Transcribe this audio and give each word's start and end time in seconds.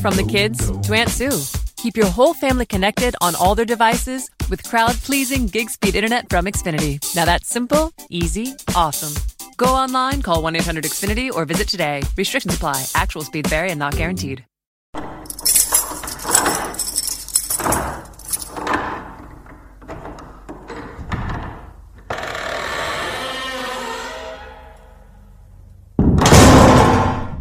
From 0.00 0.16
the 0.16 0.24
kids 0.24 0.70
to 0.70 0.94
Aunt 0.94 1.10
Sue. 1.10 1.30
Keep 1.76 1.98
your 1.98 2.06
whole 2.06 2.32
family 2.32 2.64
connected 2.64 3.14
on 3.20 3.34
all 3.34 3.54
their 3.54 3.66
devices 3.66 4.30
with 4.48 4.64
crowd 4.64 4.94
pleasing 4.94 5.44
gig 5.44 5.68
speed 5.68 5.94
internet 5.94 6.30
from 6.30 6.46
Xfinity. 6.46 6.98
Now 7.14 7.26
that's 7.26 7.46
simple, 7.48 7.92
easy, 8.08 8.54
awesome. 8.74 9.12
Go 9.58 9.66
online, 9.66 10.22
call 10.22 10.42
1 10.42 10.56
800 10.56 10.84
Xfinity, 10.84 11.30
or 11.30 11.44
visit 11.44 11.68
today. 11.68 12.02
Restrictions 12.16 12.54
apply. 12.54 12.82
Actual 12.94 13.20
speed 13.20 13.46
vary 13.48 13.70
and 13.70 13.78
not 13.78 13.94
guaranteed. 13.94 14.46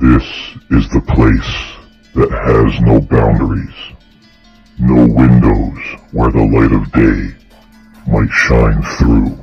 This 0.02 0.26
is 0.72 0.90
the 0.90 1.02
place 1.16 1.69
that 2.20 2.32
has 2.32 2.82
no 2.82 3.00
boundaries, 3.00 3.74
no 4.78 5.08
windows 5.08 5.80
where 6.12 6.30
the 6.30 6.44
light 6.52 6.74
of 6.74 6.92
day 6.92 7.34
might 8.12 8.30
shine 8.30 8.84
through. 8.98 9.40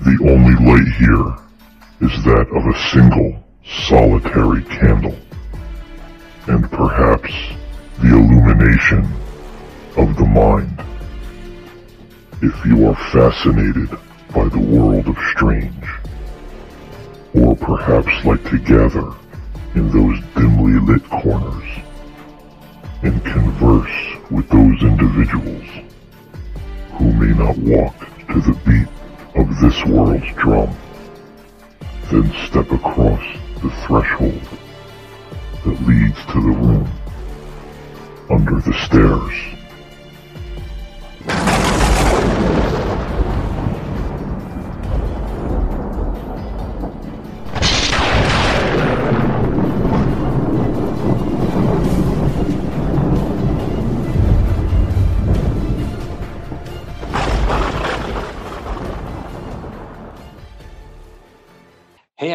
The 0.00 0.18
only 0.28 0.56
light 0.66 0.88
here 0.98 1.36
is 2.00 2.24
that 2.24 2.48
of 2.50 2.66
a 2.66 2.76
single 2.90 3.44
solitary 3.86 4.64
candle, 4.64 5.16
and 6.48 6.68
perhaps 6.68 7.32
the 8.00 8.08
illumination 8.08 9.06
of 9.96 10.16
the 10.16 10.26
mind. 10.26 10.82
If 12.42 12.66
you 12.66 12.88
are 12.88 12.96
fascinated 13.12 13.90
by 14.34 14.48
the 14.48 14.58
world 14.58 15.06
of 15.06 15.16
strange, 15.30 15.84
or 17.34 17.54
perhaps 17.54 18.24
like 18.24 18.42
to 18.50 18.58
gather 18.58 19.14
in 19.76 19.90
those 19.90 20.18
dimly 20.34 20.80
lit 20.80 21.04
corners 21.10 21.68
and 23.02 23.22
converse 23.26 24.30
with 24.30 24.48
those 24.48 24.82
individuals 24.82 25.66
who 26.94 27.12
may 27.12 27.32
not 27.36 27.56
walk 27.58 27.94
to 28.26 28.40
the 28.40 28.58
beat 28.64 28.88
of 29.38 29.46
this 29.60 29.84
world's 29.84 30.32
drum, 30.36 30.74
then 32.10 32.32
step 32.46 32.70
across 32.72 33.22
the 33.62 33.70
threshold 33.86 34.48
that 35.62 35.86
leads 35.86 36.24
to 36.24 36.40
the 36.40 36.56
room 36.56 36.88
under 38.30 38.58
the 38.60 38.72
stairs. 38.86 39.65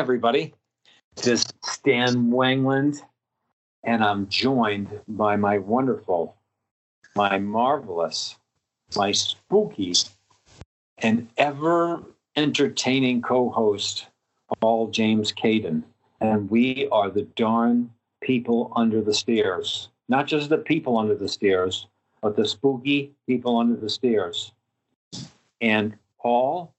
Everybody. 0.01 0.51
This 1.15 1.27
is 1.27 1.53
Stan 1.63 2.31
Wangland, 2.31 3.03
and 3.83 4.03
I'm 4.03 4.27
joined 4.29 4.89
by 5.07 5.35
my 5.35 5.59
wonderful, 5.59 6.35
my 7.15 7.37
marvelous, 7.37 8.35
my 8.95 9.11
spooky, 9.11 9.93
and 10.97 11.27
ever 11.37 12.01
entertaining 12.35 13.21
co 13.21 13.51
host, 13.51 14.07
Paul 14.59 14.87
James 14.87 15.31
Caden. 15.31 15.83
And 16.19 16.49
we 16.49 16.87
are 16.91 17.11
the 17.11 17.27
darn 17.35 17.91
people 18.21 18.73
under 18.75 19.01
the 19.03 19.13
stairs. 19.13 19.89
Not 20.09 20.25
just 20.25 20.49
the 20.49 20.57
people 20.57 20.97
under 20.97 21.13
the 21.13 21.29
stairs, 21.29 21.85
but 22.23 22.35
the 22.35 22.47
spooky 22.47 23.11
people 23.27 23.59
under 23.59 23.75
the 23.75 23.89
stairs. 23.89 24.51
And 25.61 25.95
Paul, 26.19 26.73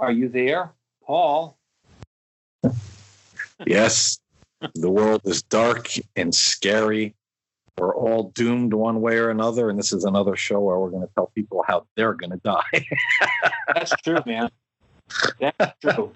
are 0.00 0.12
you 0.12 0.30
there? 0.30 0.72
Paul, 1.04 1.57
Yes, 3.66 4.18
the 4.74 4.90
world 4.90 5.22
is 5.24 5.42
dark 5.42 5.88
and 6.16 6.34
scary. 6.34 7.14
We're 7.78 7.94
all 7.94 8.32
doomed 8.34 8.74
one 8.74 9.00
way 9.00 9.18
or 9.18 9.30
another, 9.30 9.70
and 9.70 9.78
this 9.78 9.92
is 9.92 10.04
another 10.04 10.34
show 10.36 10.58
where 10.60 10.78
we're 10.78 10.90
going 10.90 11.06
to 11.06 11.14
tell 11.14 11.30
people 11.34 11.64
how 11.66 11.86
they're 11.96 12.14
going 12.14 12.30
to 12.30 12.38
die. 12.38 12.86
That's 13.74 13.92
true, 14.02 14.18
man. 14.26 14.50
That's 15.40 15.78
true. 15.80 16.12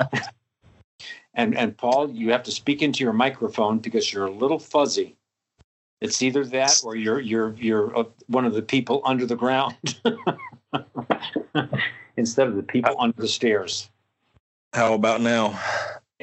and 1.35 1.57
and 1.57 1.77
Paul, 1.77 2.11
you 2.11 2.33
have 2.33 2.43
to 2.45 2.51
speak 2.51 2.83
into 2.83 3.05
your 3.05 3.13
microphone 3.13 3.79
because 3.79 4.13
you're 4.13 4.27
a 4.27 4.31
little 4.31 4.59
fuzzy. 4.59 5.17
It's 6.01 6.21
either 6.21 6.45
that 6.47 6.81
or 6.85 6.97
you're 6.97 7.21
you're 7.21 7.55
you're 7.55 7.97
uh, 7.97 8.05
one 8.27 8.45
of 8.45 8.55
the 8.55 8.63
people 8.63 9.03
under 9.05 9.25
the 9.25 9.37
ground 9.37 9.77
instead 12.17 12.49
of 12.49 12.57
the 12.57 12.65
people 12.65 12.97
under 12.99 13.21
the 13.21 13.29
stairs. 13.29 13.89
how 14.73 14.95
about 14.95 15.21
now? 15.21 15.61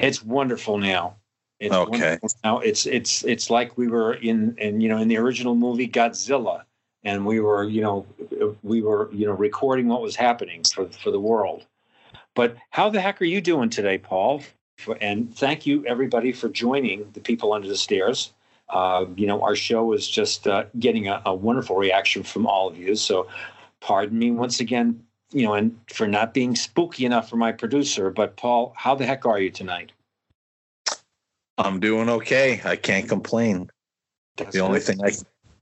It's 0.06 0.22
wonderful 0.24 0.78
now. 0.78 1.16
It's 1.58 1.76
Okay. 1.76 1.88
wonderful 1.88 2.30
Now 2.42 2.58
it's 2.60 2.86
it's 2.86 3.22
it's 3.24 3.50
like 3.50 3.76
we 3.76 3.88
were 3.88 4.14
in 4.14 4.56
in 4.58 4.80
you 4.80 4.88
know 4.88 4.98
in 4.98 5.08
the 5.08 5.18
original 5.18 5.54
movie 5.54 5.88
Godzilla, 5.88 6.62
and 7.04 7.26
we 7.26 7.40
were 7.40 7.64
you 7.64 7.82
know 7.82 8.06
we 8.62 8.82
were 8.82 9.10
you 9.12 9.26
know 9.26 9.32
recording 9.32 9.88
what 9.88 10.00
was 10.00 10.16
happening 10.16 10.62
for 10.64 10.86
for 10.86 11.10
the 11.10 11.20
world. 11.20 11.66
But 12.34 12.56
how 12.70 12.88
the 12.88 13.00
heck 13.00 13.20
are 13.20 13.26
you 13.26 13.40
doing 13.40 13.68
today, 13.70 13.98
Paul? 13.98 14.42
And 15.00 15.34
thank 15.36 15.66
you 15.66 15.84
everybody 15.86 16.32
for 16.32 16.48
joining 16.48 17.10
the 17.12 17.20
people 17.20 17.52
under 17.52 17.68
the 17.68 17.76
stairs. 17.76 18.32
Uh, 18.70 19.04
you 19.16 19.26
know 19.26 19.42
our 19.42 19.56
show 19.56 19.92
is 19.92 20.08
just 20.08 20.46
uh, 20.46 20.64
getting 20.78 21.08
a, 21.08 21.20
a 21.26 21.34
wonderful 21.34 21.76
reaction 21.76 22.22
from 22.22 22.46
all 22.46 22.68
of 22.68 22.78
you. 22.78 22.96
So 22.96 23.28
pardon 23.80 24.18
me 24.18 24.30
once 24.30 24.60
again, 24.60 25.04
you 25.32 25.44
know, 25.44 25.54
and 25.54 25.78
for 25.92 26.06
not 26.06 26.34
being 26.34 26.56
spooky 26.56 27.04
enough 27.04 27.28
for 27.28 27.36
my 27.36 27.52
producer. 27.52 28.10
But 28.10 28.36
Paul, 28.36 28.72
how 28.76 28.94
the 28.94 29.06
heck 29.06 29.26
are 29.26 29.38
you 29.38 29.50
tonight? 29.50 29.92
I'm 31.58 31.78
doing 31.80 32.08
okay. 32.08 32.60
I 32.64 32.76
can't 32.76 33.08
complain. 33.08 33.70
That's 34.36 34.52
The 34.52 34.60
only 34.60 34.78
good. 34.80 34.86
thing 34.86 35.04
I 35.04 35.12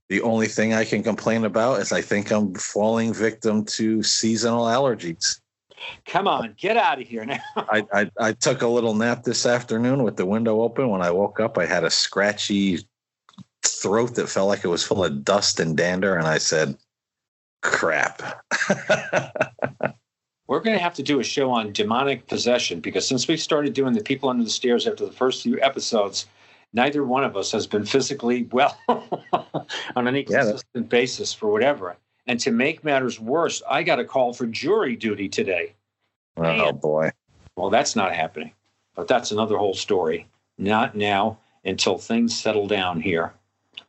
the 0.07 0.21
only 0.21 0.47
thing 0.47 0.73
I 0.73 0.85
can 0.85 1.03
complain 1.03 1.45
about 1.45 1.81
is 1.81 1.91
I 1.91 2.01
think 2.01 2.31
I'm 2.31 2.55
falling 2.55 3.13
victim 3.13 3.63
to 3.65 4.01
seasonal 4.01 4.65
allergies. 4.65 5.39
Come 6.05 6.27
on, 6.27 6.55
get 6.57 6.77
out 6.77 6.99
of 6.99 7.07
here 7.07 7.25
now. 7.25 7.39
I, 7.55 7.85
I 7.93 8.11
I 8.19 8.33
took 8.33 8.63
a 8.63 8.67
little 8.67 8.95
nap 8.95 9.23
this 9.23 9.45
afternoon 9.45 10.03
with 10.03 10.17
the 10.17 10.25
window 10.25 10.61
open. 10.61 10.89
When 10.89 11.01
I 11.01 11.11
woke 11.11 11.39
up, 11.39 11.57
I 11.57 11.65
had 11.65 11.83
a 11.83 11.89
scratchy 11.89 12.79
throat 13.63 14.15
that 14.15 14.29
felt 14.29 14.47
like 14.47 14.63
it 14.63 14.69
was 14.69 14.83
full 14.83 15.03
of 15.03 15.23
dust 15.23 15.59
and 15.59 15.77
dander, 15.77 16.15
and 16.15 16.27
I 16.27 16.37
said, 16.37 16.75
"Crap." 17.61 18.21
We're 20.47 20.61
going 20.61 20.75
to 20.75 20.81
have 20.81 20.95
to 20.95 21.03
do 21.03 21.19
a 21.19 21.23
show 21.23 21.51
on 21.51 21.73
demonic 21.73 22.27
possession 22.27 22.79
because 22.79 23.07
since 23.07 23.27
we 23.27 23.37
started 23.37 23.73
doing 23.73 23.93
the 23.93 24.03
people 24.03 24.29
under 24.29 24.43
the 24.43 24.49
stairs 24.49 24.87
after 24.87 25.05
the 25.05 25.11
first 25.11 25.43
few 25.43 25.61
episodes, 25.61 26.25
neither 26.73 27.03
one 27.03 27.23
of 27.23 27.37
us 27.37 27.51
has 27.51 27.67
been 27.67 27.85
physically 27.85 28.43
well 28.51 28.75
on 29.95 30.07
any 30.07 30.25
Yeah, 30.27 30.53
basis 30.87 31.33
for 31.33 31.51
whatever. 31.51 31.97
And 32.25 32.39
to 32.39 32.51
make 32.51 32.83
matters 32.83 33.19
worse, 33.19 33.61
I 33.69 33.83
got 33.83 33.99
a 33.99 34.05
call 34.05 34.33
for 34.33 34.47
jury 34.47 34.95
duty 34.95 35.29
today. 35.29 35.73
oh 36.37 36.71
boy. 36.71 37.11
Well, 37.55 37.69
that's 37.69 37.95
not 37.95 38.15
happening, 38.15 38.51
but 38.95 39.07
that's 39.07 39.29
another 39.31 39.57
whole 39.57 39.75
story. 39.75 40.27
Not 40.57 40.95
now 40.95 41.37
until 41.63 41.97
things 41.99 42.35
settle 42.39 42.65
down 42.67 43.01
here 43.01 43.33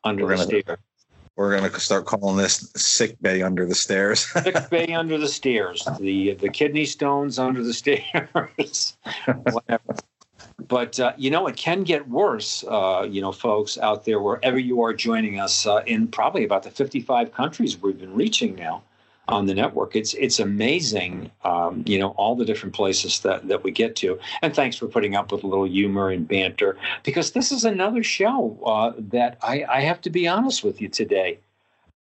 under 0.05 0.25
We're 0.25 0.37
the 0.37 0.45
gonna- 0.47 0.61
stairs. 0.63 0.79
We're 1.41 1.59
gonna 1.59 1.81
start 1.81 2.05
calling 2.05 2.37
this 2.37 2.71
sick 2.77 3.17
bay 3.23 3.41
under 3.41 3.65
the 3.65 3.75
stairs. 3.75 4.27
Sick 4.43 4.69
bay 4.69 4.93
under 4.93 5.17
the 5.17 5.27
stairs, 5.27 5.89
the 5.99 6.35
the 6.35 6.51
kidney 6.51 6.85
stones 6.85 7.39
under 7.39 7.63
the 7.63 7.73
stairs, 7.83 8.99
whatever. 9.25 9.97
But 10.69 11.01
uh, 11.01 11.15
you 11.17 11.31
know, 11.31 11.47
it 11.47 11.57
can 11.57 11.83
get 11.83 12.07
worse. 12.11 12.63
Uh, 12.69 13.09
you 13.09 13.23
know, 13.23 13.33
folks 13.33 13.79
out 13.79 14.05
there, 14.05 14.21
wherever 14.21 14.59
you 14.59 14.83
are 14.83 14.93
joining 14.93 15.41
us, 15.41 15.67
uh, 15.67 15.83
in 15.87 16.09
probably 16.09 16.45
about 16.45 16.63
the 16.63 16.71
55 16.71 17.33
countries 17.33 17.81
we've 17.81 17.99
been 17.99 18.15
reaching 18.15 18.55
now. 18.55 18.83
On 19.31 19.47
the 19.47 19.55
network. 19.55 19.97
It's 19.97 20.15
it's 20.15 20.39
amazing, 20.39 21.31
um, 21.45 21.85
you 21.87 21.99
know, 21.99 22.09
all 22.11 22.35
the 22.35 22.45
different 22.45 22.75
places 22.75 23.21
that 23.21 23.47
that 23.49 23.63
we 23.63 23.71
get 23.71 23.97
to. 23.97 24.19
And 24.43 24.55
thanks 24.55 24.77
for 24.77 24.87
putting 24.87 25.15
up 25.15 25.33
with 25.33 25.45
a 25.45 25.47
little 25.47 25.67
humor 25.67 26.11
and 26.11 26.27
banter, 26.27 26.77
because 27.03 27.33
this 27.33 27.53
is 27.53 27.65
another 27.65 28.03
show 28.03 28.59
uh, 28.65 28.93
that 28.99 29.39
I, 29.43 29.65
I 29.69 29.81
have 29.81 30.01
to 30.03 30.11
be 30.11 30.29
honest 30.29 30.65
with 30.65 30.81
you 30.81 30.89
today. 30.89 31.39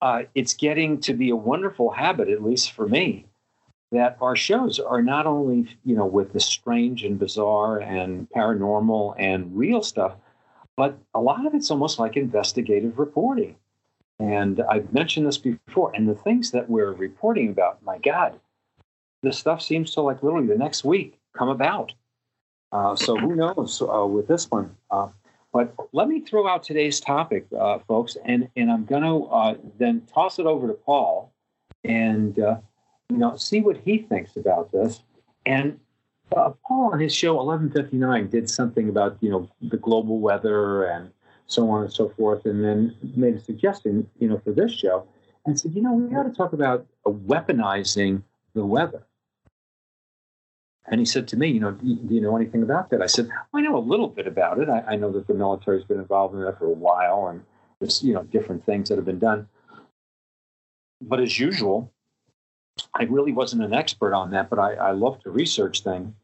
Uh, 0.00 0.24
it's 0.34 0.54
getting 0.54 1.00
to 1.00 1.14
be 1.14 1.30
a 1.30 1.36
wonderful 1.36 1.90
habit, 1.90 2.28
at 2.28 2.42
least 2.42 2.72
for 2.72 2.88
me, 2.88 3.25
that 3.92 4.16
our 4.20 4.34
shows 4.34 4.80
are 4.80 5.00
not 5.00 5.26
only 5.26 5.68
you 5.84 5.94
know 5.94 6.06
with 6.06 6.32
the 6.32 6.40
strange 6.40 7.04
and 7.04 7.18
bizarre 7.18 7.78
and 7.80 8.28
paranormal 8.30 9.14
and 9.18 9.56
real 9.56 9.82
stuff, 9.82 10.14
but 10.76 10.98
a 11.14 11.20
lot 11.20 11.46
of 11.46 11.54
it's 11.54 11.70
almost 11.70 11.98
like 11.98 12.16
investigative 12.16 12.98
reporting 12.98 13.56
and 14.22 14.62
I've 14.70 14.92
mentioned 14.92 15.26
this 15.26 15.38
before. 15.38 15.90
And 15.94 16.08
the 16.08 16.14
things 16.14 16.52
that 16.52 16.70
we're 16.70 16.92
reporting 16.92 17.50
about, 17.50 17.82
my 17.82 17.98
God, 17.98 18.38
this 19.22 19.36
stuff 19.36 19.60
seems 19.60 19.92
to 19.94 20.00
like 20.00 20.22
literally 20.22 20.46
the 20.46 20.56
next 20.56 20.84
week 20.84 21.19
come 21.36 21.48
about. 21.48 21.92
Uh, 22.70 22.94
so 22.94 23.16
who 23.16 23.34
knows 23.34 23.82
uh, 23.82 24.06
with 24.06 24.28
this 24.28 24.48
one? 24.48 24.76
Uh, 24.92 25.08
but 25.52 25.74
let 25.92 26.08
me 26.08 26.20
throw 26.20 26.46
out 26.46 26.62
today's 26.62 27.00
topic, 27.00 27.46
uh, 27.58 27.80
folks, 27.80 28.16
and 28.24 28.48
and 28.56 28.70
I'm 28.70 28.84
going 28.84 29.02
to 29.02 29.26
uh, 29.26 29.54
then 29.78 30.06
toss 30.14 30.38
it 30.38 30.46
over 30.46 30.68
to 30.68 30.72
Paul, 30.72 31.32
and 31.84 32.38
uh, 32.38 32.56
you 33.10 33.18
know 33.18 33.36
see 33.36 33.60
what 33.60 33.76
he 33.76 33.98
thinks 33.98 34.36
about 34.36 34.70
this. 34.72 35.02
And 35.44 35.78
Paul 36.30 36.92
on 36.92 37.00
his 37.00 37.14
show 37.14 37.34
1159 37.34 38.30
did 38.30 38.48
something 38.48 38.88
about 38.88 39.18
you 39.20 39.30
know 39.30 39.50
the 39.60 39.76
global 39.76 40.20
weather 40.20 40.84
and 40.84 41.10
so 41.52 41.69
on 41.70 41.82
and 41.82 41.93
so 41.93 42.08
forth, 42.08 42.46
and 42.46 42.64
then 42.64 42.96
made 43.16 43.34
a 43.34 43.40
suggestion, 43.40 44.08
you 44.19 44.28
know, 44.28 44.38
for 44.38 44.52
this 44.52 44.72
show, 44.72 45.06
and 45.44 45.58
said, 45.58 45.75
you 45.75 45.82
know, 45.82 45.93
we 45.93 46.14
ought 46.16 46.22
to 46.25 46.31
talk 46.31 46.52
about 46.52 46.87
weaponizing 47.06 48.22
the 48.54 48.64
weather. 48.64 49.02
And 50.87 50.99
he 50.99 51.04
said 51.04 51.28
to 51.28 51.37
me, 51.37 51.49
you 51.49 51.60
know, 51.60 51.72
do 51.72 52.14
you 52.14 52.20
know 52.20 52.37
anything 52.37 52.62
about 52.62 52.90
that? 52.90 53.02
I 53.02 53.06
said, 53.06 53.28
I 53.54 53.60
know 53.60 53.76
a 53.76 53.78
little 53.78 54.08
bit 54.08 54.26
about 54.26 54.58
it. 54.58 54.69
I, 54.69 54.82
I 54.88 54.96
know 54.96 55.12
that 55.12 55.26
the 55.26 55.34
military's 55.34 55.84
been 55.84 56.00
involved 56.00 56.34
in 56.34 56.43
that 56.43 56.58
for 56.58 56.66
a 56.66 56.70
while, 56.70 57.28
and 57.28 57.43
there's, 57.78 58.02
you 58.02 58.14
know, 58.14 58.25
different 58.25 58.64
things 58.66 58.88
that 58.88 58.96
have 58.96 59.04
been 59.04 59.20
done. 59.20 59.49
But 61.00 61.20
as 61.20 61.38
usual, 61.38 61.93
I 62.94 63.04
really 63.04 63.32
wasn't 63.32 63.62
an 63.62 63.75
expert 63.75 64.14
on 64.14 64.31
that, 64.31 64.50
but 64.50 64.58
I, 64.58 64.75
I 64.75 64.90
love 64.93 65.20
to 65.22 65.31
research 65.31 65.82
things. 65.82 66.14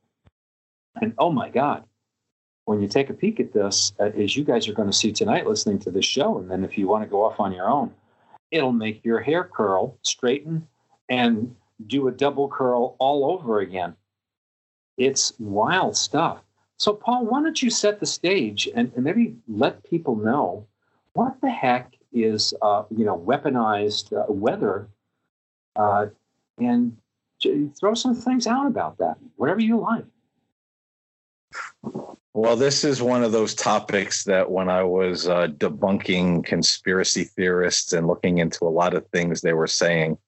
And 1.01 1.15
oh 1.19 1.31
my 1.31 1.51
God, 1.51 1.85
when 2.69 2.83
you 2.83 2.87
take 2.87 3.09
a 3.09 3.15
peek 3.15 3.41
at 3.41 3.55
this, 3.55 3.95
uh, 3.99 4.11
as 4.15 4.37
you 4.37 4.45
guys 4.45 4.69
are 4.69 4.75
going 4.75 4.91
to 4.91 4.97
see 4.97 5.11
tonight 5.11 5.47
listening 5.47 5.79
to 5.79 5.91
this 5.91 6.05
show, 6.05 6.37
and 6.37 6.51
then 6.51 6.65
if 6.65 6.77
you 6.77 6.87
want 6.87 7.03
to 7.03 7.09
go 7.09 7.25
off 7.25 7.41
on 7.41 7.51
your 7.51 7.67
own, 7.67 7.91
it'll 8.51 8.73
make 8.73 9.03
your 9.03 9.21
hair 9.21 9.43
curl, 9.43 9.97
straighten, 10.03 10.69
and 11.09 11.57
do 11.87 12.09
a 12.09 12.13
double 12.13 12.47
curl 12.47 12.95
all 12.99 13.31
over 13.31 13.61
again. 13.61 13.97
It's 14.99 15.33
wild 15.39 15.97
stuff. 15.97 16.43
So, 16.77 16.93
Paul, 16.93 17.25
why 17.25 17.43
don't 17.43 17.61
you 17.63 17.71
set 17.71 18.01
the 18.01 18.07
stage 18.07 18.69
and, 18.75 18.93
and 18.95 19.03
maybe 19.03 19.35
let 19.49 19.83
people 19.89 20.15
know 20.15 20.67
what 21.15 21.41
the 21.41 21.51
heck 21.51 21.95
is, 22.13 22.53
uh, 22.61 22.83
you 22.91 23.07
know, 23.07 23.19
weaponized 23.19 24.13
uh, 24.13 24.31
weather, 24.31 24.89
uh, 25.77 26.09
and 26.59 26.95
throw 27.81 27.95
some 27.95 28.15
things 28.15 28.47
out 28.47 28.67
about 28.67 28.99
that, 28.99 29.17
whatever 29.37 29.61
you 29.61 29.79
like. 29.81 30.05
Well, 32.39 32.55
this 32.55 32.85
is 32.85 33.03
one 33.03 33.25
of 33.25 33.33
those 33.33 33.53
topics 33.53 34.23
that 34.23 34.49
when 34.49 34.69
I 34.69 34.85
was 34.85 35.27
uh, 35.27 35.49
debunking 35.49 36.45
conspiracy 36.45 37.25
theorists 37.25 37.93
and 37.93 38.07
looking 38.07 38.39
into 38.39 38.65
a 38.65 38.71
lot 38.71 38.95
of 38.95 39.05
things 39.09 39.41
they 39.41 39.55
were 39.55 39.67
saying, 39.67 40.19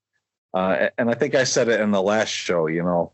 uh, 0.52 0.88
and 0.98 1.08
I 1.08 1.14
think 1.14 1.36
I 1.36 1.44
said 1.44 1.68
it 1.68 1.78
in 1.78 1.92
the 1.92 2.02
last 2.02 2.30
show. 2.30 2.66
You 2.66 2.82
know, 2.82 3.12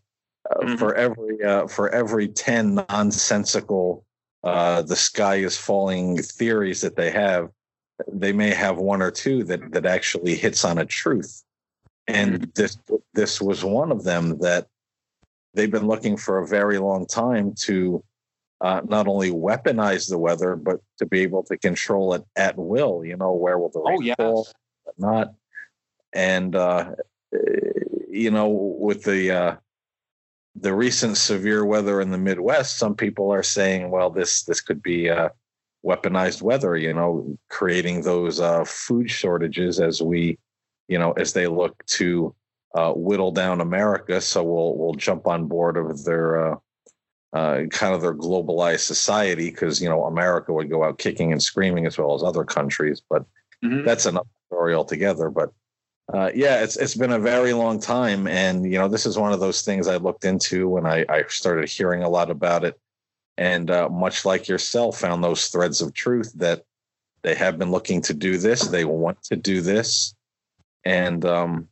uh, 0.48 0.60
mm-hmm. 0.60 0.76
for 0.76 0.94
every 0.94 1.44
uh, 1.44 1.66
for 1.66 1.90
every 1.90 2.26
ten 2.28 2.76
nonsensical 2.88 4.06
uh, 4.44 4.80
the 4.80 4.96
sky 4.96 5.36
is 5.36 5.58
falling 5.58 6.16
theories 6.22 6.80
that 6.80 6.96
they 6.96 7.10
have, 7.10 7.50
they 8.10 8.32
may 8.32 8.54
have 8.54 8.78
one 8.78 9.02
or 9.02 9.10
two 9.10 9.44
that 9.44 9.72
that 9.72 9.84
actually 9.84 10.36
hits 10.36 10.64
on 10.64 10.78
a 10.78 10.86
truth. 10.86 11.44
And 12.08 12.32
mm-hmm. 12.32 12.50
this 12.54 12.78
this 13.12 13.42
was 13.42 13.62
one 13.62 13.92
of 13.92 14.04
them 14.04 14.38
that 14.38 14.68
they've 15.52 15.70
been 15.70 15.86
looking 15.86 16.16
for 16.16 16.38
a 16.38 16.48
very 16.48 16.78
long 16.78 17.04
time 17.04 17.52
to 17.64 18.02
uh, 18.60 18.80
not 18.86 19.06
only 19.06 19.30
weaponize 19.30 20.08
the 20.08 20.18
weather, 20.18 20.56
but 20.56 20.80
to 20.98 21.06
be 21.06 21.20
able 21.20 21.42
to 21.44 21.58
control 21.58 22.14
it 22.14 22.24
at 22.36 22.56
will. 22.56 23.04
You 23.04 23.16
know, 23.16 23.32
where 23.32 23.58
will 23.58 23.70
the 23.70 23.80
rain 23.80 23.98
oh, 23.98 24.02
yes. 24.02 24.16
fall, 24.16 24.48
not, 24.98 25.34
and 26.12 26.56
uh, 26.56 26.92
you 28.08 28.30
know, 28.30 28.48
with 28.48 29.04
the 29.04 29.30
uh, 29.30 29.56
the 30.54 30.74
recent 30.74 31.18
severe 31.18 31.64
weather 31.64 32.00
in 32.00 32.10
the 32.10 32.18
Midwest, 32.18 32.78
some 32.78 32.94
people 32.94 33.30
are 33.30 33.42
saying, 33.42 33.90
well, 33.90 34.10
this 34.10 34.44
this 34.44 34.60
could 34.60 34.82
be 34.82 35.10
uh, 35.10 35.28
weaponized 35.84 36.40
weather. 36.40 36.76
You 36.76 36.94
know, 36.94 37.38
creating 37.50 38.02
those 38.02 38.40
uh, 38.40 38.64
food 38.64 39.10
shortages 39.10 39.80
as 39.80 40.00
we, 40.00 40.38
you 40.88 40.98
know, 40.98 41.12
as 41.12 41.34
they 41.34 41.46
look 41.46 41.84
to 41.86 42.34
uh, 42.74 42.92
whittle 42.92 43.32
down 43.32 43.60
America. 43.60 44.20
So 44.20 44.42
we'll 44.42 44.76
we'll 44.76 44.94
jump 44.94 45.26
on 45.26 45.46
board 45.46 45.76
of 45.76 46.04
their 46.04 46.58
uh, 47.32 47.62
kind 47.70 47.94
of 47.94 48.00
their 48.00 48.14
globalized 48.14 48.80
society 48.80 49.50
because 49.50 49.80
you 49.80 49.88
know 49.88 50.04
America 50.04 50.52
would 50.52 50.70
go 50.70 50.84
out 50.84 50.98
kicking 50.98 51.32
and 51.32 51.42
screaming 51.42 51.86
as 51.86 51.98
well 51.98 52.14
as 52.14 52.22
other 52.22 52.44
countries, 52.44 53.02
but 53.08 53.24
mm-hmm. 53.64 53.84
that's 53.84 54.06
another 54.06 54.28
story 54.48 54.74
altogether. 54.74 55.30
But 55.30 55.52
uh, 56.12 56.30
yeah, 56.34 56.62
it's 56.62 56.76
it's 56.76 56.94
been 56.94 57.12
a 57.12 57.18
very 57.18 57.52
long 57.52 57.80
time, 57.80 58.26
and 58.28 58.64
you 58.64 58.78
know 58.78 58.88
this 58.88 59.06
is 59.06 59.18
one 59.18 59.32
of 59.32 59.40
those 59.40 59.62
things 59.62 59.88
I 59.88 59.96
looked 59.96 60.24
into 60.24 60.68
when 60.68 60.86
I, 60.86 61.04
I 61.08 61.24
started 61.28 61.68
hearing 61.68 62.02
a 62.02 62.08
lot 62.08 62.30
about 62.30 62.64
it, 62.64 62.78
and 63.36 63.70
uh, 63.70 63.88
much 63.88 64.24
like 64.24 64.46
yourself, 64.46 65.00
found 65.00 65.22
those 65.22 65.48
threads 65.48 65.80
of 65.80 65.94
truth 65.94 66.32
that 66.36 66.62
they 67.22 67.34
have 67.34 67.58
been 67.58 67.72
looking 67.72 68.00
to 68.02 68.14
do 68.14 68.38
this, 68.38 68.68
they 68.68 68.84
want 68.84 69.20
to 69.24 69.36
do 69.36 69.60
this, 69.60 70.14
and 70.84 71.24
um, 71.24 71.68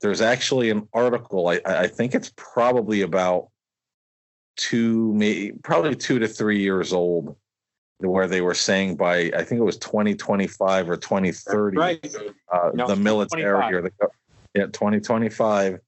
there's 0.00 0.20
actually 0.20 0.70
an 0.70 0.88
article. 0.92 1.46
I, 1.46 1.60
I 1.64 1.86
think 1.86 2.16
it's 2.16 2.32
probably 2.36 3.02
about 3.02 3.51
two, 4.56 5.12
maybe 5.14 5.52
probably 5.62 5.96
two 5.96 6.18
to 6.18 6.28
three 6.28 6.60
years 6.60 6.92
old, 6.92 7.36
where 7.98 8.26
they 8.26 8.40
were 8.40 8.54
saying 8.54 8.96
by 8.96 9.30
I 9.36 9.44
think 9.44 9.60
it 9.60 9.64
was 9.64 9.78
2025 9.78 10.90
or 10.90 10.96
2030, 10.96 11.76
right. 11.76 12.16
uh, 12.52 12.70
no, 12.74 12.86
the 12.86 12.96
military 12.96 13.74
or 13.74 13.82
the 13.82 13.92
yeah 14.54 14.66
2025, 14.66 15.78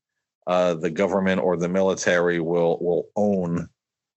uh, 0.47 0.75
the 0.75 0.91
government 0.91 1.41
or 1.41 1.57
the 1.57 1.69
military 1.69 2.41
will 2.41 2.79
will 2.81 3.09
own 3.17 3.69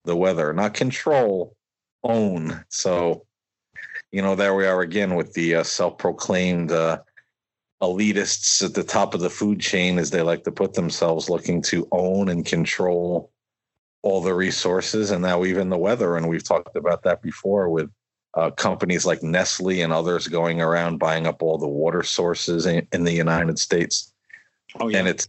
the 0.04 0.16
weather, 0.16 0.52
not 0.52 0.74
control, 0.74 1.54
own. 2.02 2.64
So, 2.68 3.26
you 4.10 4.22
know, 4.22 4.34
there 4.34 4.54
we 4.54 4.66
are 4.66 4.80
again 4.80 5.14
with 5.14 5.32
the 5.34 5.56
uh, 5.56 5.62
self-proclaimed 5.62 6.72
uh, 6.72 7.00
elitists 7.82 8.64
at 8.64 8.74
the 8.74 8.84
top 8.84 9.14
of 9.14 9.20
the 9.20 9.30
food 9.30 9.60
chain, 9.60 9.98
as 9.98 10.10
they 10.10 10.22
like 10.22 10.44
to 10.44 10.52
put 10.52 10.74
themselves, 10.74 11.28
looking 11.28 11.60
to 11.62 11.86
own 11.92 12.28
and 12.28 12.46
control 12.46 13.30
all 14.02 14.20
the 14.20 14.34
resources 14.34 15.10
and 15.10 15.22
now 15.22 15.44
even 15.44 15.68
the 15.68 15.78
weather. 15.78 16.16
And 16.16 16.28
we've 16.28 16.44
talked 16.44 16.76
about 16.76 17.02
that 17.02 17.22
before 17.22 17.68
with 17.68 17.90
uh, 18.34 18.50
companies 18.52 19.04
like 19.04 19.22
Nestle 19.22 19.80
and 19.80 19.92
others 19.92 20.28
going 20.28 20.60
around 20.60 20.98
buying 20.98 21.26
up 21.26 21.42
all 21.42 21.58
the 21.58 21.66
water 21.66 22.02
sources 22.02 22.66
in, 22.66 22.86
in 22.92 23.04
the 23.04 23.12
United 23.12 23.58
States. 23.58 24.12
Oh, 24.78 24.88
yeah. 24.88 24.98
And 24.98 25.08
it's 25.08 25.28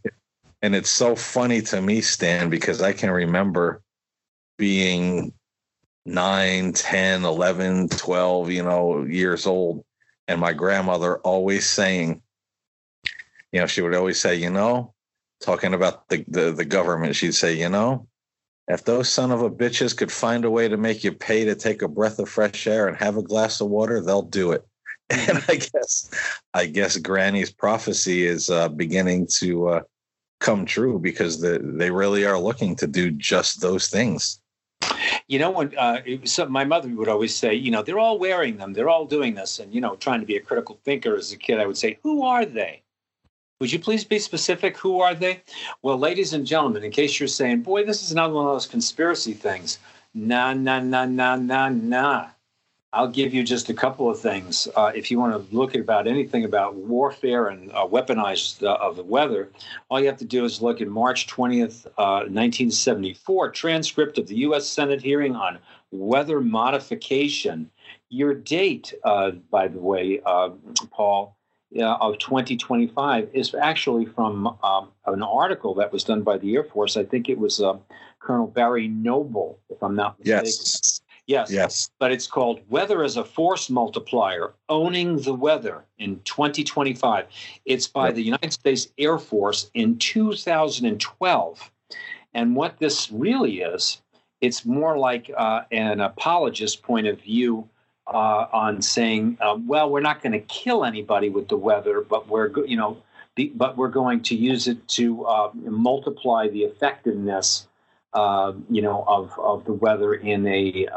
and 0.62 0.76
it's 0.76 0.90
so 0.90 1.16
funny 1.16 1.62
to 1.64 1.82
me, 1.82 2.02
Stan, 2.02 2.50
because 2.50 2.82
I 2.82 2.92
can 2.92 3.10
remember 3.10 3.82
being 4.58 5.32
9, 6.06 6.74
10, 6.74 7.24
11, 7.24 7.90
12, 7.90 8.52
you 8.52 8.64
know, 8.64 9.04
years 9.06 9.48
old. 9.48 9.86
And 10.28 10.42
my 10.42 10.54
grandmother 10.54 11.20
always 11.20 11.66
saying, 11.66 12.22
you 13.52 13.62
know, 13.62 13.68
she 13.68 13.82
would 13.82 13.96
always 13.96 14.20
say, 14.20 14.36
you 14.36 14.50
know, 14.50 14.94
talking 15.42 15.74
about 15.74 16.10
the, 16.10 16.26
the, 16.28 16.52
the 16.52 16.66
government, 16.66 17.16
she'd 17.16 17.34
say, 17.34 17.54
you 17.54 17.70
know, 17.70 18.08
if 18.70 18.86
those 18.86 19.10
son 19.10 19.32
of 19.32 19.42
a 19.42 19.50
bitches 19.50 19.98
could 19.98 20.12
find 20.12 20.46
a 20.46 20.52
way 20.52 20.68
to 20.68 20.78
make 20.78 21.04
you 21.04 21.12
pay 21.12 21.44
to 21.44 21.56
take 21.56 21.82
a 21.82 21.88
breath 21.88 22.20
of 22.20 22.30
fresh 22.30 22.68
air 22.68 22.88
and 22.88 22.96
have 22.98 23.18
a 23.18 23.24
glass 23.24 23.60
of 23.62 23.68
water, 23.68 24.00
they'll 24.00 24.22
do 24.22 24.52
it. 24.52 24.66
And 25.12 25.44
I 25.48 25.56
guess, 25.56 26.12
I 26.54 26.68
guess 26.68 26.96
Granny's 26.98 27.52
prophecy 27.52 28.28
is 28.28 28.52
uh, 28.52 28.70
beginning 28.70 29.28
to 29.40 29.68
uh, 29.70 29.82
come 30.40 30.68
true 30.68 31.00
because 31.00 31.42
the, 31.42 31.58
they 31.64 31.90
really 31.90 32.26
are 32.26 32.38
looking 32.38 32.76
to 32.76 32.86
do 32.86 33.10
just 33.10 33.60
those 33.60 33.88
things. 33.88 34.40
You 35.28 35.40
know, 35.40 35.50
when 35.50 35.76
uh, 35.76 36.02
so 36.26 36.48
my 36.48 36.64
mother 36.64 36.90
would 36.90 37.08
always 37.08 37.36
say, 37.36 37.56
you 37.56 37.72
know, 37.72 37.82
they're 37.82 37.98
all 37.98 38.20
wearing 38.20 38.58
them, 38.58 38.74
they're 38.74 38.90
all 38.90 39.06
doing 39.06 39.34
this, 39.34 39.58
and 39.58 39.74
you 39.74 39.82
know, 39.82 39.96
trying 39.96 40.20
to 40.20 40.28
be 40.28 40.38
a 40.38 40.42
critical 40.42 40.80
thinker 40.86 41.16
as 41.16 41.32
a 41.32 41.38
kid, 41.38 41.60
I 41.60 41.66
would 41.66 41.78
say, 41.78 41.98
who 42.04 42.24
are 42.24 42.46
they? 42.46 42.84
Would 43.60 43.74
you 43.74 43.80
please 43.80 44.06
be 44.06 44.20
specific? 44.20 44.78
Who 44.78 45.01
are 45.01 45.13
they? 45.13 45.42
Well, 45.82 45.98
ladies 45.98 46.32
and 46.32 46.48
gentlemen, 46.48 46.82
in 46.86 46.92
case 46.92 47.20
you're 47.20 47.28
saying, 47.28 47.63
boy, 47.63 47.84
this 47.84 48.01
is 48.01 48.13
another 48.13 48.34
one 48.34 48.46
of 48.46 48.54
those 48.54 48.66
conspiracy 48.66 49.34
things. 49.34 49.80
Nah, 50.13 50.54
nah, 50.54 50.80
nah, 50.80 51.04
nah, 51.04 51.36
nah, 51.36 51.68
nah. 51.68 52.28
I'll 52.94 53.10
give 53.10 53.34
you 53.34 53.44
just 53.44 53.70
a 53.70 53.74
couple 53.74 54.10
of 54.10 54.18
things. 54.18 54.70
Uh, 54.78 54.94
if 54.96 55.12
you 55.12 55.20
want 55.20 55.34
to 55.34 55.56
look 55.56 55.75
at 55.75 55.82
about 55.82 56.08
anything 56.08 56.46
about 56.46 56.75
warfare 56.75 57.48
and 57.48 57.70
uh, 57.74 57.86
weaponized 57.86 58.63
uh, 58.63 58.78
of 58.80 58.96
the 58.96 59.04
weather, 59.04 59.50
all 59.89 60.00
you 60.00 60.08
have 60.08 60.18
to 60.20 60.25
do 60.25 60.46
is 60.46 60.62
look 60.62 60.80
at 60.80 60.88
March 60.88 61.28
20th, 61.28 61.84
1974, 61.98 63.46
uh, 63.46 63.51
transcript 63.51 64.18
of 64.18 64.28
the 64.28 64.38
U.S. 64.38 64.68
Senate 64.68 65.01
hearing 65.01 65.36
on 65.36 65.60
weather 65.92 66.39
modification. 66.39 67.70
Your 68.08 68.34
date, 68.34 68.94
uh, 69.04 69.32
by 69.51 69.68
the 69.68 69.80
way, 69.80 70.22
uh, 71.78 71.98
of 72.02 72.18
2025 72.18 73.30
is 73.34 73.54
actually 73.54 74.06
from 74.06 74.58
um, 74.64 74.90
an 75.06 75.22
article 75.22 75.74
that 75.76 75.92
was 75.92 76.04
done 76.04 76.22
by 76.22 76.38
the 76.38 76.56
Air 76.56 76.64
Force. 76.64 76.98
I 76.98 77.04
think 77.04 77.30
it 77.30 77.38
was 77.38 77.62
Colonel 78.20 78.48
Barry 78.48 78.88
Noble, 78.88 79.60
if 79.70 79.82
I'm 79.82 79.96
not 79.96 80.20
mistaken. 80.20 80.46
Yes. 80.46 81.02
Yes. 81.30 81.52
Yes. 81.52 81.92
But 82.00 82.12
it's 82.12 82.26
called 82.26 82.62
Weather 82.70 83.04
as 83.04 83.16
a 83.16 83.24
Force 83.24 83.70
Multiplier 83.70 84.54
Owning 84.68 85.18
the 85.22 85.34
Weather 85.34 85.86
in 86.00 86.20
2025. 86.26 87.28
It's 87.66 87.88
by 87.88 88.08
yep. 88.08 88.16
the 88.16 88.24
United 88.24 88.52
States 88.52 88.88
Air 88.98 89.20
Force 89.20 89.70
in 89.76 90.00
2012. 90.00 91.72
And 92.34 92.56
what 92.56 92.80
this 92.80 93.12
really 93.12 93.62
is, 93.62 94.02
it's 94.42 94.66
more 94.66 94.98
like 94.98 95.30
uh, 95.38 95.62
an 95.72 96.00
apologist 96.00 96.82
point 96.82 97.06
of 97.06 97.22
view 97.22 97.70
uh, 98.13 98.48
on 98.51 98.82
saying, 98.82 99.38
uh, 99.42 99.58
well, 99.66 99.89
we're 99.89 100.01
not 100.01 100.22
going 100.22 100.34
to 100.34 100.39
kill 100.39 100.84
anybody 100.86 101.30
with 101.30 101.48
the 101.48 101.58
weather, 101.58 102.01
but 102.01 102.28
we're, 102.28 102.51
you 102.66 102.78
know, 102.78 102.98
but 103.56 103.78
we're 103.78 103.88
going 103.88 104.22
to 104.22 104.36
use 104.36 104.68
it 104.68 104.86
to 104.89 105.25
uh, 105.25 105.50
multiply 105.54 106.48
the 106.50 106.63
effectiveness 106.63 107.68
uh, 108.13 108.54
you 108.70 108.82
know, 108.82 109.04
of, 109.08 109.32
of 109.38 109.63
the 109.66 109.74
weather 109.74 110.16
in 110.16 110.46
a, 110.48 110.88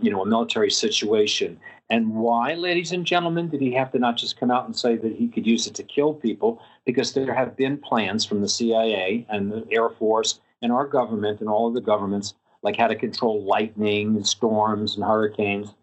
you 0.00 0.10
know, 0.10 0.22
a 0.22 0.26
military 0.26 0.70
situation. 0.70 1.60
And 1.90 2.14
why, 2.14 2.54
ladies 2.54 2.92
and 2.92 3.04
gentlemen, 3.04 3.48
did 3.48 3.60
he 3.60 3.72
have 3.74 3.92
to 3.92 3.98
not 3.98 4.16
just 4.16 4.40
come 4.40 4.50
out 4.50 4.64
and 4.64 4.74
say 4.74 4.96
that 4.96 5.14
he 5.14 5.28
could 5.28 5.46
use 5.46 5.66
it 5.66 5.74
to 5.74 5.82
kill 5.82 6.14
people? 6.14 6.62
Because 6.86 7.12
there 7.12 7.34
have 7.34 7.56
been 7.56 7.76
plans 7.76 8.24
from 8.24 8.40
the 8.40 8.48
CIA 8.48 9.26
and 9.28 9.52
the 9.52 9.66
Air 9.70 9.90
Force 9.90 10.40
and 10.62 10.72
our 10.72 10.86
government 10.86 11.40
and 11.40 11.48
all 11.48 11.68
of 11.68 11.74
the 11.74 11.80
governments, 11.82 12.34
like 12.62 12.76
how 12.76 12.86
to 12.86 12.96
control 12.96 13.44
lightning, 13.44 14.16
and 14.16 14.26
storms, 14.26 14.96
and 14.96 15.04
hurricanes. 15.04 15.74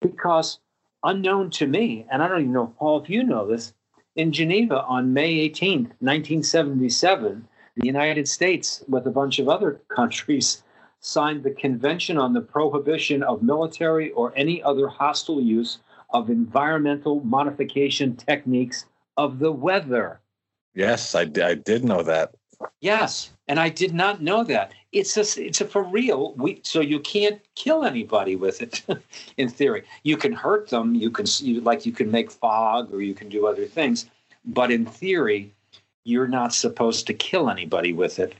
Because 0.00 0.58
unknown 1.02 1.50
to 1.50 1.66
me, 1.66 2.06
and 2.10 2.22
I 2.22 2.28
don't 2.28 2.40
even 2.40 2.52
know, 2.52 2.74
Paul, 2.78 3.02
if 3.02 3.10
you 3.10 3.24
know 3.24 3.46
this, 3.46 3.72
in 4.16 4.32
Geneva 4.32 4.82
on 4.84 5.12
May 5.12 5.48
18th, 5.48 5.92
1977, 6.00 7.48
the 7.76 7.86
United 7.86 8.28
States, 8.28 8.82
with 8.88 9.06
a 9.06 9.10
bunch 9.10 9.38
of 9.38 9.48
other 9.48 9.80
countries, 9.94 10.62
signed 11.00 11.42
the 11.42 11.50
Convention 11.50 12.18
on 12.18 12.34
the 12.34 12.40
Prohibition 12.40 13.22
of 13.22 13.42
Military 13.42 14.10
or 14.12 14.32
any 14.36 14.62
other 14.62 14.88
hostile 14.88 15.40
use 15.40 15.78
of 16.12 16.28
environmental 16.28 17.20
modification 17.24 18.16
techniques 18.16 18.86
of 19.16 19.38
the 19.38 19.52
weather. 19.52 20.20
Yes, 20.74 21.14
I, 21.14 21.22
I 21.42 21.54
did 21.54 21.84
know 21.84 22.02
that. 22.02 22.34
Yes, 22.80 23.32
and 23.48 23.58
I 23.58 23.68
did 23.68 23.94
not 23.94 24.20
know 24.20 24.44
that. 24.44 24.74
It's 24.92 25.16
a, 25.16 25.44
it's 25.46 25.60
a 25.60 25.66
for 25.66 25.84
real. 25.84 26.34
We 26.34 26.60
so 26.64 26.80
you 26.80 26.98
can't 26.98 27.40
kill 27.54 27.84
anybody 27.84 28.34
with 28.34 28.60
it. 28.60 28.82
in 29.36 29.48
theory, 29.48 29.84
you 30.02 30.16
can 30.16 30.32
hurt 30.32 30.68
them. 30.68 30.94
You 30.94 31.10
can 31.10 31.26
you, 31.40 31.60
like 31.60 31.86
you 31.86 31.92
can 31.92 32.10
make 32.10 32.30
fog 32.30 32.92
or 32.92 33.00
you 33.00 33.14
can 33.14 33.28
do 33.28 33.46
other 33.46 33.66
things, 33.66 34.06
but 34.44 34.70
in 34.70 34.84
theory, 34.84 35.52
you're 36.04 36.28
not 36.28 36.52
supposed 36.52 37.06
to 37.06 37.14
kill 37.14 37.50
anybody 37.50 37.92
with 37.92 38.18
it, 38.18 38.34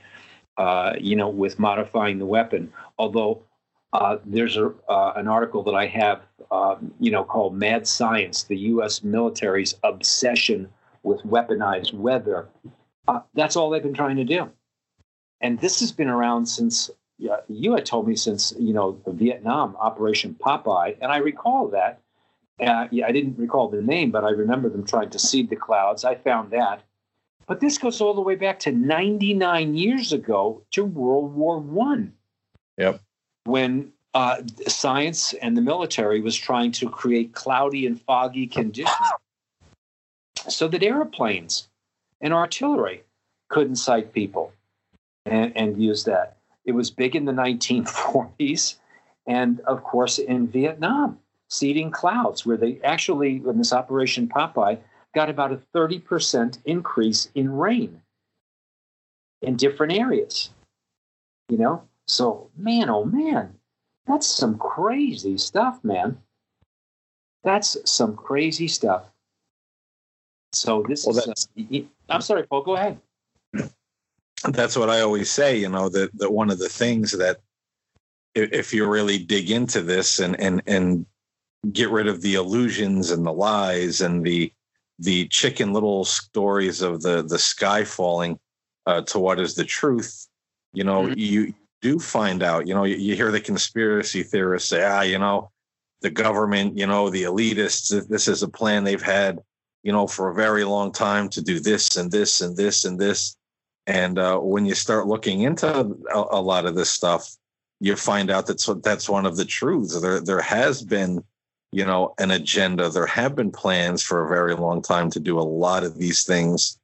uh, 0.56 0.94
you 0.98 1.14
know, 1.14 1.28
with 1.28 1.58
modifying 1.58 2.18
the 2.18 2.26
weapon. 2.26 2.72
Although 2.98 3.42
uh, 3.92 4.18
there's 4.24 4.56
a, 4.56 4.72
uh, 4.88 5.12
an 5.16 5.28
article 5.28 5.62
that 5.64 5.74
I 5.74 5.86
have, 5.86 6.22
um, 6.50 6.92
you 7.00 7.10
know, 7.10 7.24
called 7.24 7.54
Mad 7.54 7.86
Science, 7.86 8.44
the 8.44 8.56
U.S. 8.56 9.02
military's 9.02 9.74
obsession 9.82 10.68
with 11.02 11.22
weaponized 11.22 11.92
weather. 11.94 12.48
Uh, 13.08 13.20
that's 13.34 13.56
all 13.56 13.70
they've 13.70 13.82
been 13.82 13.94
trying 13.94 14.16
to 14.16 14.24
do. 14.24 14.50
And 15.40 15.58
this 15.60 15.80
has 15.80 15.92
been 15.92 16.08
around 16.08 16.46
since 16.46 16.90
you 17.48 17.74
had 17.74 17.86
told 17.86 18.08
me 18.08 18.16
since, 18.16 18.52
you 18.58 18.72
know, 18.72 18.98
the 19.04 19.12
Vietnam 19.12 19.76
Operation 19.78 20.34
Popeye. 20.38 20.96
And 21.00 21.12
I 21.12 21.18
recall 21.18 21.68
that. 21.68 22.00
Uh, 22.58 22.88
yeah, 22.90 23.06
I 23.06 23.12
didn't 23.12 23.38
recall 23.38 23.68
the 23.68 23.80
name, 23.80 24.10
but 24.10 24.24
I 24.24 24.30
remember 24.30 24.68
them 24.68 24.84
trying 24.84 25.10
to 25.10 25.18
seed 25.18 25.48
the 25.48 25.56
clouds. 25.56 26.04
I 26.04 26.14
found 26.14 26.50
that. 26.50 26.82
But 27.46 27.60
this 27.60 27.78
goes 27.78 28.00
all 28.00 28.14
the 28.14 28.20
way 28.20 28.36
back 28.36 28.58
to 28.60 28.72
99 28.72 29.74
years 29.74 30.12
ago 30.12 30.62
to 30.72 30.84
World 30.84 31.34
War 31.34 31.58
One. 31.58 32.12
Yep. 32.76 33.00
When 33.44 33.92
uh, 34.12 34.42
science 34.66 35.32
and 35.34 35.56
the 35.56 35.62
military 35.62 36.20
was 36.20 36.36
trying 36.36 36.72
to 36.72 36.88
create 36.90 37.32
cloudy 37.32 37.86
and 37.86 38.00
foggy 38.00 38.46
conditions 38.46 38.94
so 40.48 40.68
that 40.68 40.82
airplanes 40.82 41.68
and 42.20 42.32
artillery 42.34 43.02
couldn't 43.48 43.76
sight 43.76 44.12
people 44.12 44.52
and, 45.26 45.56
and 45.56 45.82
use 45.82 46.04
that. 46.04 46.36
It 46.64 46.72
was 46.72 46.90
big 46.90 47.16
in 47.16 47.24
the 47.24 47.32
1940s 47.32 48.76
and, 49.26 49.60
of 49.60 49.82
course, 49.84 50.18
in 50.18 50.48
Vietnam, 50.48 51.18
seeding 51.48 51.90
clouds, 51.90 52.44
where 52.46 52.56
they 52.56 52.80
actually, 52.82 53.36
in 53.36 53.58
this 53.58 53.72
Operation 53.72 54.28
Popeye, 54.28 54.78
got 55.14 55.30
about 55.30 55.52
a 55.52 55.60
30% 55.74 56.58
increase 56.64 57.28
in 57.34 57.52
rain 57.52 58.02
in 59.42 59.56
different 59.56 59.92
areas. 59.92 60.50
You 61.48 61.58
know? 61.58 61.82
So, 62.06 62.50
man, 62.56 62.90
oh 62.90 63.04
man, 63.04 63.54
that's 64.06 64.26
some 64.26 64.58
crazy 64.58 65.38
stuff, 65.38 65.78
man. 65.84 66.20
That's 67.44 67.76
some 67.84 68.16
crazy 68.16 68.68
stuff. 68.68 69.04
So, 70.52 70.84
this 70.88 71.06
well, 71.06 71.16
is. 71.16 71.48
Uh, 71.56 71.78
I'm 72.08 72.20
sorry, 72.20 72.42
Paul, 72.42 72.62
go 72.62 72.74
ahead. 72.74 72.98
That's 74.48 74.76
what 74.76 74.90
I 74.90 75.00
always 75.00 75.30
say, 75.30 75.58
you 75.58 75.68
know, 75.68 75.88
that, 75.90 76.16
that 76.18 76.32
one 76.32 76.50
of 76.50 76.58
the 76.58 76.68
things 76.68 77.12
that 77.12 77.38
if 78.34 78.72
you 78.72 78.88
really 78.88 79.18
dig 79.18 79.50
into 79.50 79.82
this 79.82 80.18
and, 80.18 80.38
and, 80.40 80.62
and 80.66 81.04
get 81.72 81.90
rid 81.90 82.06
of 82.06 82.22
the 82.22 82.34
illusions 82.34 83.10
and 83.10 83.26
the 83.26 83.32
lies 83.32 84.00
and 84.00 84.24
the 84.24 84.52
the 84.98 85.26
chicken 85.28 85.72
little 85.72 86.04
stories 86.04 86.82
of 86.82 87.00
the 87.00 87.22
the 87.22 87.38
sky 87.38 87.84
falling 87.84 88.38
uh, 88.86 89.00
to 89.02 89.18
what 89.18 89.40
is 89.40 89.54
the 89.54 89.64
truth, 89.64 90.26
you 90.72 90.84
know, 90.84 91.04
mm-hmm. 91.04 91.18
you 91.18 91.54
do 91.80 91.98
find 91.98 92.42
out. 92.42 92.66
You 92.66 92.74
know, 92.74 92.84
you, 92.84 92.96
you, 92.96 93.16
hear 93.16 93.30
the 93.30 93.40
conspiracy 93.40 94.22
theorists 94.22 94.68
say, 94.68 94.84
ah, 94.84 95.02
you 95.02 95.18
know, 95.18 95.50
the 96.02 96.10
government, 96.10 96.76
you 96.76 96.86
know, 96.86 97.08
the 97.08 97.22
elitists. 97.22 98.08
This 98.08 98.28
is 98.28 98.42
a 98.42 98.48
plan 98.48 98.84
they've 98.84 99.00
had, 99.00 99.38
you 99.82 99.92
know, 99.92 100.06
for 100.06 100.30
a 100.30 100.34
very 100.34 100.64
long 100.64 100.92
time 100.92 101.28
to 101.30 101.42
do 101.42 101.60
this 101.60 101.96
and 101.96 102.10
this 102.10 102.40
and 102.42 102.56
this 102.56 102.84
and 102.84 102.98
this. 102.98 103.36
And 103.90 104.18
uh, 104.18 104.38
when 104.38 104.66
you 104.66 104.74
start 104.74 105.06
looking 105.06 105.42
into 105.42 105.68
a, 105.68 106.24
a 106.30 106.40
lot 106.40 106.66
of 106.66 106.74
this 106.74 106.90
stuff, 106.90 107.36
you 107.80 107.96
find 107.96 108.30
out 108.30 108.46
that's 108.46 108.68
that's 108.82 109.08
one 109.08 109.26
of 109.26 109.36
the 109.36 109.44
truths. 109.44 110.00
There 110.00 110.20
there 110.20 110.40
has 110.40 110.82
been 110.82 111.24
you 111.72 111.84
know, 111.84 112.14
an 112.18 112.30
agenda. 112.30 112.88
There 112.88 113.06
have 113.06 113.36
been 113.36 113.50
plans 113.50 114.02
for 114.02 114.24
a 114.24 114.28
very 114.28 114.54
long 114.54 114.82
time 114.82 115.10
to 115.10 115.20
do 115.20 115.38
a 115.38 115.42
lot 115.42 115.84
of 115.84 115.98
these 115.98 116.24
things 116.24 116.78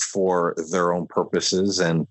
for 0.00 0.54
their 0.70 0.92
own 0.92 1.06
purposes. 1.06 1.78
And, 1.78 2.06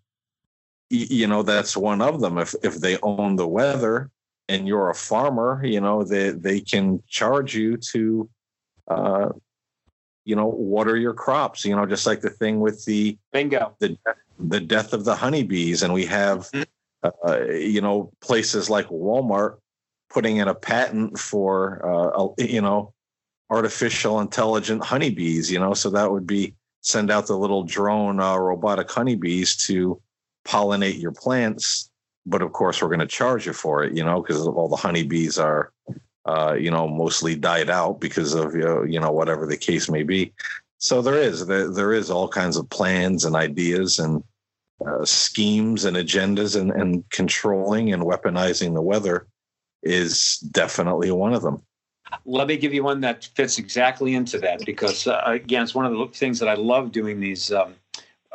you 0.89 1.27
know, 1.27 1.43
that's 1.43 1.75
one 1.75 2.01
of 2.01 2.21
them. 2.21 2.37
If, 2.37 2.55
if 2.63 2.75
they 2.75 2.97
own 3.03 3.35
the 3.35 3.47
weather 3.47 4.09
and 4.47 4.67
you're 4.67 4.89
a 4.89 4.95
farmer, 4.95 5.61
you 5.65 5.81
know, 5.81 6.03
they, 6.03 6.29
they 6.29 6.61
can 6.61 7.03
charge 7.07 7.53
you 7.53 7.77
to, 7.77 8.29
uh, 8.87 9.29
you 10.23 10.35
know, 10.35 10.47
water 10.47 10.95
your 10.95 11.13
crops, 11.13 11.65
you 11.65 11.75
know, 11.75 11.85
just 11.85 12.05
like 12.05 12.21
the 12.21 12.29
thing 12.29 12.61
with 12.61 12.85
the 12.85 13.17
bingo, 13.33 13.75
the, 13.79 13.97
the 14.49 14.59
death 14.59 14.93
of 14.93 15.05
the 15.05 15.15
honeybees. 15.15 15.83
And 15.83 15.93
we 15.93 16.05
have, 16.05 16.49
mm-hmm. 16.51 17.09
uh, 17.27 17.53
you 17.53 17.81
know, 17.81 18.11
places 18.21 18.69
like 18.69 18.87
Walmart 18.87 19.57
putting 20.11 20.37
in 20.37 20.47
a 20.47 20.55
patent 20.55 21.17
for 21.17 21.81
uh, 21.85 22.27
you 22.37 22.61
know 22.61 22.93
artificial 23.49 24.19
intelligent 24.19 24.83
honeybees 24.83 25.51
you 25.51 25.59
know 25.59 25.73
so 25.73 25.89
that 25.89 26.11
would 26.11 26.27
be 26.27 26.53
send 26.81 27.11
out 27.11 27.27
the 27.27 27.37
little 27.37 27.63
drone 27.63 28.19
uh, 28.19 28.35
robotic 28.37 28.89
honeybees 28.89 29.55
to 29.55 29.99
pollinate 30.45 31.01
your 31.01 31.11
plants 31.11 31.89
but 32.25 32.41
of 32.41 32.51
course 32.53 32.81
we're 32.81 32.87
going 32.87 32.99
to 32.99 33.07
charge 33.07 33.45
you 33.45 33.53
for 33.53 33.83
it 33.83 33.95
you 33.95 34.03
know 34.03 34.21
because 34.21 34.45
all 34.47 34.67
the 34.67 34.75
honeybees 34.75 35.37
are 35.37 35.71
uh, 36.25 36.55
you 36.59 36.69
know 36.69 36.87
mostly 36.87 37.35
died 37.35 37.69
out 37.69 37.99
because 37.99 38.33
of 38.33 38.53
you 38.53 38.61
know, 38.61 38.83
you 38.83 38.99
know 38.99 39.11
whatever 39.11 39.45
the 39.45 39.57
case 39.57 39.89
may 39.89 40.03
be 40.03 40.31
so 40.77 41.01
there 41.01 41.17
is 41.17 41.45
there, 41.45 41.69
there 41.69 41.93
is 41.93 42.09
all 42.09 42.27
kinds 42.27 42.57
of 42.57 42.69
plans 42.69 43.25
and 43.25 43.35
ideas 43.35 43.99
and 43.99 44.23
uh, 44.85 45.05
schemes 45.05 45.85
and 45.85 45.97
agendas 45.97 46.59
and, 46.59 46.71
and 46.71 47.09
controlling 47.09 47.93
and 47.93 48.03
weaponizing 48.03 48.73
the 48.73 48.81
weather 48.81 49.27
is 49.83 50.37
definitely 50.51 51.11
one 51.11 51.33
of 51.33 51.41
them. 51.41 51.61
Let 52.25 52.47
me 52.47 52.57
give 52.57 52.73
you 52.73 52.83
one 52.83 53.01
that 53.01 53.25
fits 53.35 53.57
exactly 53.57 54.15
into 54.15 54.37
that 54.39 54.65
because 54.65 55.07
uh, 55.07 55.21
again, 55.25 55.63
it's 55.63 55.73
one 55.73 55.85
of 55.85 55.93
the 55.93 56.07
things 56.13 56.39
that 56.39 56.49
I 56.49 56.55
love 56.55 56.91
doing 56.91 57.19
these 57.19 57.51
um, 57.51 57.75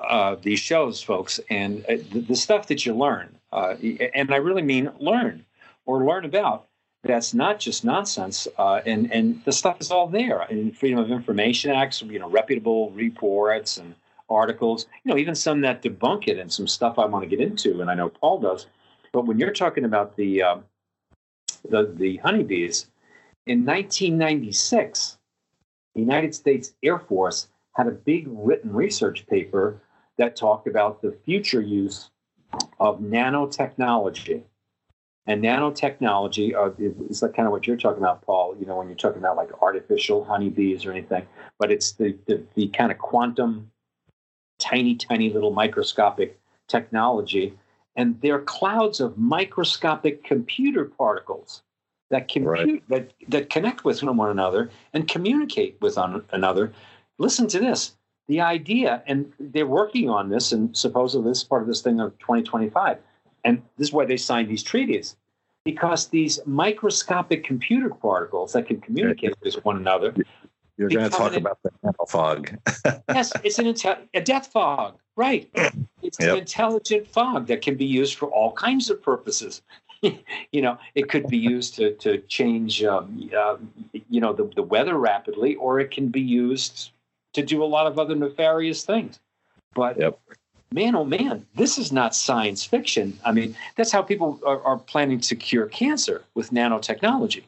uh, 0.08 0.36
these 0.40 0.60
shows, 0.60 1.02
folks, 1.02 1.40
and 1.50 1.84
uh, 1.86 1.96
the, 2.12 2.20
the, 2.20 2.36
stuff 2.36 2.66
that 2.68 2.84
you 2.84 2.94
learn, 2.94 3.34
uh, 3.52 3.74
and 4.14 4.32
I 4.32 4.36
really 4.36 4.62
mean 4.62 4.90
learn 4.98 5.44
or 5.86 6.04
learn 6.04 6.24
about. 6.26 6.66
that's 7.02 7.32
not 7.32 7.58
just 7.58 7.84
nonsense. 7.84 8.48
And 8.58 9.12
and 9.12 9.42
the 9.44 9.52
stuff 9.52 9.80
is 9.80 9.90
all 9.90 10.06
there. 10.06 10.42
In 10.48 10.72
Freedom 10.72 10.98
of 10.98 11.10
Information 11.10 11.70
Acts, 11.70 12.02
you 12.02 12.18
know, 12.18 12.30
reputable 12.30 12.90
reports 12.90 13.76
and 13.76 13.94
articles. 14.28 14.86
You 15.04 15.12
know, 15.12 15.18
even 15.18 15.34
some 15.34 15.60
that 15.62 15.82
debunk 15.82 16.28
it, 16.28 16.38
and 16.38 16.52
some 16.52 16.66
stuff 16.66 16.98
I 16.98 17.06
want 17.06 17.22
to 17.22 17.28
get 17.28 17.40
into, 17.40 17.80
and 17.80 17.90
I 17.90 17.94
know 17.94 18.08
Paul 18.08 18.40
does. 18.40 18.66
But 19.12 19.26
when 19.26 19.38
you're 19.38 19.52
talking 19.52 19.84
about 19.84 20.16
the 20.16 20.42
uh, 20.42 20.56
the 21.68 21.92
the 21.94 22.16
honeybees 22.18 22.86
in 23.46 23.64
1996, 23.64 25.18
the 25.94 26.00
United 26.00 26.34
States 26.34 26.74
Air 26.82 26.98
Force 26.98 27.48
had 27.74 27.86
a 27.86 27.92
big 27.92 28.26
written 28.28 28.72
research 28.72 29.26
paper 29.26 29.80
that 30.18 30.34
talked 30.34 30.66
about 30.66 31.02
the 31.02 31.12
future 31.24 31.60
use 31.60 32.10
of 32.80 33.00
nanotechnology 33.00 34.42
and 35.26 35.42
nanotechnology 35.42 36.54
uh, 36.54 36.70
is 37.08 37.20
like 37.20 37.34
kind 37.34 37.46
of 37.46 37.52
what 37.52 37.66
you're 37.66 37.76
talking 37.76 38.02
about, 38.02 38.22
Paul. 38.22 38.56
You 38.58 38.66
know, 38.66 38.76
when 38.76 38.86
you're 38.86 38.96
talking 38.96 39.18
about 39.18 39.36
like 39.36 39.50
artificial 39.60 40.24
honeybees 40.24 40.86
or 40.86 40.92
anything, 40.92 41.26
but 41.58 41.72
it's 41.72 41.92
the, 41.92 42.16
the, 42.26 42.42
the 42.54 42.68
kind 42.68 42.92
of 42.92 42.98
quantum, 42.98 43.70
tiny, 44.68 44.94
tiny 44.96 45.30
little 45.30 45.52
microscopic 45.52 46.38
technology. 46.68 47.54
And 47.96 48.20
they're 48.20 48.40
clouds 48.40 49.00
of 49.00 49.16
microscopic 49.16 50.24
computer 50.24 50.84
particles 50.84 51.62
that 52.10 52.28
compute 52.28 52.82
right. 52.88 52.88
that, 52.88 53.12
that 53.28 53.50
connect 53.50 53.84
with 53.84 54.02
one 54.02 54.30
another 54.30 54.70
and 54.92 55.08
communicate 55.08 55.76
with 55.80 55.96
one 55.96 56.24
another. 56.30 56.72
Listen 57.18 57.48
to 57.48 57.58
this. 57.58 57.96
The 58.28 58.40
idea, 58.40 59.02
and 59.06 59.32
they're 59.38 59.66
working 59.66 60.10
on 60.10 60.28
this, 60.28 60.52
and 60.52 60.76
supposedly 60.76 61.30
this 61.30 61.38
is 61.38 61.44
part 61.44 61.62
of 61.62 61.68
this 61.68 61.80
thing 61.80 62.00
of 62.00 62.18
2025 62.18 62.98
and 63.46 63.62
this 63.78 63.88
is 63.88 63.92
why 63.92 64.04
they 64.04 64.16
signed 64.16 64.50
these 64.50 64.64
treaties, 64.64 65.16
because 65.64 66.08
these 66.08 66.40
microscopic 66.46 67.44
computer 67.44 67.88
particles 67.88 68.52
that 68.52 68.66
can 68.66 68.80
communicate 68.80 69.34
with 69.40 69.64
one 69.64 69.76
another. 69.76 70.14
You're 70.76 70.88
going 70.88 71.08
to 71.08 71.16
talk 71.16 71.32
an, 71.32 71.38
about 71.38 71.58
the 71.62 71.70
fog. 72.08 72.56
yes, 73.08 73.32
it's 73.42 73.58
an 73.58 73.74
a 74.14 74.20
death 74.20 74.48
fog, 74.48 74.98
right? 75.16 75.50
It's 76.02 76.20
yep. 76.20 76.32
an 76.32 76.38
intelligent 76.38 77.08
fog 77.08 77.46
that 77.46 77.62
can 77.62 77.76
be 77.76 77.86
used 77.86 78.16
for 78.16 78.26
all 78.30 78.52
kinds 78.52 78.90
of 78.90 79.02
purposes. 79.02 79.62
you 80.02 80.62
know, 80.62 80.78
it 80.94 81.08
could 81.08 81.28
be 81.28 81.38
used 81.38 81.74
to 81.76 81.94
to 81.94 82.18
change, 82.22 82.84
um, 82.84 83.30
uh, 83.36 83.56
you 84.10 84.20
know, 84.20 84.32
the, 84.32 84.50
the 84.54 84.62
weather 84.62 84.96
rapidly, 84.96 85.54
or 85.56 85.80
it 85.80 85.90
can 85.90 86.08
be 86.08 86.20
used 86.20 86.90
to 87.32 87.42
do 87.42 87.62
a 87.62 87.66
lot 87.66 87.86
of 87.86 87.98
other 87.98 88.14
nefarious 88.14 88.84
things. 88.84 89.18
But 89.74 89.98
yep 89.98 90.18
man, 90.72 90.94
oh 90.94 91.04
man, 91.04 91.46
this 91.54 91.78
is 91.78 91.92
not 91.92 92.14
science 92.14 92.64
fiction. 92.64 93.18
I 93.24 93.32
mean, 93.32 93.56
that's 93.76 93.92
how 93.92 94.02
people 94.02 94.40
are, 94.44 94.62
are 94.62 94.78
planning 94.78 95.20
to 95.20 95.36
cure 95.36 95.66
cancer 95.66 96.24
with 96.34 96.50
nanotechnology. 96.50 97.44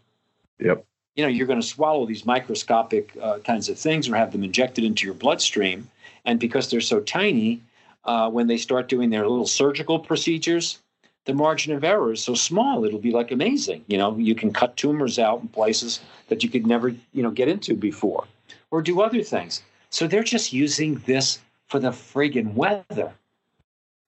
Yep. 0.60 0.84
You 1.18 1.24
know, 1.24 1.30
you're 1.30 1.48
going 1.48 1.60
to 1.60 1.66
swallow 1.66 2.06
these 2.06 2.24
microscopic 2.24 3.10
uh, 3.20 3.40
kinds 3.40 3.68
of 3.68 3.76
things 3.76 4.08
or 4.08 4.14
have 4.14 4.30
them 4.30 4.44
injected 4.44 4.84
into 4.84 5.04
your 5.04 5.16
bloodstream. 5.16 5.90
And 6.24 6.38
because 6.38 6.70
they're 6.70 6.80
so 6.80 7.00
tiny, 7.00 7.60
uh, 8.04 8.30
when 8.30 8.46
they 8.46 8.56
start 8.56 8.88
doing 8.88 9.10
their 9.10 9.26
little 9.28 9.48
surgical 9.48 9.98
procedures, 9.98 10.78
the 11.24 11.34
margin 11.34 11.72
of 11.74 11.82
error 11.82 12.12
is 12.12 12.22
so 12.22 12.34
small, 12.34 12.84
it'll 12.84 13.00
be 13.00 13.10
like 13.10 13.32
amazing. 13.32 13.84
You 13.88 13.98
know, 13.98 14.16
you 14.16 14.36
can 14.36 14.52
cut 14.52 14.76
tumors 14.76 15.18
out 15.18 15.40
in 15.40 15.48
places 15.48 15.98
that 16.28 16.44
you 16.44 16.48
could 16.48 16.68
never, 16.68 16.90
you 16.90 17.24
know, 17.24 17.32
get 17.32 17.48
into 17.48 17.74
before 17.74 18.24
or 18.70 18.80
do 18.80 19.00
other 19.00 19.24
things. 19.24 19.64
So 19.90 20.06
they're 20.06 20.22
just 20.22 20.52
using 20.52 21.02
this 21.04 21.40
for 21.66 21.80
the 21.80 21.90
friggin' 21.90 22.54
weather. 22.54 23.12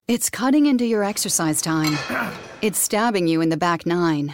It's 0.07 0.29
cutting 0.29 0.65
into 0.65 0.85
your 0.85 1.03
exercise 1.03 1.61
time. 1.61 1.97
It's 2.61 2.79
stabbing 2.79 3.27
you 3.27 3.41
in 3.41 3.49
the 3.49 3.57
back 3.57 3.85
nine. 3.85 4.33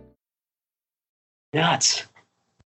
Nuts. 1.53 2.03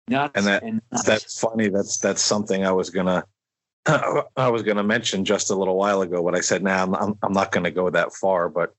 Nuts. 0.08 0.34
And, 0.36 0.46
that, 0.46 0.64
and 0.64 0.82
nuts. 0.92 1.04
that's 1.04 1.40
funny. 1.40 1.70
That's 1.70 1.98
that's 1.98 2.22
something 2.22 2.66
I 2.66 2.72
was 2.72 2.90
gonna 2.90 3.24
I 3.86 4.48
was 4.50 4.64
gonna 4.64 4.84
mention 4.84 5.26
just 5.26 5.50
a 5.50 5.56
little 5.56 5.76
while 5.76 6.02
ago, 6.02 6.24
but 6.24 6.36
I 6.36 6.42
said, 6.42 6.64
"Nah, 6.64 6.84
I'm 6.84 7.18
I'm 7.22 7.34
not 7.34 7.52
gonna 7.52 7.72
go 7.72 7.90
that 7.90 8.14
far." 8.14 8.50
But 8.50 8.74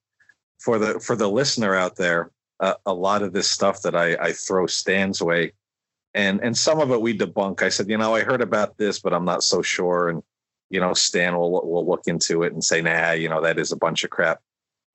for 0.58 0.78
the 0.78 1.00
for 1.00 1.16
the 1.16 1.28
listener 1.28 1.74
out 1.74 1.96
there, 1.96 2.30
uh, 2.60 2.74
a 2.86 2.94
lot 2.94 3.22
of 3.22 3.32
this 3.32 3.50
stuff 3.50 3.82
that 3.82 3.96
I, 3.96 4.14
I 4.16 4.32
throw 4.32 4.66
Stan's 4.66 5.20
way 5.20 5.52
and 6.16 6.40
and 6.42 6.56
some 6.56 6.80
of 6.80 6.90
it 6.90 7.00
we 7.00 7.16
debunk. 7.16 7.62
I 7.62 7.68
said, 7.68 7.90
you 7.90 7.98
know, 7.98 8.14
I 8.14 8.22
heard 8.22 8.40
about 8.40 8.78
this, 8.78 8.98
but 8.98 9.12
I'm 9.12 9.26
not 9.26 9.44
so 9.44 9.60
sure. 9.60 10.08
And 10.08 10.22
you 10.70 10.80
know, 10.80 10.94
Stan 10.94 11.36
will 11.36 11.50
will 11.52 11.86
look 11.86 12.04
into 12.06 12.42
it 12.42 12.54
and 12.54 12.64
say, 12.64 12.80
nah, 12.80 13.12
you 13.12 13.28
know, 13.28 13.42
that 13.42 13.58
is 13.58 13.70
a 13.70 13.76
bunch 13.76 14.02
of 14.02 14.10
crap. 14.10 14.40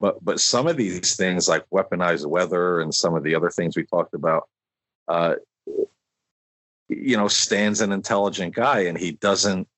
But 0.00 0.22
but 0.22 0.40
some 0.40 0.66
of 0.66 0.76
these 0.76 1.14
things 1.14 1.48
like 1.48 1.64
weaponized 1.72 2.26
weather 2.26 2.80
and 2.80 2.92
some 2.92 3.14
of 3.14 3.22
the 3.22 3.36
other 3.36 3.50
things 3.50 3.76
we 3.76 3.84
talked 3.84 4.14
about, 4.14 4.48
uh, 5.08 5.34
you 6.88 7.16
know, 7.16 7.28
Stan's 7.28 7.80
an 7.80 7.92
intelligent 7.92 8.54
guy 8.54 8.80
and 8.80 8.98
he 8.98 9.12
doesn't 9.12 9.68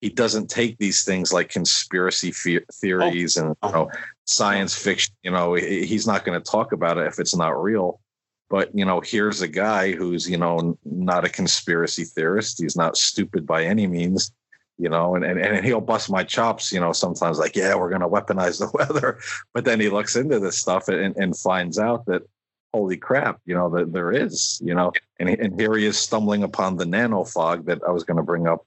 he 0.00 0.08
doesn't 0.08 0.48
take 0.48 0.78
these 0.78 1.02
things 1.02 1.32
like 1.32 1.48
conspiracy 1.48 2.30
theories 2.30 3.36
oh. 3.36 3.46
and 3.46 3.56
you 3.64 3.72
know, 3.72 3.90
science 4.24 4.74
fiction. 4.74 5.14
You 5.22 5.32
know, 5.32 5.54
he's 5.54 6.06
not 6.06 6.24
going 6.24 6.40
to 6.40 6.50
talk 6.50 6.72
about 6.72 6.98
it 6.98 7.06
if 7.08 7.18
it's 7.18 7.34
not 7.34 7.60
real 7.60 8.00
but 8.50 8.74
you 8.74 8.84
know 8.84 9.00
here's 9.00 9.42
a 9.42 9.48
guy 9.48 9.92
who's 9.92 10.28
you 10.28 10.36
know 10.36 10.76
not 10.84 11.24
a 11.24 11.28
conspiracy 11.28 12.04
theorist 12.04 12.60
he's 12.60 12.76
not 12.76 12.96
stupid 12.96 13.46
by 13.46 13.64
any 13.64 13.86
means 13.86 14.32
you 14.78 14.88
know 14.88 15.14
and, 15.14 15.24
and, 15.24 15.38
and 15.38 15.64
he'll 15.64 15.80
bust 15.80 16.10
my 16.10 16.24
chops 16.24 16.72
you 16.72 16.80
know 16.80 16.92
sometimes 16.92 17.38
like 17.38 17.56
yeah 17.56 17.74
we're 17.74 17.90
going 17.90 18.00
to 18.00 18.08
weaponize 18.08 18.58
the 18.58 18.70
weather 18.74 19.18
but 19.54 19.64
then 19.64 19.80
he 19.80 19.88
looks 19.88 20.16
into 20.16 20.38
this 20.38 20.58
stuff 20.58 20.88
and, 20.88 21.16
and 21.16 21.36
finds 21.36 21.78
out 21.78 22.04
that 22.06 22.22
holy 22.72 22.96
crap 22.96 23.40
you 23.46 23.54
know 23.54 23.68
that 23.68 23.92
there 23.92 24.12
is 24.12 24.60
you 24.62 24.74
know 24.74 24.92
and, 25.18 25.28
and 25.28 25.58
here 25.58 25.74
he 25.76 25.86
is 25.86 25.98
stumbling 25.98 26.42
upon 26.42 26.76
the 26.76 26.84
nano 26.84 27.24
fog 27.24 27.64
that 27.66 27.80
i 27.86 27.90
was 27.90 28.04
going 28.04 28.16
to 28.16 28.22
bring 28.22 28.46
up 28.46 28.64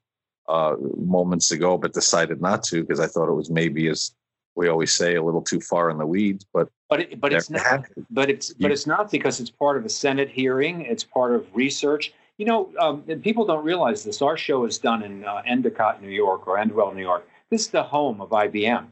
uh, 0.49 0.75
moments 0.97 1.51
ago 1.51 1.77
but 1.77 1.93
decided 1.93 2.41
not 2.41 2.63
to 2.63 2.81
because 2.81 2.99
i 2.99 3.07
thought 3.07 3.29
it 3.29 3.33
was 3.33 3.49
maybe 3.49 3.87
as 3.87 4.11
we 4.55 4.67
always 4.67 4.93
say 4.93 5.15
a 5.15 5.23
little 5.23 5.41
too 5.41 5.61
far 5.61 5.89
in 5.89 5.97
the 5.97 6.05
weeds 6.05 6.45
but 6.53 6.67
but 6.89 6.99
it, 6.99 7.21
but 7.21 7.31
it's 7.31 7.49
not 7.49 7.85
but 8.09 8.29
it's 8.29 8.53
but 8.53 8.71
it's 8.71 8.87
not 8.87 9.11
because 9.11 9.39
it's 9.39 9.49
part 9.49 9.77
of 9.77 9.85
a 9.85 9.89
senate 9.89 10.29
hearing 10.29 10.81
it's 10.81 11.03
part 11.03 11.33
of 11.33 11.47
research. 11.55 12.13
You 12.37 12.45
know 12.45 12.71
um, 12.79 13.03
people 13.21 13.45
don't 13.45 13.63
realize 13.63 14.03
this 14.03 14.21
our 14.21 14.35
show 14.35 14.65
is 14.65 14.77
done 14.79 15.03
in 15.03 15.23
uh, 15.23 15.41
endicott 15.45 16.01
new 16.01 16.09
york 16.09 16.47
or 16.47 16.57
endwell 16.57 16.93
new 16.93 17.01
york. 17.01 17.27
This 17.49 17.61
is 17.61 17.67
the 17.69 17.83
home 17.83 18.19
of 18.19 18.29
ibm 18.29 18.87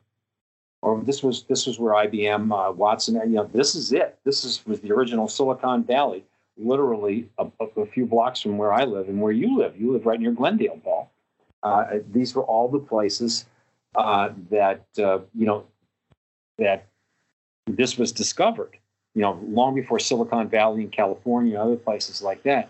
or 0.81 1.01
this 1.01 1.23
was 1.23 1.43
this 1.43 1.65
was 1.65 1.79
where 1.79 1.93
ibm 2.05 2.51
uh, 2.51 2.71
watson 2.71 3.15
you 3.15 3.35
know 3.35 3.49
this 3.53 3.75
is 3.75 3.91
it 3.91 4.17
this 4.23 4.43
is 4.43 4.65
was 4.65 4.79
the 4.81 4.91
original 4.91 5.27
silicon 5.27 5.83
valley 5.83 6.23
literally 6.57 7.29
a, 7.37 7.47
a, 7.77 7.85
few 7.85 8.05
blocks 8.05 8.41
from 8.41 8.57
where 8.57 8.73
i 8.73 8.83
live 8.83 9.07
and 9.07 9.21
where 9.21 9.31
you 9.31 9.57
live 9.57 9.79
you 9.79 9.91
live 9.93 10.05
right 10.05 10.19
near 10.19 10.31
glendale 10.31 10.79
paul 10.83 11.11
uh, 11.63 11.85
these 12.11 12.35
were 12.35 12.43
all 12.43 12.69
the 12.69 12.79
places 12.79 13.45
uh, 13.95 14.29
that 14.49 14.85
uh, 14.97 15.19
you 15.35 15.45
know 15.45 15.65
that 16.57 16.87
this 17.67 17.97
was 17.97 18.11
discovered. 18.11 18.77
You 19.15 19.23
know, 19.23 19.39
long 19.47 19.75
before 19.75 19.99
Silicon 19.99 20.49
Valley 20.49 20.83
in 20.83 20.89
California 20.89 21.55
and 21.55 21.63
other 21.63 21.75
places 21.75 22.21
like 22.21 22.43
that. 22.43 22.69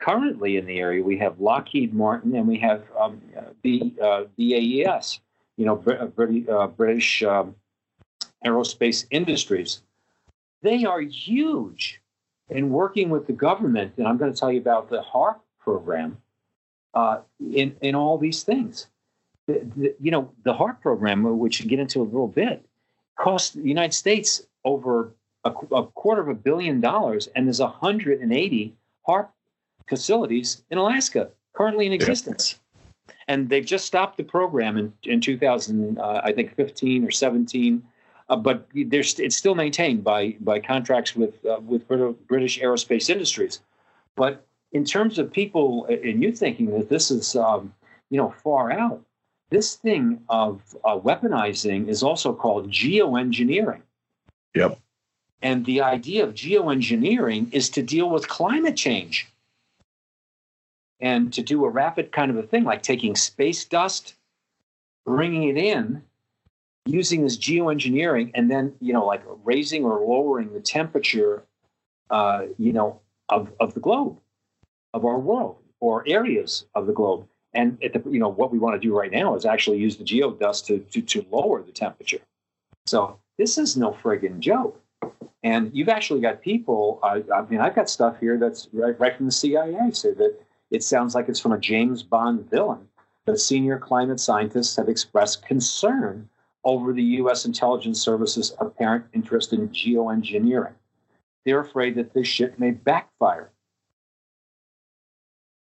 Currently 0.00 0.56
in 0.56 0.66
the 0.66 0.78
area, 0.78 1.02
we 1.02 1.18
have 1.18 1.40
Lockheed 1.40 1.94
Martin 1.94 2.34
and 2.34 2.46
we 2.46 2.58
have 2.58 2.82
um, 2.98 3.20
B, 3.62 3.94
uh, 4.02 4.24
BAES. 4.38 5.20
You 5.56 5.66
know, 5.66 5.82
uh, 5.86 6.06
British, 6.06 6.48
uh, 6.48 6.66
British 6.68 7.22
um, 7.22 7.54
aerospace 8.44 9.06
industries. 9.10 9.82
They 10.62 10.84
are 10.84 11.00
huge 11.00 12.00
in 12.48 12.70
working 12.70 13.10
with 13.10 13.26
the 13.26 13.32
government, 13.32 13.94
and 13.96 14.06
I'm 14.06 14.16
going 14.16 14.32
to 14.32 14.38
tell 14.38 14.50
you 14.50 14.60
about 14.60 14.90
the 14.90 15.02
HAARP 15.02 15.36
program 15.60 16.18
uh, 16.94 17.20
in 17.40 17.76
in 17.80 17.94
all 17.94 18.18
these 18.18 18.42
things. 18.42 18.88
The, 19.46 19.60
the, 19.76 19.94
you 20.00 20.10
know, 20.10 20.32
the 20.44 20.54
HAARP 20.54 20.80
program, 20.80 21.38
which 21.38 21.60
we 21.60 21.66
get 21.66 21.78
into 21.78 22.00
a 22.00 22.04
little 22.04 22.28
bit, 22.28 22.64
cost 23.18 23.54
the 23.54 23.68
United 23.68 23.94
States 23.94 24.42
over 24.64 25.12
a, 25.44 25.50
a 25.50 25.86
quarter 25.86 26.22
of 26.22 26.28
a 26.28 26.34
billion 26.34 26.80
dollars, 26.80 27.28
and 27.34 27.46
there's 27.46 27.60
180 27.60 28.74
HAARP 29.06 29.28
facilities 29.88 30.62
in 30.70 30.78
Alaska 30.78 31.28
currently 31.54 31.86
in 31.86 31.92
existence. 31.92 32.54
Yeah. 32.54 32.63
And 33.28 33.48
they've 33.48 33.64
just 33.64 33.86
stopped 33.86 34.16
the 34.16 34.24
program 34.24 34.76
in, 34.76 34.92
in 35.04 35.20
2000, 35.20 35.98
uh, 35.98 36.20
I 36.24 36.32
think 36.32 36.54
15 36.54 37.04
or 37.04 37.10
17. 37.10 37.82
Uh, 38.28 38.36
but 38.36 38.66
there's, 38.74 39.18
it's 39.18 39.36
still 39.36 39.54
maintained 39.54 40.02
by 40.02 40.36
by 40.40 40.58
contracts 40.58 41.14
with 41.14 41.44
uh, 41.44 41.60
with 41.60 41.86
British 42.26 42.58
aerospace 42.58 43.10
industries. 43.10 43.60
But 44.16 44.46
in 44.72 44.84
terms 44.84 45.18
of 45.18 45.32
people 45.32 45.86
and 45.86 46.22
you 46.22 46.32
thinking 46.32 46.70
that 46.78 46.88
this 46.88 47.10
is 47.10 47.36
um, 47.36 47.74
you 48.08 48.16
know 48.16 48.34
far 48.42 48.70
out, 48.70 49.02
this 49.50 49.76
thing 49.76 50.20
of 50.28 50.74
uh, 50.84 50.98
weaponizing 50.98 51.88
is 51.88 52.02
also 52.02 52.34
called 52.34 52.70
geoengineering. 52.70 53.82
Yep. 54.54 54.78
And 55.42 55.66
the 55.66 55.82
idea 55.82 56.24
of 56.24 56.32
geoengineering 56.32 57.52
is 57.52 57.68
to 57.70 57.82
deal 57.82 58.08
with 58.08 58.28
climate 58.28 58.76
change 58.76 59.28
and 61.00 61.32
to 61.32 61.42
do 61.42 61.64
a 61.64 61.68
rapid 61.68 62.12
kind 62.12 62.30
of 62.30 62.36
a 62.36 62.42
thing 62.42 62.64
like 62.64 62.82
taking 62.82 63.16
space 63.16 63.64
dust, 63.64 64.14
bringing 65.04 65.48
it 65.48 65.56
in, 65.56 66.02
using 66.86 67.22
this 67.22 67.36
geoengineering, 67.36 68.30
and 68.34 68.50
then 68.50 68.74
you 68.80 68.92
know 68.92 69.04
like 69.04 69.22
raising 69.44 69.84
or 69.84 70.00
lowering 70.00 70.52
the 70.52 70.60
temperature, 70.60 71.44
uh, 72.10 72.44
you 72.58 72.72
know, 72.72 73.00
of 73.28 73.52
of 73.60 73.74
the 73.74 73.80
globe, 73.80 74.18
of 74.92 75.04
our 75.04 75.18
world 75.18 75.56
or 75.80 76.04
areas 76.06 76.64
of 76.74 76.86
the 76.86 76.92
globe. 76.92 77.26
And 77.52 77.78
at 77.84 77.92
the, 77.92 78.02
you 78.10 78.18
know 78.18 78.28
what 78.28 78.50
we 78.50 78.58
want 78.58 78.80
to 78.80 78.80
do 78.80 78.96
right 78.96 79.12
now 79.12 79.34
is 79.36 79.44
actually 79.44 79.78
use 79.78 79.96
the 79.96 80.04
geodust 80.04 80.66
to, 80.66 80.78
to 80.78 81.02
to 81.02 81.26
lower 81.30 81.62
the 81.62 81.72
temperature. 81.72 82.20
So 82.86 83.18
this 83.38 83.58
is 83.58 83.76
no 83.76 83.92
friggin' 83.92 84.40
joke. 84.40 84.80
And 85.42 85.70
you've 85.74 85.90
actually 85.90 86.20
got 86.20 86.40
people. 86.40 87.00
I, 87.02 87.22
I 87.34 87.42
mean, 87.42 87.60
I've 87.60 87.74
got 87.74 87.90
stuff 87.90 88.18
here 88.18 88.38
that's 88.38 88.68
right, 88.72 88.98
right 88.98 89.14
from 89.14 89.26
the 89.26 89.32
CIA 89.32 89.90
say 89.92 90.14
that 90.14 90.40
it 90.74 90.82
sounds 90.82 91.14
like 91.14 91.28
it's 91.28 91.40
from 91.40 91.52
a 91.52 91.58
James 91.58 92.02
Bond 92.02 92.50
villain. 92.50 92.88
But 93.26 93.40
senior 93.40 93.78
climate 93.78 94.20
scientists 94.20 94.76
have 94.76 94.88
expressed 94.88 95.46
concern 95.46 96.28
over 96.64 96.92
the 96.92 97.02
U.S. 97.02 97.44
intelligence 97.44 98.00
service's 98.00 98.54
apparent 98.58 99.06
interest 99.12 99.52
in 99.52 99.68
geoengineering. 99.68 100.74
They're 101.44 101.60
afraid 101.60 101.94
that 101.94 102.12
this 102.12 102.26
shit 102.26 102.58
may 102.58 102.72
backfire. 102.72 103.50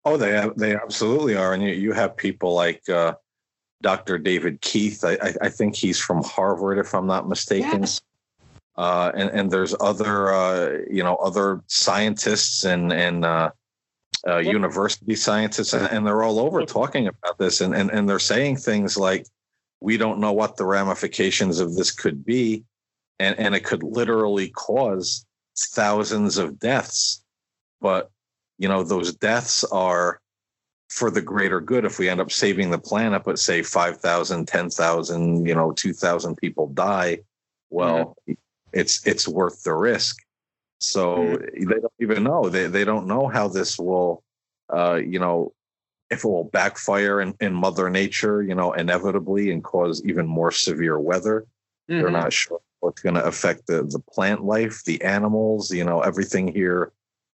Oh, 0.06 0.16
they 0.16 0.50
they 0.56 0.76
absolutely 0.76 1.36
are, 1.36 1.54
and 1.54 1.62
you, 1.62 1.70
you 1.70 1.92
have 1.94 2.16
people 2.16 2.54
like 2.54 2.88
uh, 2.88 3.16
Dr. 3.82 4.18
David 4.18 4.62
Keith. 4.62 5.04
I, 5.04 5.18
I, 5.42 5.50
think 5.50 5.76
he's 5.76 6.00
from 6.00 6.24
Harvard, 6.24 6.80
if 6.80 6.94
I'm 6.94 7.08
not 7.08 7.28
mistaken. 7.28 7.82
Yes. 7.82 8.02
Uh, 8.78 9.12
and 9.14 9.30
and 9.32 9.52
there's 9.52 9.76
other 9.82 10.34
uh, 10.34 10.78
you 10.90 11.04
know 11.04 11.16
other 11.18 11.62
scientists 11.68 12.64
and 12.64 12.94
and 12.94 13.26
uh, 14.28 14.38
university 14.38 15.16
scientists, 15.16 15.74
and, 15.74 16.06
they're 16.06 16.24
all 16.24 16.40
over 16.40 16.66
talking 16.66 17.08
about 17.08 17.38
this, 17.38 17.62
and, 17.62 17.76
and 17.76 17.90
and 17.92 18.10
they're 18.10 18.20
saying 18.20 18.58
things 18.58 18.98
like, 18.98 19.26
"We 19.80 19.98
don't 19.98 20.20
know 20.20 20.34
what 20.34 20.58
the 20.58 20.66
ramifications 20.66 21.60
of 21.60 21.76
this 21.76 21.92
could 21.92 22.26
be, 22.26 22.64
and 23.20 23.38
and 23.40 23.56
it 23.56 23.64
could 23.64 23.84
literally 23.84 24.50
cause 24.50 25.26
thousands 25.58 26.38
of 26.38 26.60
deaths." 26.60 27.24
But 27.82 28.12
you 28.58 28.68
know, 28.68 28.84
those 28.84 29.14
deaths 29.16 29.64
are 29.66 30.20
for 30.90 31.12
the 31.12 31.22
greater 31.22 31.62
good 31.62 31.86
if 31.86 32.00
we 32.00 32.10
end 32.10 32.20
up 32.20 32.32
saving 32.32 32.72
the 32.72 32.80
planet, 32.80 33.24
but 33.24 33.38
say 33.38 33.62
5,000, 33.62 34.48
10,000, 34.48 35.46
you 35.46 35.54
know, 35.54 35.72
2,000 35.72 36.36
people 36.36 36.68
die, 36.68 37.20
well, 37.70 38.18
mm-hmm. 38.28 38.34
it's 38.74 39.06
it's 39.06 39.28
worth 39.28 39.64
the 39.64 39.74
risk. 39.74 40.18
So 40.80 41.18
mm-hmm. 41.18 41.70
they 41.70 41.80
don't 41.80 41.94
even 42.00 42.24
know. 42.24 42.50
They 42.50 42.68
they 42.68 42.86
don't 42.86 43.08
know 43.08 43.28
how 43.28 43.48
this 43.48 43.78
will, 43.78 44.24
uh, 44.74 44.96
you 44.96 45.20
know, 45.20 45.54
if 46.10 46.24
it 46.24 46.28
will 46.28 46.46
backfire 46.46 47.22
in, 47.22 47.36
in 47.40 47.54
Mother 47.54 47.90
Nature, 47.90 48.42
you 48.42 48.56
know, 48.56 48.74
inevitably 48.74 49.52
and 49.52 49.64
cause 49.64 50.02
even 50.06 50.26
more 50.26 50.52
severe 50.52 51.00
weather. 51.00 51.46
Mm-hmm. 51.90 52.02
They're 52.02 52.12
not 52.12 52.34
sure 52.34 52.60
what's 52.80 53.02
going 53.02 53.16
to 53.16 53.26
affect 53.26 53.68
the 53.68 53.84
the 53.84 54.00
plant 54.00 54.44
life, 54.44 54.84
the 54.86 55.02
animals, 55.04 55.72
you 55.72 55.84
know, 55.84 56.02
everything 56.02 56.48
here 56.48 56.92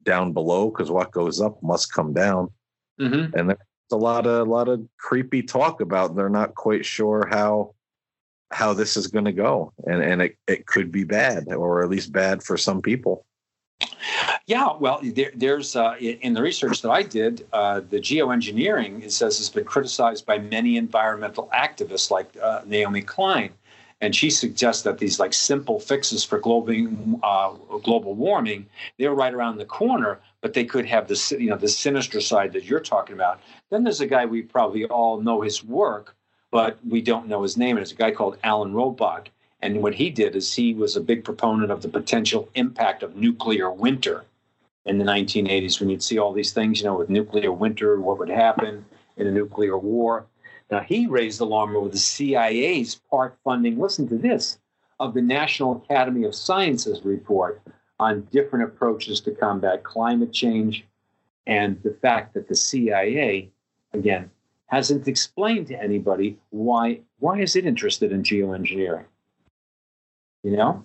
down 0.05 0.33
below 0.33 0.71
because 0.71 0.91
what 0.91 1.13
goes 1.13 1.41
up 1.41 1.63
must 1.63 1.93
come 1.93 2.13
down. 2.13 2.51
Mm-hmm. 3.01 3.37
And 3.37 3.51
there's 3.51 3.59
a 3.91 3.97
lot 3.97 4.27
of 4.27 4.47
a 4.47 4.51
lot 4.51 4.69
of 4.69 4.87
creepy 4.99 5.43
talk 5.43 5.81
about 5.81 6.15
they're 6.15 6.29
not 6.29 6.55
quite 6.55 6.87
sure 6.87 7.27
how 7.31 7.75
how 8.53 8.75
this 8.75 8.97
is 8.97 9.07
going 9.07 9.25
to 9.25 9.33
go, 9.33 9.73
and 9.85 10.03
and 10.03 10.23
it 10.23 10.37
it 10.47 10.67
could 10.67 10.93
be 10.93 11.05
bad 11.05 11.53
or 11.53 11.83
at 11.83 11.91
least 11.91 12.13
bad 12.13 12.43
for 12.43 12.57
some 12.57 12.81
people. 12.83 13.25
Yeah, 14.47 14.71
well, 14.79 15.01
there, 15.03 15.31
there's 15.35 15.77
uh, 15.77 15.97
in 15.99 16.35
the 16.35 16.43
research 16.43 16.83
that 16.83 16.91
I 16.91 17.03
did, 17.03 17.47
uh, 17.53 17.81
the 17.81 17.99
geoengineering 17.99 19.03
it 19.05 19.13
says 19.13 19.39
has 19.39 19.49
been 19.49 19.65
criticized 19.65 20.27
by 20.27 20.39
many 20.39 20.77
environmental 20.77 21.49
activists 21.55 22.11
like 22.11 22.29
uh, 22.43 22.63
Naomi 22.67 23.03
Klein, 23.03 23.53
and 24.01 24.15
she 24.15 24.31
suggests 24.31 24.83
that 24.83 24.99
these 24.99 25.21
like 25.21 25.33
simple 25.33 25.79
fixes 25.79 26.25
for 26.25 26.39
global 26.39 26.75
uh, 27.23 27.53
global 27.83 28.15
warming 28.15 28.67
they're 28.99 29.15
right 29.15 29.33
around 29.33 29.59
the 29.59 29.65
corner, 29.65 30.19
but 30.41 30.55
they 30.55 30.65
could 30.65 30.87
have 30.87 31.07
the 31.07 31.37
you 31.39 31.49
know 31.49 31.57
the 31.57 31.69
sinister 31.69 32.21
side 32.21 32.53
that 32.53 32.65
you're 32.65 32.81
talking 32.81 33.15
about. 33.15 33.41
Then 33.71 33.85
there's 33.85 34.01
a 34.01 34.07
guy 34.07 34.27
we 34.27 34.43
probably 34.43 34.85
all 34.87 35.21
know 35.21 35.41
his 35.41 35.65
work, 35.65 36.17
but 36.51 36.79
we 36.87 37.01
don't 37.01 37.29
know 37.29 37.43
his 37.43 37.57
name. 37.57 37.77
And 37.77 37.83
it's 37.83 37.93
a 37.93 37.97
guy 37.97 38.11
called 38.11 38.39
Alan 38.43 38.75
Rogback 38.75 39.29
and 39.63 39.81
what 39.81 39.95
he 39.95 40.11
did 40.11 40.35
is 40.35 40.53
he 40.53 40.75
was 40.75 40.97
a 40.97 41.01
big 41.01 41.25
proponent 41.25 41.71
of 41.71 41.83
the 41.83 41.89
potential 41.89 42.49
impact 42.57 43.05
of 43.05 43.15
nuclear 43.15 43.71
winter 43.71 44.25
in 44.85 44.99
the 44.99 45.05
1980s 45.05 45.79
when 45.79 45.89
you'd 45.89 46.03
see 46.03 46.19
all 46.19 46.33
these 46.33 46.53
things, 46.53 46.81
you 46.81 46.87
know, 46.87 46.97
with 46.97 47.09
nuclear 47.09 47.53
winter, 47.53 48.01
what 48.01 48.19
would 48.19 48.29
happen 48.29 48.85
in 49.17 49.29
a 49.29 49.31
nuclear 49.31 49.79
war. 49.79 50.27
Now, 50.69 50.81
he 50.81 51.07
raised 51.07 51.39
the 51.39 51.45
alarm 51.45 51.77
over 51.77 51.89
the 51.89 51.97
CIA's 51.97 52.97
part 53.09 53.37
funding, 53.45 53.79
listen 53.79 54.09
to 54.09 54.19
this, 54.19 54.59
of 54.99 55.15
the 55.15 55.23
National 55.23 55.77
Academy 55.77 56.25
of 56.25 56.35
Sciences 56.35 57.05
report 57.05 57.63
on 58.01 58.27
different 58.33 58.65
approaches 58.65 59.21
to 59.21 59.31
combat 59.31 59.85
climate 59.85 60.33
change 60.33 60.85
and 61.47 61.81
the 61.85 61.97
fact 62.03 62.35
that 62.35 62.49
the 62.49 62.57
CIA, 62.57 63.51
again, 63.93 64.31
hasn't 64.67 65.07
explained 65.07 65.69
to 65.69 65.81
anybody 65.81 66.39
why 66.51 67.01
why 67.19 67.39
is 67.39 67.55
it 67.55 67.67
interested 67.67 68.11
in 68.11 68.23
geoengineering 68.23 69.05
you 70.43 70.57
know 70.57 70.85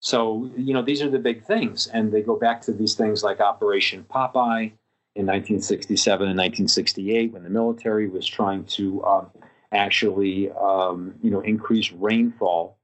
so 0.00 0.50
you 0.56 0.74
know 0.74 0.82
these 0.82 1.02
are 1.02 1.10
the 1.10 1.18
big 1.18 1.44
things 1.44 1.86
and 1.88 2.12
they 2.12 2.22
go 2.22 2.36
back 2.38 2.60
to 2.60 2.72
these 2.72 2.94
things 2.94 3.22
like 3.22 3.40
operation 3.40 4.04
popeye 4.10 4.72
in 5.14 5.26
1967 5.26 6.28
and 6.28 6.38
1968 6.38 7.32
when 7.32 7.42
the 7.42 7.50
military 7.50 8.08
was 8.08 8.26
trying 8.26 8.64
to 8.64 9.04
um, 9.04 9.26
actually 9.72 10.50
um, 10.52 11.14
you 11.22 11.30
know 11.30 11.40
increase 11.40 11.92
rainfall 11.92 12.76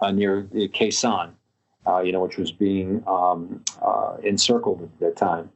uh, 0.00 0.10
near 0.10 0.42
Khe 0.52 0.88
Sanh, 0.88 1.30
uh, 1.86 2.00
you 2.00 2.12
know, 2.12 2.20
which 2.20 2.36
was 2.36 2.52
being 2.52 3.02
um, 3.06 3.62
uh, 3.82 4.16
encircled 4.22 4.82
at 4.82 5.00
that 5.00 5.16
time. 5.16 5.50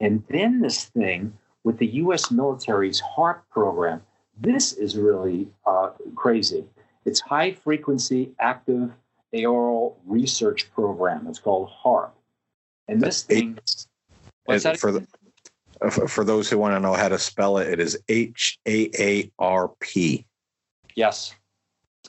And 0.00 0.22
then 0.28 0.60
this 0.60 0.84
thing 0.84 1.32
with 1.62 1.78
the 1.78 1.86
U.S. 1.86 2.30
military's 2.30 3.00
HAARP 3.16 3.40
program, 3.50 4.02
this 4.38 4.72
is 4.72 4.96
really 4.96 5.48
uh, 5.66 5.90
crazy. 6.14 6.64
It's 7.04 7.20
high 7.20 7.52
frequency 7.52 8.32
active 8.40 8.90
Auroral 9.34 9.98
Research 10.06 10.72
Program. 10.72 11.26
It's 11.26 11.38
called 11.38 11.68
HAARP. 11.68 12.10
And 12.88 13.00
this 13.00 13.22
thing, 13.22 13.58
what's 14.44 14.64
that? 14.64 14.78
For, 14.78 14.92
the, 14.92 15.06
uh, 15.80 15.90
for 15.90 16.24
those 16.24 16.50
who 16.50 16.58
want 16.58 16.74
to 16.74 16.80
know 16.80 16.94
how 16.94 17.08
to 17.08 17.18
spell 17.18 17.58
it, 17.58 17.68
it 17.68 17.80
is 17.80 17.98
H 18.08 18.58
A 18.66 18.90
A 18.98 19.30
R 19.38 19.70
P. 19.80 20.26
Yes. 20.94 21.34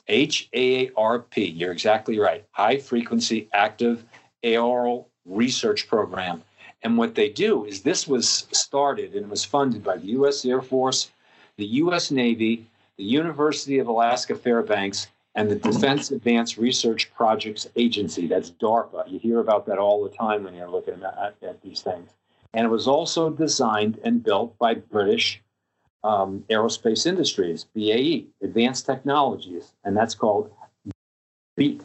H 0.08 0.48
A 0.52 0.86
A 0.86 0.90
R 0.96 1.20
P. 1.20 1.44
You're 1.44 1.72
exactly 1.72 2.18
right. 2.18 2.44
High 2.52 2.78
Frequency 2.78 3.48
Active 3.52 4.04
Auroral 4.44 5.08
Research 5.24 5.88
Program. 5.88 6.42
And 6.82 6.96
what 6.96 7.14
they 7.14 7.30
do 7.30 7.64
is 7.64 7.82
this 7.82 8.06
was 8.06 8.46
started 8.52 9.14
and 9.14 9.28
was 9.28 9.44
funded 9.44 9.82
by 9.82 9.96
the 9.96 10.06
U.S. 10.08 10.44
Air 10.44 10.62
Force, 10.62 11.10
the 11.56 11.66
U.S. 11.66 12.10
Navy, 12.10 12.66
the 12.96 13.04
University 13.04 13.78
of 13.78 13.88
Alaska 13.88 14.34
Fairbanks, 14.34 15.08
and 15.36 15.50
the 15.50 15.56
Defense 15.56 16.10
Advanced 16.10 16.56
Research 16.56 17.12
Projects 17.14 17.68
Agency. 17.76 18.26
That's 18.26 18.50
DARPA. 18.52 19.08
You 19.08 19.18
hear 19.18 19.40
about 19.40 19.66
that 19.66 19.78
all 19.78 20.02
the 20.02 20.10
time 20.10 20.42
when 20.42 20.54
you're 20.54 20.70
looking 20.70 21.02
at, 21.04 21.36
at 21.42 21.62
these 21.62 21.82
things. 21.82 22.10
And 22.54 22.64
it 22.64 22.70
was 22.70 22.88
also 22.88 23.28
designed 23.28 24.00
and 24.02 24.24
built 24.24 24.58
by 24.58 24.74
British 24.74 25.42
um, 26.02 26.42
Aerospace 26.48 27.06
Industries, 27.06 27.64
BAE, 27.74 28.24
Advanced 28.42 28.86
Technologies, 28.86 29.74
and 29.84 29.94
that's 29.94 30.14
called 30.14 30.50
BEAT. 31.56 31.82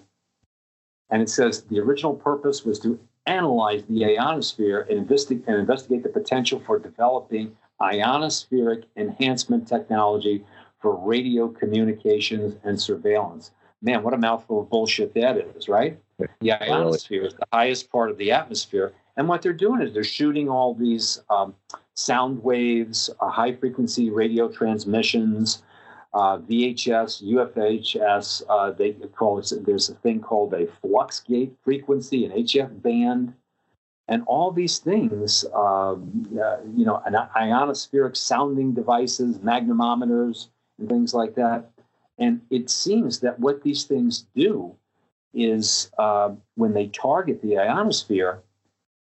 And 1.09 1.21
it 1.21 1.29
says 1.29 1.63
the 1.63 1.79
original 1.79 2.13
purpose 2.13 2.63
was 2.63 2.79
to 2.79 2.97
analyze 3.25 3.83
the 3.89 4.17
ionosphere 4.17 4.87
and, 4.89 5.05
investi- 5.05 5.45
and 5.45 5.57
investigate 5.57 6.03
the 6.03 6.09
potential 6.09 6.61
for 6.65 6.79
developing 6.79 7.55
ionospheric 7.81 8.85
enhancement 8.95 9.67
technology 9.67 10.45
for 10.81 10.95
radio 10.95 11.47
communications 11.47 12.55
and 12.63 12.79
surveillance. 12.79 13.51
Man, 13.81 14.03
what 14.03 14.13
a 14.13 14.17
mouthful 14.17 14.61
of 14.61 14.69
bullshit 14.69 15.13
that 15.15 15.37
is, 15.37 15.67
right? 15.67 15.99
The 16.39 16.51
ionosphere 16.51 17.25
is 17.25 17.33
the 17.33 17.47
highest 17.51 17.91
part 17.91 18.11
of 18.11 18.17
the 18.17 18.31
atmosphere. 18.31 18.93
And 19.17 19.27
what 19.27 19.41
they're 19.41 19.53
doing 19.53 19.81
is 19.81 19.93
they're 19.93 20.03
shooting 20.03 20.49
all 20.49 20.73
these 20.73 21.21
um, 21.29 21.55
sound 21.95 22.43
waves, 22.43 23.09
uh, 23.19 23.29
high 23.29 23.53
frequency 23.53 24.09
radio 24.09 24.49
transmissions, 24.49 25.63
uh, 26.13 26.37
VHS, 26.37 27.23
UFHS. 27.23 28.43
Uh, 28.49 28.71
they 28.71 28.93
call 29.15 29.39
it, 29.39 29.51
there's 29.65 29.89
a 29.89 29.95
thing 29.95 30.19
called 30.19 30.53
a 30.53 30.67
flux 30.81 31.19
gate 31.19 31.53
frequency, 31.63 32.25
an 32.25 32.31
HF 32.31 32.81
band. 32.81 33.33
And 34.07 34.23
all 34.25 34.51
these 34.51 34.79
things, 34.79 35.45
um, 35.53 36.27
uh, 36.33 36.57
you 36.75 36.85
know, 36.85 37.01
ionospheric 37.07 38.17
sounding 38.17 38.73
devices, 38.73 39.37
magnetometers, 39.39 40.49
and 40.79 40.89
things 40.89 41.13
like 41.13 41.36
that. 41.36 41.69
And 42.17 42.41
it 42.49 42.69
seems 42.69 43.19
that 43.19 43.39
what 43.39 43.63
these 43.63 43.86
things 43.86 44.25
do 44.36 44.75
is 45.34 45.89
uh, 45.97 46.31
when 46.55 46.73
they 46.73 46.88
target 46.88 47.41
the 47.41 47.57
ionosphere, 47.57 48.41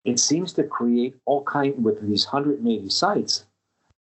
it 0.05 0.19
seems 0.19 0.53
to 0.53 0.63
create 0.63 1.15
all 1.25 1.43
kind 1.43 1.83
with 1.83 2.01
these 2.07 2.25
180 2.25 2.89
sites 2.89 3.45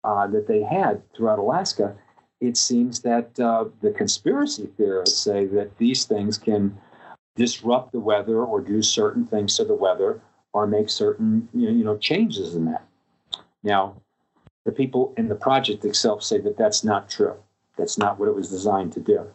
uh, 0.05 0.27
that 0.29 0.47
they 0.47 0.63
had 0.63 1.03
throughout 1.15 1.39
Alaska. 1.39 1.97
It 2.41 2.57
seems 2.57 3.01
that 3.01 3.39
uh, 3.39 3.67
the 3.83 3.91
conspiracy 3.91 4.69
theorists 4.77 5.19
say 5.19 5.45
that 5.47 5.77
these 5.79 6.05
things 6.05 6.39
can 6.39 6.79
disrupt 7.37 7.93
the 7.93 8.01
weather 8.01 8.45
or 8.45 8.61
do 8.61 8.83
certain 8.83 9.27
things 9.27 9.57
to 9.57 9.65
the 9.65 9.75
weather 9.75 10.21
or 10.53 10.67
make 10.67 10.89
certain 10.89 11.49
you 11.53 11.85
know 11.85 11.97
changes 11.97 12.55
in 12.55 12.65
that. 12.67 12.85
Now, 13.63 13.97
the 14.65 14.73
people 14.73 15.15
in 15.17 15.29
the 15.29 15.35
project 15.35 15.85
itself 15.85 16.23
say 16.23 16.39
that 16.41 16.57
that's 16.57 16.83
not 16.83 17.09
true. 17.09 17.37
That's 17.81 17.99
not 17.99 18.19
what 18.19 18.29
it 18.29 18.35
was 18.35 18.51
designed 18.51 18.93
to 18.93 19.01
do. 19.01 19.27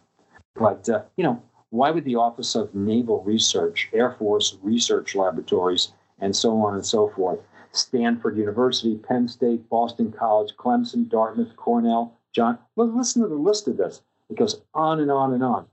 But, 0.54 0.88
uh, 0.88 1.02
you 1.16 1.24
know, 1.24 1.42
why 1.70 1.90
would 1.90 2.04
the 2.04 2.14
Office 2.14 2.54
of 2.54 2.74
Naval 2.74 3.22
Research, 3.24 3.90
Air 3.92 4.12
Force 4.12 4.56
Research 4.62 5.14
Laboratories, 5.16 5.92
and 6.20 6.34
so 6.34 6.62
on 6.62 6.74
and 6.74 6.86
so 6.86 7.08
forth, 7.10 7.40
Stanford 7.72 8.38
University, 8.38 8.96
Penn 8.96 9.28
State, 9.28 9.68
Boston 9.68 10.12
College, 10.12 10.54
Clemson, 10.56 11.08
Dartmouth, 11.08 11.56
Cornell, 11.56 12.16
John, 12.32 12.58
listen 12.76 13.22
to 13.22 13.28
the 13.28 13.34
list 13.34 13.66
of 13.66 13.76
this. 13.76 14.00
It 14.30 14.36
goes 14.36 14.60
on 14.72 15.00
and 15.00 15.10
on 15.10 15.34
and 15.34 15.42
on. 15.42 15.66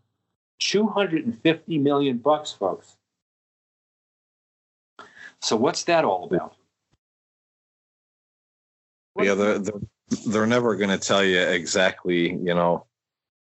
250 0.60 1.78
million 1.78 2.18
bucks, 2.18 2.52
folks. 2.52 2.98
So 5.42 5.56
what's 5.56 5.84
that 5.84 6.06
all 6.06 6.24
about? 6.26 6.56
Yeah, 9.22 9.36
they're, 9.36 9.60
they're, 9.60 9.74
they're 10.28 10.47
never 10.47 10.76
going 10.76 10.89
to 10.89 10.97
tell 10.97 11.23
you 11.23 11.39
exactly, 11.39 12.34
you 12.34 12.54
know, 12.54 12.86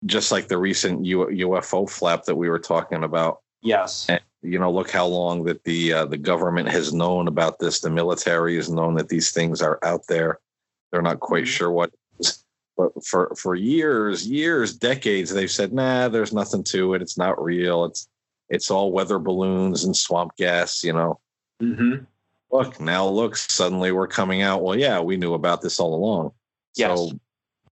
just 0.06 0.32
like 0.32 0.48
the 0.48 0.58
recent 0.58 1.04
UFO 1.04 1.90
flap 1.90 2.24
that 2.26 2.36
we 2.36 2.50
were 2.50 2.60
talking 2.60 3.04
about. 3.04 3.42
Yes. 3.62 4.06
And, 4.10 4.22
you 4.42 4.60
know, 4.60 4.72
look 4.72 4.92
how 4.92 5.06
long 5.06 5.44
that 5.46 5.64
the 5.64 5.94
uh, 5.94 6.06
the 6.06 6.18
government 6.18 6.70
has 6.70 6.94
known 6.94 7.28
about 7.28 7.60
this. 7.60 7.80
The 7.80 7.90
military 7.90 8.56
has 8.56 8.70
known 8.70 8.96
that 8.96 9.10
these 9.10 9.32
things 9.32 9.62
are 9.62 9.80
out 9.84 10.02
there. 10.08 10.40
They're 10.92 11.02
not 11.02 11.20
quite 11.20 11.44
mm-hmm. 11.44 11.52
sure 11.52 11.72
what, 11.72 11.92
but 12.78 12.92
for 13.04 13.34
for 13.36 13.56
years, 13.56 14.28
years, 14.28 14.76
decades, 14.76 15.34
they've 15.34 15.52
said, 15.52 15.74
"Nah, 15.74 16.08
there's 16.08 16.34
nothing 16.34 16.64
to 16.66 16.94
it. 16.94 17.02
It's 17.02 17.18
not 17.18 17.44
real. 17.44 17.86
It's 17.86 18.08
it's 18.50 18.72
all 18.72 18.92
weather 18.92 19.20
balloons 19.20 19.84
and 19.84 19.98
swamp 19.98 20.36
gas." 20.38 20.84
You 20.84 20.94
know. 20.94 21.20
Mm-hmm. 21.62 22.04
Look 22.52 22.80
now, 22.80 23.08
look. 23.08 23.36
Suddenly, 23.36 23.92
we're 23.92 24.08
coming 24.08 24.44
out. 24.44 24.64
Well, 24.64 24.78
yeah, 24.78 25.00
we 25.02 25.18
knew 25.18 25.34
about 25.34 25.62
this 25.62 25.80
all 25.80 25.96
along. 25.96 26.32
Yes. 26.78 26.98
So 26.98 27.20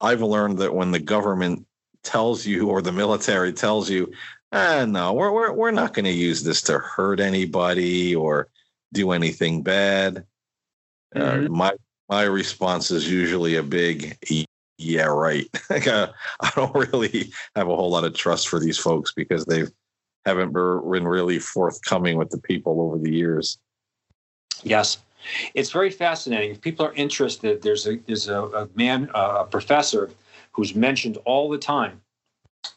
I've 0.00 0.22
learned 0.22 0.58
that 0.58 0.74
when 0.74 0.90
the 0.90 0.98
government 0.98 1.66
tells 2.02 2.46
you 2.46 2.68
or 2.68 2.82
the 2.82 2.92
military 2.92 3.52
tells 3.52 3.90
you, 3.90 4.12
ah, 4.52 4.84
no, 4.86 5.12
we're 5.12 5.32
we're 5.32 5.52
we're 5.52 5.70
not 5.70 5.94
going 5.94 6.04
to 6.04 6.10
use 6.10 6.42
this 6.42 6.62
to 6.62 6.78
hurt 6.78 7.20
anybody 7.20 8.14
or 8.14 8.48
do 8.92 9.12
anything 9.12 9.62
bad. 9.62 10.24
Uh, 11.14 11.20
mm-hmm. 11.20 11.46
Uh, 11.46 11.56
my 11.56 11.72
my 12.08 12.22
response 12.22 12.90
is 12.90 13.10
usually 13.10 13.56
a 13.56 13.62
big 13.62 14.16
yeah, 14.78 15.06
right. 15.06 15.46
I 15.70 16.10
don't 16.54 16.74
really 16.74 17.32
have 17.56 17.68
a 17.68 17.76
whole 17.76 17.90
lot 17.90 18.04
of 18.04 18.14
trust 18.14 18.48
for 18.48 18.60
these 18.60 18.78
folks 18.78 19.12
because 19.12 19.44
they 19.44 19.64
haven't 20.24 20.52
been 20.52 21.04
really 21.06 21.40
forthcoming 21.40 22.16
with 22.16 22.30
the 22.30 22.38
people 22.38 22.80
over 22.80 22.98
the 22.98 23.12
years. 23.12 23.58
Yes, 24.62 24.98
it's 25.54 25.70
very 25.70 25.90
fascinating. 25.90 26.50
If 26.50 26.60
people 26.60 26.86
are 26.86 26.94
interested, 26.94 27.62
there's 27.62 27.86
a 27.86 27.96
there's 28.06 28.28
a, 28.28 28.42
a 28.42 28.68
man, 28.74 29.10
a 29.14 29.44
professor, 29.44 30.10
who's 30.52 30.74
mentioned 30.74 31.18
all 31.24 31.48
the 31.48 31.58
time, 31.58 32.00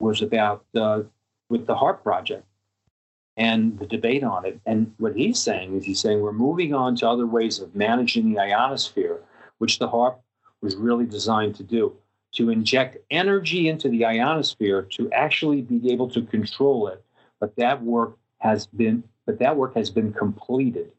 was 0.00 0.22
about 0.22 0.64
uh, 0.74 1.02
with 1.48 1.66
the 1.66 1.74
HAARP 1.74 2.02
project 2.02 2.44
and 3.36 3.78
the 3.78 3.86
debate 3.86 4.24
on 4.24 4.44
it. 4.44 4.60
And 4.66 4.92
what 4.98 5.16
he's 5.16 5.38
saying 5.38 5.76
is 5.76 5.84
he's 5.84 6.00
saying 6.00 6.20
we're 6.20 6.32
moving 6.32 6.74
on 6.74 6.96
to 6.96 7.08
other 7.08 7.26
ways 7.26 7.58
of 7.58 7.74
managing 7.74 8.32
the 8.32 8.40
ionosphere, 8.40 9.20
which 9.58 9.78
the 9.78 9.88
HAARP 9.88 10.16
was 10.60 10.76
really 10.76 11.06
designed 11.06 11.54
to 11.56 11.62
do, 11.62 11.96
to 12.32 12.50
inject 12.50 12.98
energy 13.10 13.68
into 13.68 13.88
the 13.88 14.04
ionosphere 14.04 14.82
to 14.82 15.10
actually 15.12 15.62
be 15.62 15.92
able 15.92 16.08
to 16.10 16.22
control 16.22 16.88
it. 16.88 17.02
But 17.38 17.56
that 17.56 17.82
work 17.82 18.18
has 18.38 18.66
been 18.66 19.04
but 19.26 19.38
that 19.38 19.56
work 19.56 19.74
has 19.76 19.90
been 19.90 20.12
completed. 20.12 20.90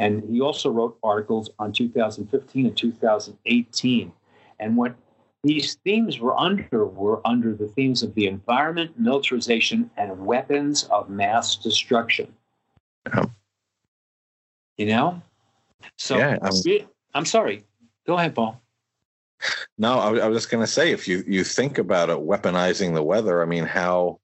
And 0.00 0.22
he 0.30 0.40
also 0.40 0.70
wrote 0.70 0.96
articles 1.02 1.50
on 1.58 1.72
2015 1.72 2.66
and 2.66 2.76
2018. 2.76 4.12
And 4.60 4.76
what 4.76 4.94
these 5.42 5.74
themes 5.84 6.18
were 6.18 6.38
under 6.38 6.86
were 6.86 7.20
under 7.26 7.54
the 7.54 7.68
themes 7.68 8.02
of 8.02 8.14
the 8.14 8.26
environment, 8.26 8.98
militarization, 8.98 9.90
and 9.96 10.26
weapons 10.26 10.84
of 10.84 11.08
mass 11.08 11.56
destruction. 11.56 12.32
You 14.76 14.86
know? 14.86 15.22
So 15.96 16.16
yeah, 16.16 16.38
um, 16.42 16.50
I'm, 16.52 16.88
I'm 17.14 17.24
sorry. 17.24 17.64
Go 18.06 18.16
ahead, 18.16 18.34
Paul. 18.34 18.60
No, 19.78 19.98
I, 19.98 20.18
I 20.18 20.28
was 20.28 20.38
just 20.38 20.50
going 20.50 20.62
to 20.64 20.70
say, 20.70 20.90
if 20.90 21.06
you, 21.06 21.22
you 21.26 21.44
think 21.44 21.78
about 21.78 22.10
it, 22.10 22.16
weaponizing 22.16 22.94
the 22.94 23.02
weather, 23.02 23.42
I 23.42 23.44
mean, 23.44 23.64
how 23.64 24.18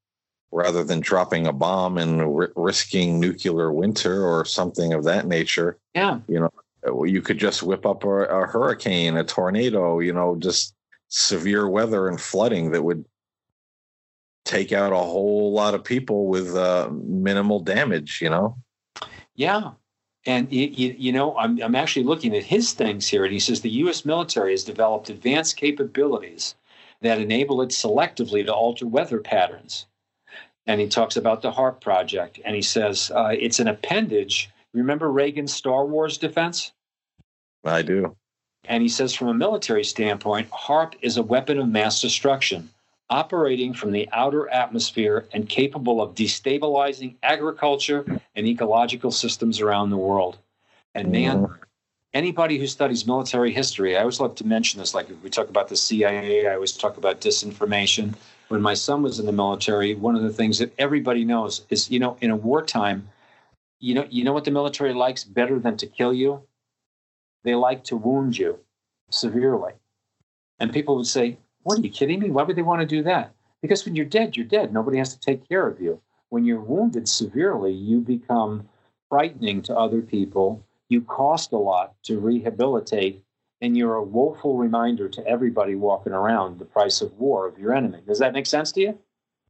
rather 0.55 0.85
than 0.85 1.01
dropping 1.01 1.47
a 1.47 1.51
bomb 1.51 1.97
and 1.97 2.21
r- 2.21 2.51
risking 2.55 3.19
nuclear 3.19 3.73
winter 3.73 4.25
or 4.25 4.45
something 4.45 4.93
of 4.93 5.03
that 5.03 5.27
nature. 5.27 5.77
Yeah. 5.93 6.21
You 6.29 6.39
know, 6.39 7.03
you 7.03 7.21
could 7.21 7.37
just 7.37 7.61
whip 7.61 7.85
up 7.85 8.05
a, 8.05 8.07
a 8.07 8.47
hurricane, 8.47 9.17
a 9.17 9.25
tornado, 9.25 9.99
you 9.99 10.13
know, 10.13 10.37
just 10.37 10.73
severe 11.09 11.67
weather 11.67 12.07
and 12.07 12.19
flooding 12.21 12.71
that 12.71 12.81
would 12.81 13.03
take 14.45 14.71
out 14.71 14.93
a 14.93 14.97
whole 14.97 15.51
lot 15.51 15.73
of 15.73 15.83
people 15.83 16.27
with 16.27 16.55
uh, 16.55 16.89
minimal 16.89 17.59
damage, 17.59 18.21
you 18.21 18.29
know? 18.29 18.55
Yeah. 19.35 19.71
And, 20.25 20.49
you, 20.53 20.95
you 20.97 21.11
know, 21.11 21.37
I'm, 21.37 21.61
I'm 21.61 21.75
actually 21.75 22.05
looking 22.05 22.33
at 22.35 22.43
his 22.43 22.71
things 22.71 23.09
here, 23.09 23.25
and 23.25 23.33
he 23.33 23.39
says 23.39 23.59
the 23.59 23.69
U.S. 23.81 24.05
military 24.05 24.51
has 24.51 24.63
developed 24.63 25.09
advanced 25.09 25.57
capabilities 25.57 26.55
that 27.01 27.19
enable 27.19 27.61
it 27.61 27.69
selectively 27.69 28.45
to 28.45 28.53
alter 28.53 28.87
weather 28.87 29.19
patterns 29.19 29.85
and 30.67 30.81
he 30.81 30.87
talks 30.87 31.15
about 31.15 31.41
the 31.41 31.51
HAARP 31.51 31.81
project, 31.81 32.39
and 32.43 32.55
he 32.55 32.61
says 32.61 33.11
uh, 33.13 33.33
it's 33.37 33.59
an 33.59 33.67
appendage. 33.67 34.49
Remember 34.73 35.11
Reagan's 35.11 35.53
Star 35.53 35.85
Wars 35.85 36.17
defense? 36.17 36.71
I 37.63 37.81
do. 37.81 38.15
And 38.67 38.81
he 38.81 38.89
says, 38.89 39.13
from 39.13 39.27
a 39.27 39.33
military 39.33 39.83
standpoint, 39.83 40.49
HAARP 40.49 40.95
is 41.01 41.17
a 41.17 41.23
weapon 41.23 41.59
of 41.59 41.67
mass 41.69 42.01
destruction. 42.01 42.69
operating 43.09 43.71
from 43.71 43.91
the 43.91 44.09
outer 44.11 44.49
atmosphere 44.49 45.27
and 45.31 45.47
capable 45.47 46.01
of 46.01 46.15
destabilizing 46.15 47.15
agriculture 47.21 48.03
and 48.35 48.47
ecological 48.47 49.11
systems 49.11 49.61
around 49.61 49.91
the 49.91 49.97
world. 49.97 50.39
And 50.95 51.11
man, 51.11 51.47
anybody 52.13 52.57
who 52.57 52.65
studies 52.65 53.05
military 53.05 53.53
history, 53.53 53.95
I 53.95 53.99
always 53.99 54.19
love 54.19 54.33
to 54.35 54.47
mention 54.47 54.79
this. 54.79 54.95
Like 54.95 55.09
if 55.11 55.21
we 55.21 55.29
talk 55.29 55.49
about 55.49 55.67
the 55.67 55.75
CIA, 55.75 56.47
I 56.47 56.55
always 56.55 56.71
talk 56.71 56.97
about 56.97 57.21
disinformation. 57.21 58.15
When 58.47 58.61
my 58.61 58.73
son 58.73 59.01
was 59.01 59.19
in 59.19 59.25
the 59.25 59.31
military, 59.31 59.95
one 59.95 60.15
of 60.15 60.21
the 60.21 60.33
things 60.33 60.59
that 60.59 60.73
everybody 60.77 61.25
knows 61.25 61.65
is, 61.69 61.89
you 61.89 61.99
know, 61.99 62.17
in 62.21 62.29
a 62.29 62.35
wartime, 62.35 63.09
you 63.79 63.95
know, 63.95 64.07
you 64.09 64.23
know 64.23 64.33
what 64.33 64.45
the 64.45 64.51
military 64.51 64.93
likes 64.93 65.23
better 65.23 65.59
than 65.59 65.77
to 65.77 65.87
kill 65.87 66.13
you? 66.13 66.41
They 67.43 67.55
like 67.55 67.83
to 67.85 67.97
wound 67.97 68.37
you 68.37 68.59
severely. 69.09 69.73
And 70.59 70.71
people 70.71 70.95
would 70.97 71.07
say, 71.07 71.37
What 71.63 71.79
are 71.79 71.81
you 71.81 71.89
kidding 71.89 72.19
me? 72.19 72.29
Why 72.29 72.43
would 72.43 72.55
they 72.55 72.61
want 72.61 72.81
to 72.81 72.87
do 72.87 73.03
that? 73.03 73.33
Because 73.61 73.85
when 73.85 73.95
you're 73.95 74.05
dead, 74.05 74.37
you're 74.37 74.45
dead. 74.45 74.73
Nobody 74.73 74.97
has 74.97 75.13
to 75.13 75.19
take 75.19 75.47
care 75.47 75.67
of 75.67 75.81
you. 75.81 76.01
When 76.29 76.45
you're 76.45 76.59
wounded 76.59 77.07
severely, 77.07 77.71
you 77.71 77.99
become 77.99 78.67
frightening 79.09 79.61
to 79.63 79.77
other 79.77 80.01
people. 80.01 80.63
You 80.89 81.01
cost 81.01 81.51
a 81.51 81.57
lot 81.57 81.95
to 82.03 82.19
rehabilitate, 82.19 83.23
and 83.61 83.77
you're 83.77 83.95
a 83.95 84.03
woeful 84.03 84.57
reminder 84.57 85.07
to 85.09 85.25
everybody 85.27 85.75
walking 85.75 86.13
around 86.13 86.59
the 86.59 86.65
price 86.65 87.01
of 87.01 87.13
war 87.13 87.47
of 87.47 87.57
your 87.57 87.73
enemy. 87.73 87.99
Does 88.05 88.19
that 88.19 88.33
make 88.33 88.45
sense 88.45 88.71
to 88.73 88.81
you? 88.81 88.99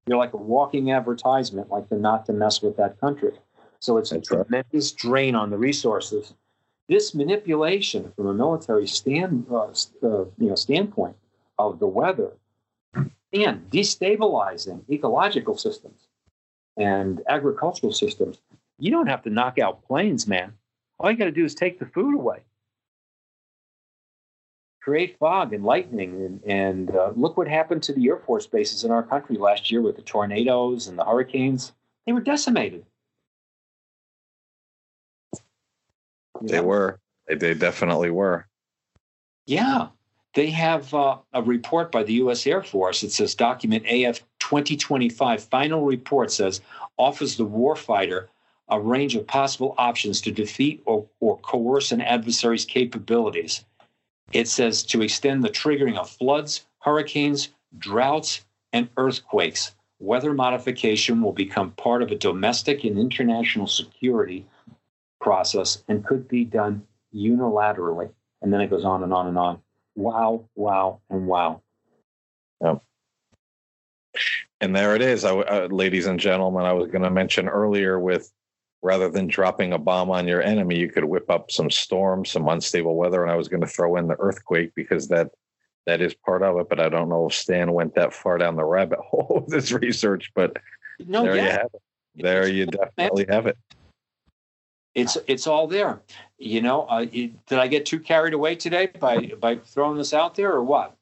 You're 0.08 0.18
like 0.18 0.34
a 0.34 0.38
walking 0.38 0.91
advertisement, 0.91 1.70
like 1.70 1.89
the 1.89 1.98
not 1.98 2.26
to 2.28 2.34
mess 2.34 2.62
with 2.62 2.78
that 2.78 3.00
country. 3.00 3.34
So 3.80 3.98
it's 3.98 4.12
That's 4.12 4.30
a 4.32 4.38
right. 4.38 4.48
tremendous 4.48 4.91
drain 4.91 5.36
on 5.36 5.50
the 5.50 5.58
resources. 5.58 6.34
This 6.88 7.15
manipulation 7.15 8.12
from 8.15 8.28
a 8.28 8.34
military 8.34 8.88
stand, 8.88 9.48
uh, 9.50 9.65
uh, 10.04 10.26
you 10.38 10.50
know, 10.50 10.56
standpoint 10.56 11.15
of 11.58 11.80
the 11.80 11.88
weather 11.88 12.34
and 13.34 13.70
destabilizing 13.72 14.82
ecological 14.89 15.58
systems 15.58 16.08
and 16.78 17.22
agricultural 17.28 17.91
systems. 17.91 18.39
You 18.78 18.91
don't 18.91 19.08
have 19.08 19.24
to 19.24 19.30
knock 19.30 19.58
out 19.58 19.84
planes, 19.86 20.28
man. 20.28 20.54
All 21.00 21.10
you 21.10 21.18
got 21.18 21.26
to 21.26 21.32
do 21.32 21.46
is 21.46 21.56
take 21.56 21.80
the 21.80 21.86
food 21.88 22.15
away. 22.15 22.39
Create 24.86 25.17
fog 25.17 25.52
and 25.52 25.63
lightning, 25.63 26.12
and, 26.24 26.43
and 26.43 26.95
uh, 26.95 27.12
look 27.15 27.38
what 27.38 27.48
happened 27.48 27.82
to 27.82 27.91
the 27.91 28.08
Air 28.08 28.17
Force 28.17 28.45
bases 28.45 28.84
in 28.84 28.91
our 28.91 29.02
country 29.02 29.36
last 29.36 29.71
year 29.71 29.82
with 29.82 29.95
the 29.95 30.04
tornadoes 30.04 30.88
and 30.88 30.95
the 30.95 31.04
hurricanes. 31.04 31.74
They 32.06 32.13
were 32.13 32.21
decimated. 32.21 32.86
You 36.39 36.48
They 36.48 36.58
know? 36.58 36.63
were. 36.65 37.00
They, 37.28 37.34
they 37.34 37.56
definitely 37.56 38.12
were. 38.12 38.45
Yeah, 39.48 39.88
they 40.36 40.52
have 40.52 40.93
uh, 40.93 41.17
a 41.34 41.41
report 41.41 41.91
by 41.91 42.04
the 42.04 42.13
U.S. 42.13 42.45
Air 42.45 42.62
Force. 42.62 43.02
It 43.02 43.12
says 43.12 43.34
document 43.34 43.86
AF 43.88 44.19
2025 44.38 45.43
final 45.45 45.84
report 45.84 46.32
says 46.32 46.62
offers 46.98 47.38
the 47.38 47.48
warfighter 47.48 48.28
a 48.69 48.80
range 48.80 49.15
of 49.15 49.26
possible 49.26 49.74
options 49.80 50.21
to 50.21 50.32
defeat 50.32 50.84
or, 50.86 51.08
or 51.19 51.39
coerce 51.39 51.91
an 51.91 52.02
adversary's 52.02 52.65
capabilities. 52.65 53.65
It 54.32 54.48
says 54.48 54.84
to 54.84 55.02
extend 55.02 55.44
the 55.44 55.50
triggering 55.50 55.98
of 55.98 56.10
floods, 56.10 56.66
hurricanes, 56.80 57.50
droughts, 57.78 58.44
and 58.74 58.90
earthquakes. 58.98 59.76
Weather 60.00 60.34
modification 60.34 61.22
will 61.22 61.32
become 61.32 61.72
part 61.72 62.02
of 62.04 62.12
a 62.12 62.16
domestic 62.16 62.84
and 62.84 62.98
international 62.98 63.68
security 63.68 64.46
process 65.22 65.84
and 65.88 66.06
could 66.06 66.28
be 66.28 66.44
done 66.44 66.86
unilaterally. 67.14 68.10
And 68.42 68.52
then 68.52 68.62
it 68.62 68.70
goes 68.70 68.84
on 68.84 69.04
and 69.04 69.14
on 69.14 69.28
and 69.28 69.38
on. 69.38 69.62
Wow, 69.96 70.46
wow, 70.56 71.00
and 71.10 71.28
wow. 71.28 71.62
And 74.62 74.76
there 74.76 74.96
it 74.96 75.02
is, 75.02 75.26
I, 75.26 75.32
uh, 75.32 75.68
ladies 75.68 76.06
and 76.06 76.20
gentlemen. 76.20 76.66
I 76.66 76.74
was 76.74 76.90
going 76.90 77.04
to 77.04 77.10
mention 77.10 77.48
earlier 77.48 78.00
with 78.00 78.32
rather 78.82 79.10
than 79.10 79.28
dropping 79.28 79.74
a 79.74 79.78
bomb 79.78 80.12
on 80.12 80.28
your 80.28 80.42
enemy, 80.42 80.78
you 80.78 80.90
could 80.90 81.06
whip 81.06 81.30
up 81.30 81.52
some 81.52 81.70
storm, 81.70 82.26
some 82.26 82.48
unstable 82.48 82.96
weather, 82.96 83.24
and 83.24 83.32
I 83.32 83.36
was 83.36 83.48
going 83.48 83.62
to 83.62 83.68
throw 83.68 83.96
in 83.98 84.08
the 84.08 84.20
earthquake 84.20 84.74
because 84.76 85.08
that 85.10 85.32
that 85.86 86.02
is 86.02 86.14
part 86.14 86.44
of 86.44 86.58
it. 86.60 86.70
But 86.70 86.80
I 86.80 86.90
don't 86.90 87.10
know 87.10 87.28
if 87.28 87.34
Stan 87.34 87.72
went 87.74 87.96
that 87.96 88.14
far 88.14 88.38
down 88.38 88.56
the 88.56 88.66
rabbit 88.66 89.00
hole 89.04 89.42
with 89.42 89.54
this 89.54 89.72
research. 89.72 90.32
But 90.36 90.58
No, 91.06 91.24
there 91.24 91.36
you 91.36 91.42
have 91.42 91.70
it. 91.74 91.82
There 92.16 92.48
you 92.48 92.66
definitely 92.68 93.26
have 93.30 93.48
it. 93.48 93.58
it's 94.94 95.18
it's 95.28 95.48
all 95.48 95.68
there. 95.68 96.02
You 96.38 96.62
know, 96.62 96.84
uh, 96.84 97.06
it, 97.12 97.46
did 97.46 97.60
I 97.60 97.68
get 97.68 97.86
too 97.86 98.00
carried 98.00 98.34
away 98.34 98.56
today 98.56 98.88
by 99.00 99.32
by 99.40 99.58
throwing 99.58 99.98
this 99.98 100.14
out 100.14 100.36
there, 100.36 100.52
or 100.52 100.64
what? 100.64 100.96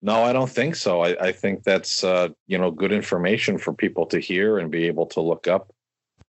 No, 0.00 0.22
I 0.22 0.32
don't 0.32 0.50
think 0.50 0.76
so. 0.76 1.02
I, 1.02 1.28
I 1.28 1.32
think 1.32 1.64
that's 1.64 2.04
uh, 2.04 2.28
you 2.46 2.58
know 2.58 2.70
good 2.70 2.92
information 2.92 3.58
for 3.58 3.72
people 3.72 4.06
to 4.06 4.18
hear 4.18 4.58
and 4.58 4.70
be 4.70 4.86
able 4.86 5.06
to 5.06 5.20
look 5.20 5.48
up. 5.48 5.72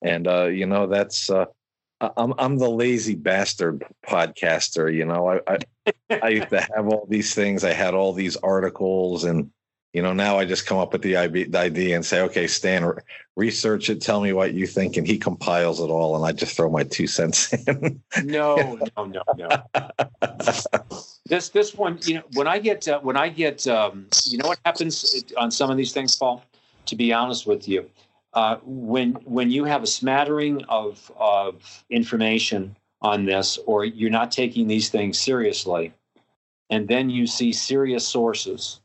And 0.02 0.26
uh, 0.26 0.44
you 0.44 0.66
know 0.66 0.86
that's 0.86 1.30
uh, 1.30 1.46
I'm 2.00 2.34
I'm 2.38 2.58
the 2.58 2.70
lazy 2.70 3.14
bastard 3.14 3.84
podcaster. 4.06 4.92
You 4.92 5.04
know 5.04 5.28
I, 5.28 5.40
I 5.46 5.58
I 6.22 6.28
used 6.28 6.50
to 6.50 6.60
have 6.60 6.86
all 6.88 7.06
these 7.08 7.34
things. 7.34 7.64
I 7.64 7.72
had 7.72 7.94
all 7.94 8.12
these 8.12 8.36
articles, 8.36 9.24
and 9.24 9.50
you 9.92 10.02
know 10.02 10.12
now 10.12 10.38
I 10.38 10.44
just 10.44 10.66
come 10.66 10.78
up 10.78 10.92
with 10.92 11.02
the 11.02 11.16
IB 11.16 11.44
the 11.44 11.58
idea 11.58 11.96
and 11.96 12.06
say, 12.06 12.20
okay, 12.22 12.46
Stan, 12.46 12.88
research 13.36 13.90
it. 13.90 14.00
Tell 14.00 14.20
me 14.20 14.32
what 14.32 14.54
you 14.54 14.66
think, 14.66 14.96
and 14.96 15.06
he 15.06 15.18
compiles 15.18 15.80
it 15.80 15.90
all, 15.90 16.14
and 16.14 16.24
I 16.24 16.30
just 16.30 16.56
throw 16.56 16.70
my 16.70 16.84
two 16.84 17.08
cents 17.08 17.52
in. 17.66 18.00
No, 18.24 18.78
no, 18.96 19.04
no, 19.04 19.22
no. 19.36 19.48
this 21.26 21.48
this 21.48 21.74
one, 21.74 21.98
you 22.02 22.14
know, 22.14 22.22
when 22.34 22.46
I 22.46 22.60
get 22.60 22.86
uh, 22.86 23.00
when 23.00 23.16
I 23.16 23.28
get, 23.28 23.66
um, 23.66 24.06
you 24.26 24.38
know, 24.38 24.46
what 24.46 24.60
happens 24.64 25.24
on 25.36 25.50
some 25.50 25.68
of 25.70 25.76
these 25.76 25.92
things, 25.92 26.14
Paul. 26.14 26.44
To 26.86 26.96
be 26.96 27.12
honest 27.12 27.46
with 27.46 27.68
you, 27.68 27.90
uh, 28.34 28.56
when 28.62 29.12
when 29.24 29.50
you 29.50 29.64
have 29.64 29.82
a 29.82 29.86
smattering 29.86 30.64
of 30.64 31.10
of 31.16 31.84
information 31.90 32.76
on 33.00 33.24
this, 33.24 33.58
or 33.66 33.84
you're 33.84 34.10
not 34.10 34.30
taking 34.30 34.66
these 34.66 34.88
things 34.90 35.18
seriously, 35.18 35.92
and 36.70 36.88
then 36.88 37.10
you 37.10 37.26
see 37.26 37.52
serious 37.52 38.06
sources, 38.06 38.80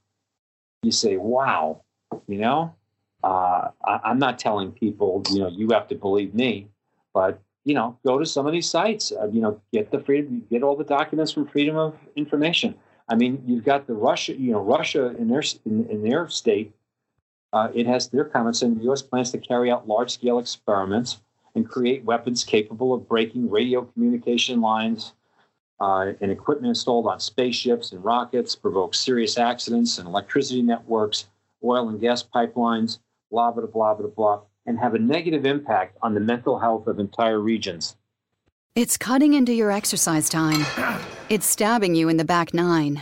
you 0.83 0.91
say, 0.91 1.17
"Wow," 1.17 1.81
you 2.27 2.39
know. 2.39 2.75
Uh, 3.23 3.69
I, 3.85 3.99
I'm 4.03 4.19
not 4.19 4.37
telling 4.37 4.73
people, 4.73 5.23
you 5.29 5.39
know, 5.39 5.47
you 5.47 5.69
have 5.69 5.87
to 5.87 5.95
believe 5.95 6.33
me, 6.33 6.67
but 7.13 7.39
you 7.63 7.73
know, 7.73 7.97
go 8.05 8.19
to 8.19 8.25
some 8.25 8.45
of 8.45 8.51
these 8.51 8.69
sites. 8.69 9.11
Uh, 9.11 9.27
you 9.27 9.41
know, 9.41 9.61
get 9.71 9.91
the 9.91 9.99
freedom, 9.99 10.45
get 10.49 10.63
all 10.63 10.75
the 10.75 10.83
documents 10.83 11.31
from 11.31 11.47
Freedom 11.47 11.77
of 11.77 11.95
Information. 12.15 12.75
I 13.09 13.15
mean, 13.15 13.43
you've 13.45 13.63
got 13.63 13.87
the 13.87 13.93
Russia, 13.93 14.35
you 14.35 14.51
know, 14.51 14.59
Russia 14.59 15.15
in 15.17 15.27
their 15.27 15.43
in, 15.65 15.87
in 15.89 16.03
their 16.03 16.27
state. 16.29 16.73
Uh, 17.53 17.69
it 17.73 17.87
has 17.87 18.09
their 18.09 18.25
comments 18.25 18.59
saying 18.59 18.75
the 18.75 18.83
U.S. 18.85 19.01
plans 19.01 19.31
to 19.31 19.37
carry 19.37 19.71
out 19.71 19.87
large-scale 19.87 20.39
experiments 20.39 21.21
and 21.55 21.69
create 21.69 22.03
weapons 22.03 22.43
capable 22.43 22.93
of 22.93 23.07
breaking 23.07 23.49
radio 23.49 23.83
communication 23.83 24.59
lines 24.59 25.13
uh, 25.79 26.11
and 26.19 26.31
equipment 26.31 26.69
installed 26.69 27.07
on 27.07 27.19
spaceships 27.19 27.91
and 27.91 28.03
rockets, 28.03 28.55
provoke 28.55 28.95
serious 28.95 29.37
accidents 29.37 29.99
and 29.99 30.07
electricity 30.07 30.61
networks, 30.61 31.27
oil 31.63 31.89
and 31.89 32.01
gas 32.01 32.23
pipelines, 32.23 32.99
blah 33.31 33.51
blah 33.51 33.67
blah 33.67 33.93
blah 33.93 34.07
blah 34.07 34.41
and 34.65 34.79
have 34.79 34.95
a 34.95 34.99
negative 34.99 35.45
impact 35.45 35.97
on 36.01 36.13
the 36.13 36.19
mental 36.19 36.59
health 36.59 36.87
of 36.87 36.99
entire 36.99 37.39
regions. 37.39 37.95
It's 38.75 38.97
cutting 38.97 39.33
into 39.33 39.53
your 39.53 39.71
exercise 39.71 40.29
time. 40.29 40.65
It's 41.29 41.45
stabbing 41.45 41.95
you 41.95 42.09
in 42.09 42.17
the 42.17 42.25
back 42.25 42.53
nine. 42.53 43.01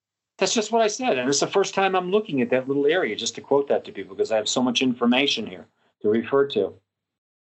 That's 0.41 0.55
just 0.55 0.71
what 0.71 0.81
I 0.81 0.87
said. 0.87 1.19
And 1.19 1.29
it's 1.29 1.39
the 1.39 1.45
first 1.45 1.75
time 1.75 1.95
I'm 1.95 2.09
looking 2.09 2.41
at 2.41 2.49
that 2.49 2.67
little 2.67 2.87
area 2.87 3.15
just 3.15 3.35
to 3.35 3.41
quote 3.41 3.67
that 3.67 3.85
to 3.85 3.91
people 3.91 4.15
because 4.15 4.31
I 4.31 4.37
have 4.37 4.49
so 4.49 4.59
much 4.59 4.81
information 4.81 5.45
here 5.45 5.67
to 6.01 6.09
refer 6.09 6.47
to. 6.47 6.73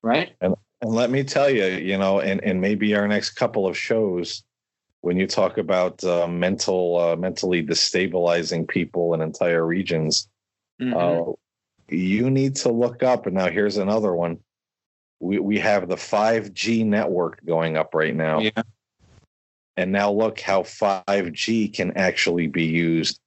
Right? 0.02 0.34
And 0.41 0.56
and 0.82 0.91
let 0.91 1.12
me 1.12 1.24
tell 1.24 1.48
you, 1.48 1.66
you 1.66 1.95
know, 1.95 2.22
and, 2.22 2.43
and 2.43 2.60
maybe 2.60 2.95
our 2.95 3.08
next 3.08 3.32
couple 3.32 3.68
of 3.68 3.78
shows, 3.78 4.43
when 5.02 5.16
you 5.16 5.28
talk 5.28 5.60
about 5.60 6.04
uh, 6.04 6.28
mental, 6.28 6.98
uh, 6.98 7.16
mentally 7.16 7.64
destabilizing 7.64 8.68
people 8.68 9.14
in 9.14 9.22
entire 9.22 9.64
regions, 9.64 10.28
mm-hmm. 10.82 10.98
uh, 10.98 11.34
you 11.89 12.32
need 12.32 12.56
to 12.58 12.72
look 12.72 13.04
up. 13.04 13.28
And 13.28 13.36
now 13.36 13.50
here's 13.50 13.78
another 13.78 14.16
one. 14.16 14.39
We 15.20 15.38
we 15.38 15.60
have 15.60 15.88
the 15.88 15.98
5G 15.98 16.84
network 16.84 17.45
going 17.45 17.78
up 17.78 17.93
right 17.93 18.16
now. 18.16 18.39
Yeah. 18.39 18.64
And 19.78 19.91
now 19.91 20.11
look 20.11 20.39
how 20.39 20.63
5G 20.63 21.73
can 21.73 21.95
actually 21.95 22.47
be 22.47 22.65
used 22.65 23.19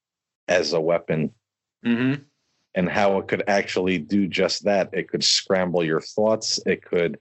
as 0.49 0.73
a 0.73 0.81
weapon. 0.81 1.33
Mm-hmm. 1.87 2.23
And 2.75 2.89
how 2.89 3.19
it 3.19 3.29
could 3.29 3.45
actually 3.49 3.99
do 3.99 4.29
just 4.29 4.65
that. 4.65 4.91
It 4.93 5.09
could 5.09 5.25
scramble 5.25 5.85
your 5.85 6.01
thoughts. 6.01 6.61
It 6.67 6.85
could 6.85 7.19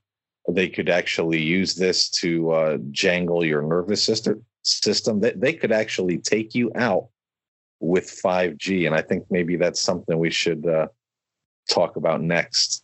they 0.48 0.70
could 0.70 0.90
actually 0.90 1.42
use 1.42 1.76
this 1.76 2.10
to 2.10 2.52
uh, 2.52 2.78
jangle 2.92 3.46
your 3.46 3.62
nervous 3.62 4.04
system. 4.04 4.46
System 4.62 5.20
that 5.22 5.40
they 5.40 5.54
could 5.54 5.72
actually 5.72 6.18
take 6.18 6.54
you 6.54 6.72
out 6.76 7.08
with 7.80 8.06
5G, 8.24 8.86
and 8.86 8.96
I 8.96 9.02
think 9.02 9.26
maybe 9.30 9.56
that's 9.56 9.82
something 9.82 10.18
we 10.20 10.30
should 10.30 10.66
uh, 10.68 10.88
talk 11.70 11.96
about 11.96 12.22
next. 12.22 12.84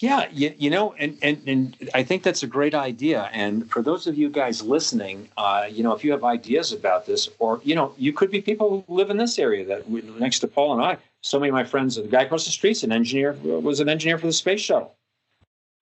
Yeah, 0.00 0.28
you, 0.32 0.54
you 0.56 0.70
know, 0.70 0.94
and, 0.94 1.18
and 1.20 1.42
and 1.46 1.90
I 1.92 2.02
think 2.02 2.22
that's 2.22 2.42
a 2.42 2.46
great 2.46 2.74
idea. 2.74 3.28
And 3.34 3.70
for 3.70 3.82
those 3.82 4.06
of 4.06 4.16
you 4.16 4.30
guys 4.30 4.62
listening, 4.62 5.28
uh, 5.36 5.66
you 5.70 5.82
know, 5.82 5.92
if 5.92 6.02
you 6.02 6.10
have 6.12 6.24
ideas 6.24 6.72
about 6.72 7.04
this, 7.04 7.28
or 7.38 7.60
you 7.64 7.74
know, 7.74 7.92
you 7.98 8.14
could 8.14 8.30
be 8.30 8.40
people 8.40 8.82
who 8.88 8.94
live 8.94 9.10
in 9.10 9.18
this 9.18 9.38
area 9.38 9.62
that 9.66 9.90
next 9.90 10.38
to 10.38 10.48
Paul 10.48 10.72
and 10.72 10.82
I. 10.82 10.96
So 11.20 11.38
many 11.38 11.50
of 11.50 11.54
my 11.54 11.64
friends, 11.64 11.96
the 11.96 12.02
guy 12.04 12.22
across 12.22 12.46
the 12.46 12.50
street's 12.50 12.82
an 12.82 12.92
engineer, 12.92 13.34
was 13.42 13.80
an 13.80 13.90
engineer 13.90 14.16
for 14.16 14.26
the 14.26 14.32
space 14.32 14.62
shuttle. 14.62 14.94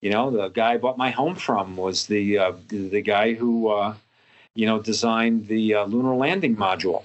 You 0.01 0.11
know, 0.11 0.33
the 0.33 0.49
guy 0.49 0.73
I 0.73 0.79
bought 0.79 0.99
my 0.99 1.11
home 1.11 1.37
from 1.37 1.77
was 1.77 2.07
the 2.07 2.39
uh, 2.39 2.53
the 2.67 3.03
guy 3.03 3.35
who 3.35 3.69
uh, 3.69 3.95
you 4.57 4.67
know 4.67 4.81
designed 4.81 5.47
the 5.47 5.75
uh, 5.75 5.85
lunar 5.85 6.17
landing 6.17 6.57
module. 6.57 7.05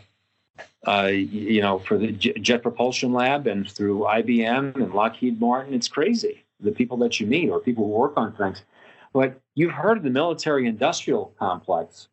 Uh, 0.87 1.09
you 1.13 1.61
know, 1.61 1.77
for 1.77 1.97
the 1.97 2.11
Jet 2.11 2.63
Propulsion 2.63 3.13
Lab 3.13 3.45
and 3.45 3.69
through 3.69 3.99
IBM 3.99 4.75
and 4.75 4.93
Lockheed 4.93 5.39
Martin, 5.39 5.75
it's 5.75 5.87
crazy 5.87 6.43
the 6.63 6.71
people 6.71 6.97
that 6.97 7.19
you 7.19 7.27
meet 7.27 7.49
or 7.49 7.59
people 7.59 7.85
who 7.85 7.91
work 7.91 8.13
on 8.17 8.33
things. 8.33 8.63
But 9.13 9.39
you've 9.55 9.71
heard 9.71 9.97
of 9.97 10.03
the 10.03 10.09
military-industrial 10.09 11.35
complex. 11.37 12.07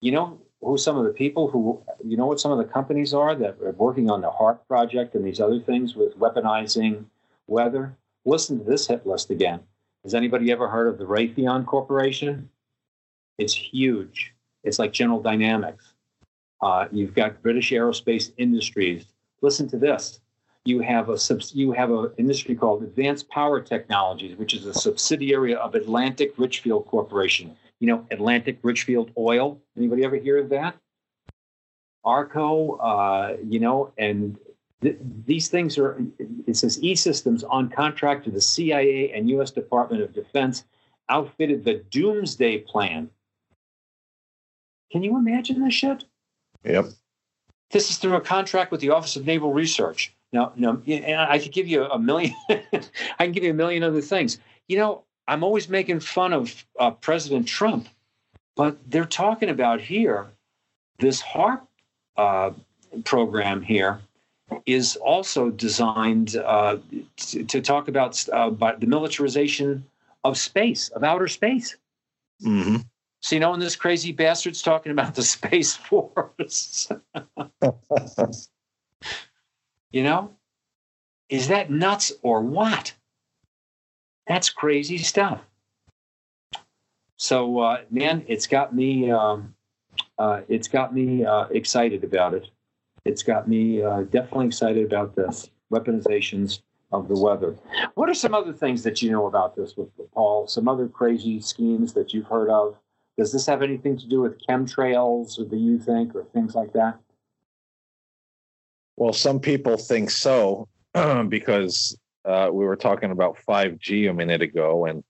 You 0.00 0.12
know 0.12 0.40
who 0.60 0.76
some 0.78 0.96
of 0.96 1.04
the 1.04 1.12
people 1.12 1.48
who 1.48 1.82
you 2.04 2.16
know 2.16 2.26
what 2.26 2.40
some 2.40 2.52
of 2.52 2.58
the 2.58 2.64
companies 2.64 3.14
are 3.14 3.34
that 3.34 3.60
are 3.60 3.72
working 3.72 4.10
on 4.10 4.20
the 4.20 4.30
HAARP 4.30 4.58
project 4.66 5.14
and 5.14 5.24
these 5.24 5.40
other 5.40 5.60
things 5.60 5.94
with 5.94 6.18
weaponizing 6.18 7.04
weather. 7.46 7.96
Listen 8.24 8.58
to 8.58 8.64
this 8.64 8.86
hit 8.86 9.06
list 9.06 9.30
again. 9.30 9.60
Has 10.02 10.14
anybody 10.14 10.50
ever 10.50 10.68
heard 10.68 10.88
of 10.88 10.98
the 10.98 11.04
Raytheon 11.04 11.66
Corporation? 11.66 12.48
It's 13.38 13.54
huge. 13.54 14.34
It's 14.64 14.78
like 14.78 14.92
General 14.92 15.20
Dynamics. 15.20 15.92
Uh, 16.60 16.86
you've 16.90 17.14
got 17.14 17.42
British 17.42 17.70
Aerospace 17.70 18.32
Industries. 18.38 19.04
Listen 19.42 19.68
to 19.68 19.78
this. 19.78 20.20
You 20.66 20.80
have 20.80 21.08
a 21.08 21.18
you 21.52 21.72
have 21.72 21.90
an 21.92 22.10
industry 22.18 22.56
called 22.56 22.82
Advanced 22.82 23.28
Power 23.28 23.60
Technologies, 23.60 24.36
which 24.36 24.52
is 24.52 24.66
a 24.66 24.74
subsidiary 24.74 25.54
of 25.54 25.74
Atlantic 25.76 26.34
Richfield 26.36 26.86
Corporation. 26.86 27.56
You 27.78 27.86
know, 27.86 28.06
Atlantic 28.10 28.58
Richfield 28.62 29.12
Oil. 29.16 29.60
Anybody 29.76 30.04
ever 30.04 30.16
hear 30.16 30.38
of 30.38 30.48
that? 30.48 30.76
Arco, 32.04 32.76
uh, 32.76 33.36
you 33.44 33.60
know, 33.60 33.92
and 33.96 34.38
th- 34.82 34.96
these 35.26 35.48
things 35.48 35.78
are, 35.78 36.00
it 36.46 36.56
says 36.56 36.82
E 36.82 36.94
Systems 36.94 37.44
on 37.44 37.68
contract 37.68 38.24
to 38.24 38.30
the 38.30 38.40
CIA 38.40 39.12
and 39.12 39.28
U.S. 39.30 39.50
Department 39.50 40.02
of 40.02 40.12
Defense 40.12 40.64
outfitted 41.08 41.64
the 41.64 41.84
Doomsday 41.90 42.58
Plan. 42.58 43.10
Can 44.90 45.02
you 45.02 45.16
imagine 45.16 45.62
this 45.62 45.74
shit? 45.74 46.04
Yep. 46.64 46.86
This 47.70 47.90
is 47.90 47.98
through 47.98 48.16
a 48.16 48.20
contract 48.20 48.70
with 48.70 48.80
the 48.80 48.90
Office 48.90 49.16
of 49.16 49.26
Naval 49.26 49.52
Research. 49.52 50.15
Now, 50.36 50.52
now 50.56 50.82
I 51.30 51.38
could 51.38 51.52
give 51.52 51.66
you 51.66 51.84
a 51.84 51.98
million. 51.98 52.34
I 52.50 53.24
can 53.24 53.32
give 53.32 53.42
you 53.42 53.50
a 53.50 53.54
million 53.54 53.82
other 53.82 54.02
things. 54.02 54.38
You 54.68 54.76
know, 54.76 55.04
I'm 55.26 55.42
always 55.42 55.68
making 55.68 56.00
fun 56.00 56.32
of 56.32 56.66
uh, 56.78 56.90
President 56.90 57.48
Trump, 57.48 57.88
but 58.54 58.78
they're 58.90 59.04
talking 59.06 59.48
about 59.48 59.80
here 59.80 60.26
this 60.98 61.22
HAARP 61.22 61.66
uh, 62.16 62.50
program 63.04 63.62
here 63.62 64.00
is 64.66 64.96
also 64.96 65.50
designed 65.50 66.36
uh, 66.36 66.76
to, 67.16 67.44
to, 67.44 67.60
talk 67.60 67.88
about, 67.88 68.28
uh, 68.32 68.48
about 68.48 68.80
the 68.80 68.86
militarization 68.86 69.84
of 70.22 70.36
space, 70.38 70.88
of 70.90 71.02
outer 71.02 71.28
space. 71.28 71.76
Mm-hmm. 72.42 72.76
So, 73.20 73.34
you 73.34 73.40
know, 73.40 73.50
when 73.52 73.60
this 73.60 73.74
crazy 73.74 74.12
bastard's 74.12 74.62
talking 74.62 74.92
about 74.92 75.14
the 75.14 75.22
Space 75.22 75.74
Force, 75.88 76.88
you 79.96 80.02
know, 80.02 80.30
is 81.28 81.48
that 81.48 81.70
nuts 81.70 82.12
or 82.22 82.42
what? 82.42 82.94
That's 84.26 84.50
crazy 84.50 84.98
stuff. 84.98 85.40
So, 87.16 87.60
uh, 87.60 87.78
man, 87.90 88.24
it's 88.28 88.46
got 88.46 88.74
me. 88.74 89.10
Um, 89.10 89.54
uh, 90.18 90.42
it's 90.48 90.68
got 90.68 90.94
me 90.94 91.24
uh, 91.24 91.46
excited 91.50 92.04
about 92.04 92.34
it 92.34 92.48
it's 93.06 93.22
got 93.22 93.48
me 93.48 93.82
uh, 93.82 94.02
definitely 94.02 94.46
excited 94.46 94.84
about 94.84 95.14
this 95.14 95.48
weaponizations 95.72 96.60
of 96.92 97.08
the 97.08 97.18
weather. 97.18 97.56
What 97.94 98.08
are 98.08 98.14
some 98.14 98.34
other 98.34 98.52
things 98.52 98.82
that 98.82 99.00
you 99.00 99.10
know 99.10 99.26
about 99.26 99.56
this 99.56 99.76
with 99.76 99.88
Paul? 100.12 100.46
Some 100.48 100.68
other 100.68 100.88
crazy 100.88 101.40
schemes 101.40 101.92
that 101.94 102.12
you've 102.12 102.26
heard 102.26 102.50
of? 102.50 102.76
Does 103.16 103.32
this 103.32 103.46
have 103.46 103.62
anything 103.62 103.96
to 103.98 104.06
do 104.06 104.20
with 104.20 104.44
chemtrails, 104.46 105.38
or 105.38 105.44
do 105.44 105.56
you 105.56 105.78
think, 105.78 106.14
or 106.14 106.24
things 106.24 106.54
like 106.54 106.72
that? 106.74 106.98
Well, 108.96 109.12
some 109.12 109.40
people 109.40 109.76
think 109.76 110.10
so 110.10 110.68
because 111.28 111.96
uh, 112.24 112.50
we 112.52 112.64
were 112.64 112.76
talking 112.76 113.10
about 113.10 113.38
5G 113.48 114.10
a 114.10 114.14
minute 114.14 114.42
ago, 114.42 114.86
and 114.86 115.04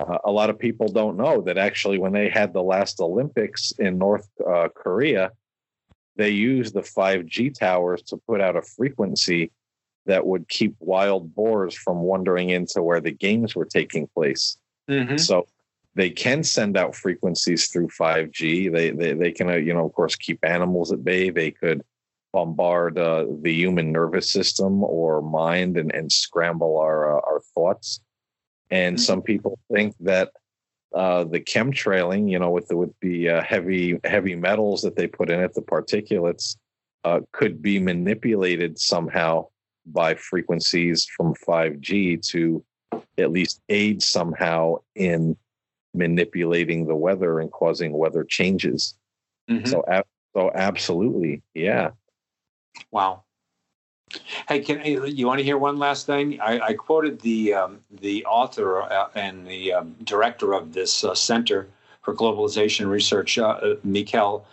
uh, 0.00 0.18
a 0.24 0.30
lot 0.30 0.50
of 0.50 0.58
people 0.58 0.88
don't 0.88 1.16
know 1.16 1.42
that 1.42 1.58
actually, 1.58 1.98
when 1.98 2.12
they 2.12 2.28
had 2.28 2.52
the 2.52 2.62
last 2.62 3.00
Olympics 3.00 3.72
in 3.78 3.98
North 3.98 4.28
uh, 4.46 4.68
Korea, 4.74 5.32
they 6.16 6.30
used 6.30 6.74
the 6.74 6.80
5G 6.80 7.56
towers 7.56 8.02
to 8.02 8.16
put 8.16 8.40
out 8.40 8.56
a 8.56 8.62
frequency 8.62 9.50
that 10.06 10.26
would 10.26 10.48
keep 10.48 10.74
wild 10.80 11.34
boars 11.34 11.74
from 11.74 12.00
wandering 12.00 12.50
into 12.50 12.82
where 12.82 13.00
the 13.00 13.12
games 13.12 13.54
were 13.54 13.66
taking 13.66 14.08
place. 14.08 14.56
Mm-hmm. 14.90 15.18
So 15.18 15.46
they 15.94 16.10
can 16.10 16.42
send 16.42 16.76
out 16.76 16.94
frequencies 16.94 17.68
through 17.68 17.88
5G. 17.88 18.72
They 18.72 18.90
they, 18.90 19.12
they 19.12 19.32
can, 19.32 19.50
uh, 19.50 19.56
you 19.56 19.74
know, 19.74 19.84
of 19.84 19.92
course, 19.92 20.16
keep 20.16 20.44
animals 20.44 20.92
at 20.92 21.04
bay. 21.04 21.30
They 21.30 21.50
could 21.50 21.82
bombard 22.32 22.98
uh, 22.98 23.26
the 23.42 23.52
human 23.52 23.92
nervous 23.92 24.30
system 24.30 24.84
or 24.84 25.22
mind 25.22 25.76
and, 25.76 25.94
and 25.94 26.12
scramble 26.12 26.78
our 26.78 27.18
uh, 27.18 27.20
our 27.20 27.40
thoughts. 27.54 28.00
And 28.70 28.96
mm-hmm. 28.96 29.02
some 29.02 29.22
people 29.22 29.58
think 29.72 29.94
that 30.00 30.32
uh, 30.94 31.24
the 31.24 31.40
chemtrailing, 31.40 32.30
you 32.30 32.38
know, 32.38 32.50
with 32.50 32.68
the 32.68 32.76
with 32.76 32.92
the 33.00 33.30
uh, 33.30 33.42
heavy 33.42 33.98
heavy 34.04 34.34
metals 34.34 34.82
that 34.82 34.96
they 34.96 35.06
put 35.06 35.30
in 35.30 35.40
it, 35.40 35.54
the 35.54 35.62
particulates, 35.62 36.56
uh, 37.04 37.20
could 37.32 37.62
be 37.62 37.78
manipulated 37.78 38.78
somehow 38.78 39.46
by 39.86 40.14
frequencies 40.14 41.06
from 41.16 41.34
5G 41.34 42.20
to 42.28 42.62
at 43.16 43.32
least 43.32 43.60
aid 43.68 44.02
somehow 44.02 44.76
in 44.94 45.36
manipulating 45.94 46.86
the 46.86 46.94
weather 46.94 47.40
and 47.40 47.50
causing 47.50 47.92
weather 47.92 48.24
changes. 48.24 48.94
Mm-hmm. 49.50 49.66
So, 49.66 49.84
so 50.36 50.50
absolutely, 50.54 51.42
yeah. 51.54 51.90
Wow. 52.90 53.22
Hey, 54.48 54.60
can 54.60 54.82
you 54.84 55.26
want 55.26 55.38
to 55.38 55.44
hear 55.44 55.58
one 55.58 55.78
last 55.78 56.06
thing? 56.06 56.40
I, 56.40 56.60
I 56.60 56.72
quoted 56.72 57.20
the 57.20 57.52
um, 57.54 57.80
the 57.90 58.24
author 58.24 58.82
uh, 58.82 59.08
and 59.14 59.46
the 59.46 59.74
um, 59.74 59.96
director 60.04 60.54
of 60.54 60.72
this 60.72 61.04
uh, 61.04 61.14
Center 61.14 61.68
for 62.02 62.14
Globalization 62.14 62.88
Research, 62.88 63.36
uh, 63.38 63.74
Mikhail 63.84 64.46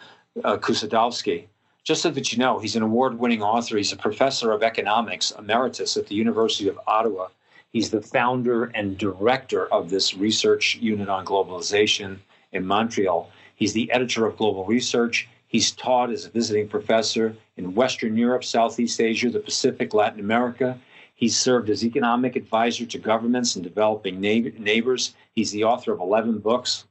uh, 0.43 0.57
Chossudovsky. 0.57 1.45
Just 1.85 2.01
so 2.01 2.09
that 2.09 2.33
you 2.33 2.39
know, 2.39 2.59
he's 2.59 2.75
an 2.75 2.81
award-winning 2.81 3.43
author. 3.43 3.77
He's 3.77 3.93
a 3.93 3.97
professor 3.97 4.51
of 4.51 4.63
economics 4.63 5.31
emeritus 5.37 5.95
at 5.97 6.07
the 6.07 6.15
University 6.15 6.67
of 6.67 6.79
Ottawa. 6.87 7.27
He's 7.71 7.91
the 7.91 8.01
founder 8.01 8.65
and 8.73 8.97
director 8.97 9.67
of 9.67 9.89
this 9.89 10.15
research 10.15 10.77
unit 10.81 11.09
on 11.09 11.25
globalization 11.25 12.17
in 12.51 12.65
Montreal. 12.65 13.29
He's 13.55 13.73
the 13.73 13.91
editor 13.91 14.25
of 14.25 14.35
Global 14.35 14.65
Research. 14.65 15.29
He's 15.47 15.71
taught 15.71 16.09
as 16.09 16.25
a 16.25 16.29
visiting 16.29 16.67
professor 16.67 17.35
in 17.57 17.73
Western 17.73 18.17
Europe, 18.17 18.43
Southeast 18.43 18.99
Asia, 18.99 19.29
the 19.29 19.39
Pacific, 19.39 19.93
Latin 19.93 20.19
America. 20.19 20.79
He's 21.13 21.37
served 21.37 21.69
as 21.69 21.85
economic 21.85 22.35
advisor 22.35 22.85
to 22.85 22.97
governments 22.99 23.55
and 23.55 23.63
developing 23.63 24.19
neighbors. 24.19 25.13
He's 25.33 25.51
the 25.51 25.63
author 25.63 25.93
of 25.93 26.01
11 26.01 26.39
books 26.39 26.85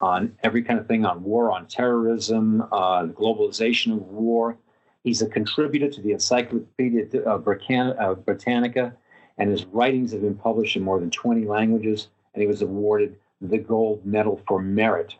on 0.00 0.36
every 0.42 0.62
kind 0.62 0.80
of 0.80 0.86
thing 0.86 1.04
on 1.04 1.22
war, 1.22 1.52
on 1.52 1.66
terrorism, 1.66 2.62
uh, 2.72 3.06
globalization 3.06 3.92
of 3.92 4.02
war. 4.02 4.56
He's 5.04 5.22
a 5.22 5.28
contributor 5.28 5.88
to 5.88 6.02
the 6.02 6.12
Encyclopedia 6.12 7.22
uh, 7.24 7.38
Britannica, 7.38 8.94
and 9.38 9.50
his 9.50 9.64
writings 9.66 10.12
have 10.12 10.22
been 10.22 10.34
published 10.34 10.76
in 10.76 10.82
more 10.82 10.98
than 10.98 11.10
20 11.10 11.46
languages, 11.46 12.08
and 12.34 12.42
he 12.42 12.48
was 12.48 12.62
awarded 12.62 13.16
the 13.40 13.58
Gold 13.58 14.04
Medal 14.04 14.40
for 14.46 14.60
Merit 14.60 15.14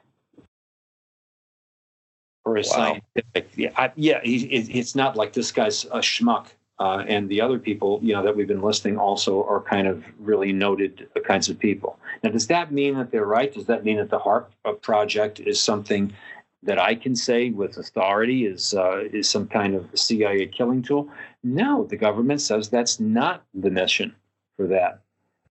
for 2.48 2.56
his 2.56 2.68
wow. 2.70 2.76
scientific. 2.76 3.50
Yeah, 3.56 3.70
I, 3.76 3.92
yeah, 3.94 4.20
he, 4.22 4.44
it's 4.46 4.94
not 4.94 5.16
like 5.16 5.34
this 5.34 5.52
guy's 5.52 5.84
a 5.84 5.98
schmuck. 5.98 6.46
Uh, 6.80 7.04
and 7.08 7.28
the 7.28 7.40
other 7.40 7.58
people, 7.58 7.98
you 8.02 8.14
know, 8.14 8.22
that 8.22 8.34
we've 8.34 8.46
been 8.46 8.62
listing 8.62 8.96
also 8.96 9.44
are 9.44 9.60
kind 9.60 9.88
of 9.88 10.04
really 10.18 10.52
noted 10.52 11.08
kinds 11.26 11.48
of 11.48 11.58
people. 11.58 11.98
Now, 12.22 12.30
does 12.30 12.46
that 12.46 12.72
mean 12.72 12.96
that 12.96 13.10
they're 13.10 13.26
right? 13.26 13.52
Does 13.52 13.66
that 13.66 13.84
mean 13.84 13.96
that 13.96 14.10
the 14.10 14.18
HAARP 14.20 14.46
project 14.80 15.40
is 15.40 15.60
something 15.60 16.12
that 16.62 16.78
I 16.78 16.94
can 16.94 17.16
say 17.16 17.50
with 17.50 17.76
authority 17.76 18.46
is 18.46 18.74
uh, 18.74 19.00
is 19.12 19.28
some 19.28 19.48
kind 19.48 19.74
of 19.74 19.86
CIA 19.94 20.46
killing 20.46 20.82
tool? 20.82 21.10
No, 21.42 21.84
the 21.84 21.96
government 21.96 22.40
says 22.40 22.68
that's 22.68 23.00
not 23.00 23.42
the 23.54 23.70
mission 23.70 24.14
for 24.56 24.68
that, 24.68 25.00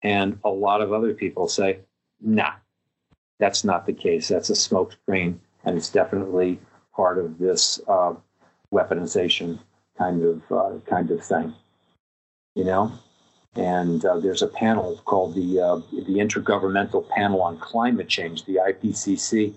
and 0.03 0.39
a 0.45 0.51
lot 0.51 0.81
of 0.81 0.93
other 0.93 1.13
people 1.13 1.49
say, 1.49 1.81
nah, 2.21 2.53
that's 3.39 3.65
not 3.65 3.85
the 3.85 3.93
case. 3.93 4.29
That's 4.29 4.51
a 4.51 4.55
smokescreen, 4.55 5.39
and 5.65 5.77
it's 5.77 5.91
definitely 5.91 6.61
part 6.97 7.19
of 7.19 7.39
this 7.39 7.79
uh, 7.87 8.15
weaponization 8.73 9.59
kind 9.99 10.25
of 10.25 10.43
uh, 10.51 10.79
kind 10.89 11.11
of 11.11 11.23
thing. 11.23 11.55
You 12.55 12.65
know, 12.65 12.93
and 13.55 14.05
uh, 14.05 14.19
there's 14.19 14.43
a 14.43 14.49
panel 14.49 15.01
called 15.05 15.35
the 15.35 15.61
uh, 15.61 15.77
the 15.93 16.17
Intergovernmental 16.17 17.09
Panel 17.11 17.43
on 17.43 17.59
Climate 17.59 18.09
Change, 18.09 18.47
the 18.47 18.57
IPCC, 18.57 19.53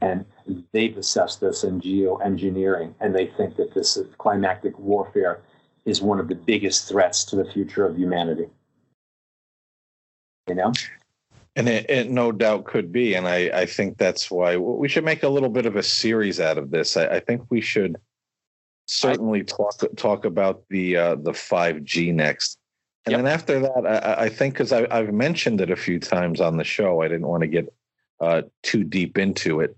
and 0.00 0.24
they've 0.72 0.96
assessed 0.96 1.40
this 1.40 1.62
in 1.62 1.80
geoengineering, 1.80 2.94
and 3.00 3.14
they 3.14 3.26
think 3.26 3.56
that 3.56 3.72
this 3.72 3.98
climactic 4.18 4.78
warfare 4.78 5.40
is 5.84 6.02
one 6.02 6.20
of 6.20 6.28
the 6.28 6.34
biggest 6.34 6.88
threats 6.88 7.24
to 7.24 7.36
the 7.36 7.44
future 7.44 7.86
of 7.86 7.96
humanity. 7.96 8.48
You 10.48 10.56
know? 10.56 10.72
And 11.56 11.68
it, 11.68 11.90
it 11.90 12.10
no 12.10 12.30
doubt 12.30 12.64
could 12.64 12.92
be. 12.92 13.14
And 13.14 13.26
I, 13.26 13.50
I 13.52 13.66
think 13.66 13.98
that's 13.98 14.30
why 14.30 14.56
we 14.56 14.88
should 14.88 15.04
make 15.04 15.24
a 15.24 15.28
little 15.28 15.48
bit 15.48 15.66
of 15.66 15.76
a 15.76 15.82
series 15.82 16.38
out 16.38 16.58
of 16.58 16.70
this. 16.70 16.96
I, 16.96 17.06
I 17.06 17.20
think 17.20 17.42
we 17.50 17.60
should 17.60 17.96
certainly 18.86 19.44
talk 19.44 19.74
talk 19.96 20.24
about 20.24 20.62
the 20.68 20.96
uh, 20.96 21.14
the 21.16 21.32
5G 21.32 22.14
next. 22.14 22.58
And 23.06 23.12
yep. 23.12 23.18
then 23.20 23.32
after 23.32 23.60
that, 23.60 23.86
I, 23.86 24.24
I 24.24 24.28
think 24.28 24.54
because 24.54 24.72
I've 24.72 25.12
mentioned 25.12 25.60
it 25.60 25.70
a 25.70 25.76
few 25.76 25.98
times 25.98 26.40
on 26.40 26.56
the 26.56 26.64
show, 26.64 27.02
I 27.02 27.08
didn't 27.08 27.26
want 27.26 27.42
to 27.42 27.46
get 27.46 27.72
uh, 28.20 28.42
too 28.62 28.84
deep 28.84 29.18
into 29.18 29.60
it. 29.60 29.76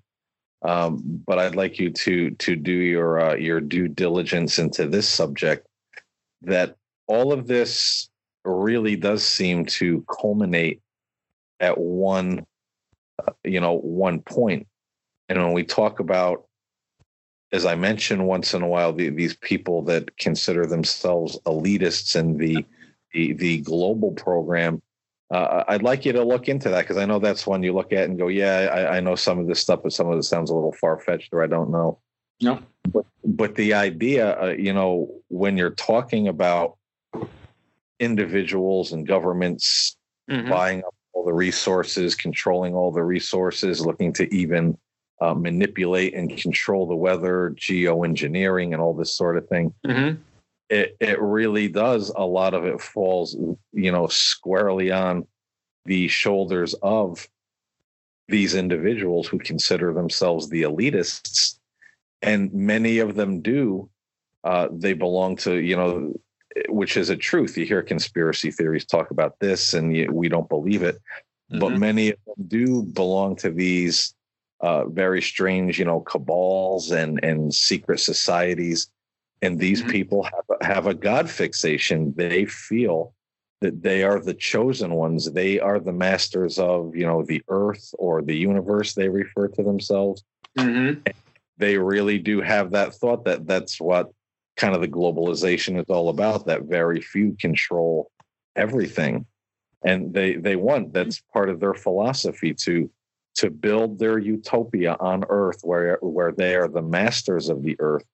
Um, 0.62 1.00
but 1.26 1.38
I'd 1.38 1.56
like 1.56 1.78
you 1.78 1.90
to 1.90 2.30
to 2.30 2.56
do 2.56 2.72
your 2.72 3.20
uh, 3.20 3.34
your 3.34 3.60
due 3.60 3.88
diligence 3.88 4.58
into 4.58 4.86
this 4.86 5.08
subject. 5.08 5.66
That 6.42 6.76
all 7.06 7.32
of 7.32 7.46
this 7.46 8.08
really 8.44 8.96
does 8.96 9.24
seem 9.24 9.66
to 9.66 10.04
culminate 10.20 10.81
at 11.62 11.78
one, 11.78 12.44
uh, 13.26 13.32
you 13.44 13.60
know, 13.60 13.72
one. 13.72 14.22
And 14.36 14.66
when 15.28 15.52
we 15.52 15.64
talk 15.64 16.00
about, 16.00 16.44
as 17.52 17.64
I 17.64 17.76
mentioned 17.76 18.26
once 18.26 18.52
in 18.52 18.62
a 18.62 18.68
while, 18.68 18.92
the, 18.92 19.08
these 19.08 19.36
people 19.36 19.82
that 19.84 20.18
consider 20.18 20.66
themselves 20.66 21.38
elitists 21.46 22.14
in 22.16 22.36
the 22.36 22.66
the, 23.12 23.34
the 23.34 23.58
global 23.58 24.12
program, 24.12 24.80
uh, 25.30 25.64
I'd 25.68 25.82
like 25.82 26.06
you 26.06 26.12
to 26.12 26.24
look 26.24 26.48
into 26.48 26.70
that 26.70 26.80
because 26.82 26.96
I 26.96 27.04
know 27.04 27.18
that's 27.18 27.46
one 27.46 27.62
you 27.62 27.74
look 27.74 27.92
at 27.92 28.08
and 28.08 28.18
go, 28.18 28.28
yeah, 28.28 28.70
I, 28.72 28.96
I, 28.96 29.00
know 29.00 29.16
some 29.16 29.38
of 29.38 29.46
this 29.46 29.60
stuff, 29.60 29.80
but 29.82 29.92
some 29.92 30.08
of 30.08 30.18
it 30.18 30.22
sounds 30.22 30.48
a 30.48 30.54
little 30.54 30.72
far 30.72 30.98
fetched 30.98 31.28
or 31.32 31.42
I 31.42 31.46
don't 31.46 31.70
know. 31.70 31.98
No. 32.40 32.58
But, 32.90 33.04
but 33.22 33.54
the 33.54 33.74
idea, 33.74 34.40
uh, 34.40 34.46
you 34.46 34.72
know, 34.72 35.10
when 35.28 35.58
you're 35.58 35.74
talking 35.74 36.26
about 36.26 36.78
individuals 38.00 38.92
and 38.92 39.06
governments 39.06 39.94
mm-hmm. 40.30 40.48
buying 40.48 40.84
up 40.84 40.94
all 41.12 41.24
the 41.24 41.32
resources, 41.32 42.14
controlling 42.14 42.74
all 42.74 42.90
the 42.90 43.02
resources, 43.02 43.84
looking 43.84 44.12
to 44.14 44.32
even 44.34 44.76
uh, 45.20 45.34
manipulate 45.34 46.14
and 46.14 46.36
control 46.36 46.86
the 46.86 46.96
weather, 46.96 47.54
geoengineering, 47.56 48.72
and 48.72 48.80
all 48.80 48.94
this 48.94 49.14
sort 49.14 49.36
of 49.36 49.48
thing. 49.48 49.72
Mm-hmm 49.86 50.20
it 50.72 50.96
it 51.00 51.20
really 51.20 51.68
does 51.68 52.10
a 52.16 52.24
lot 52.24 52.54
of 52.54 52.64
it 52.64 52.80
falls 52.80 53.36
you 53.72 53.92
know 53.92 54.06
squarely 54.06 54.90
on 54.90 55.26
the 55.84 56.08
shoulders 56.08 56.74
of 56.82 57.28
these 58.28 58.54
individuals 58.54 59.28
who 59.28 59.38
consider 59.38 59.92
themselves 59.92 60.48
the 60.48 60.62
elitists 60.62 61.58
and 62.22 62.52
many 62.54 62.98
of 62.98 63.14
them 63.14 63.42
do 63.42 63.88
uh, 64.44 64.68
they 64.72 64.94
belong 64.94 65.36
to 65.36 65.56
you 65.56 65.76
know 65.76 66.14
which 66.68 66.96
is 66.96 67.10
a 67.10 67.16
truth 67.16 67.56
you 67.56 67.64
hear 67.64 67.82
conspiracy 67.82 68.50
theories 68.50 68.84
talk 68.84 69.10
about 69.10 69.38
this 69.38 69.74
and 69.74 69.96
you, 69.96 70.10
we 70.12 70.28
don't 70.28 70.48
believe 70.48 70.82
it 70.82 70.96
mm-hmm. 71.50 71.58
but 71.58 71.78
many 71.78 72.10
of 72.10 72.18
them 72.26 72.46
do 72.48 72.82
belong 72.82 73.36
to 73.36 73.50
these 73.50 74.14
uh, 74.60 74.84
very 74.86 75.20
strange 75.20 75.78
you 75.78 75.84
know 75.84 76.00
cabals 76.00 76.90
and 76.90 77.22
and 77.24 77.54
secret 77.54 77.98
societies 77.98 78.90
and 79.40 79.58
these 79.58 79.80
mm-hmm. 79.80 79.90
people 79.90 80.22
have 80.22 80.44
a, 80.60 80.64
have 80.64 80.86
a 80.86 80.94
god 80.94 81.28
fixation 81.28 82.12
they 82.16 82.44
feel 82.44 83.14
that 83.60 83.82
they 83.82 84.02
are 84.02 84.20
the 84.20 84.34
chosen 84.34 84.94
ones 84.94 85.32
they 85.32 85.58
are 85.58 85.80
the 85.80 85.92
masters 85.92 86.58
of 86.58 86.94
you 86.94 87.06
know 87.06 87.22
the 87.22 87.42
earth 87.48 87.94
or 87.98 88.22
the 88.22 88.36
universe 88.36 88.94
they 88.94 89.08
refer 89.08 89.48
to 89.48 89.62
themselves 89.62 90.22
mm-hmm. 90.58 91.00
they 91.58 91.78
really 91.78 92.18
do 92.18 92.40
have 92.40 92.70
that 92.72 92.94
thought 92.94 93.24
that 93.24 93.46
that's 93.46 93.80
what 93.80 94.12
kind 94.56 94.74
of 94.74 94.80
the 94.80 94.88
globalization 94.88 95.78
is 95.78 95.88
all 95.88 96.08
about 96.08 96.46
that 96.46 96.62
very 96.62 97.00
few 97.00 97.36
control 97.40 98.10
everything. 98.56 99.26
And 99.84 100.14
they 100.14 100.36
they 100.36 100.56
want 100.56 100.92
that's 100.92 101.20
part 101.32 101.48
of 101.48 101.60
their 101.60 101.74
philosophy 101.74 102.54
to 102.54 102.90
to 103.34 103.50
build 103.50 103.98
their 103.98 104.18
utopia 104.18 104.96
on 105.00 105.24
earth 105.28 105.60
where 105.62 105.98
where 106.00 106.32
they 106.32 106.54
are 106.54 106.68
the 106.68 106.82
masters 106.82 107.48
of 107.48 107.62
the 107.62 107.76
earth. 107.80 108.04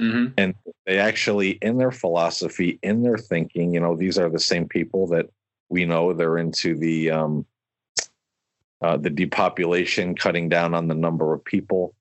Mm-hmm. 0.00 0.32
And 0.36 0.54
they 0.86 0.98
actually, 0.98 1.50
in 1.62 1.78
their 1.78 1.92
philosophy, 1.92 2.78
in 2.82 3.02
their 3.02 3.18
thinking, 3.18 3.74
you 3.74 3.80
know, 3.80 3.94
these 3.94 4.18
are 4.18 4.28
the 4.28 4.40
same 4.40 4.66
people 4.66 5.06
that 5.08 5.26
we 5.68 5.84
know 5.84 6.12
they're 6.12 6.38
into 6.38 6.76
the 6.76 7.10
um, 7.10 7.46
uh, 8.80 8.96
the 8.96 9.10
depopulation, 9.10 10.16
cutting 10.16 10.48
down 10.48 10.74
on 10.74 10.88
the 10.88 10.94
number 10.94 11.32
of 11.32 11.44
people, 11.44 11.94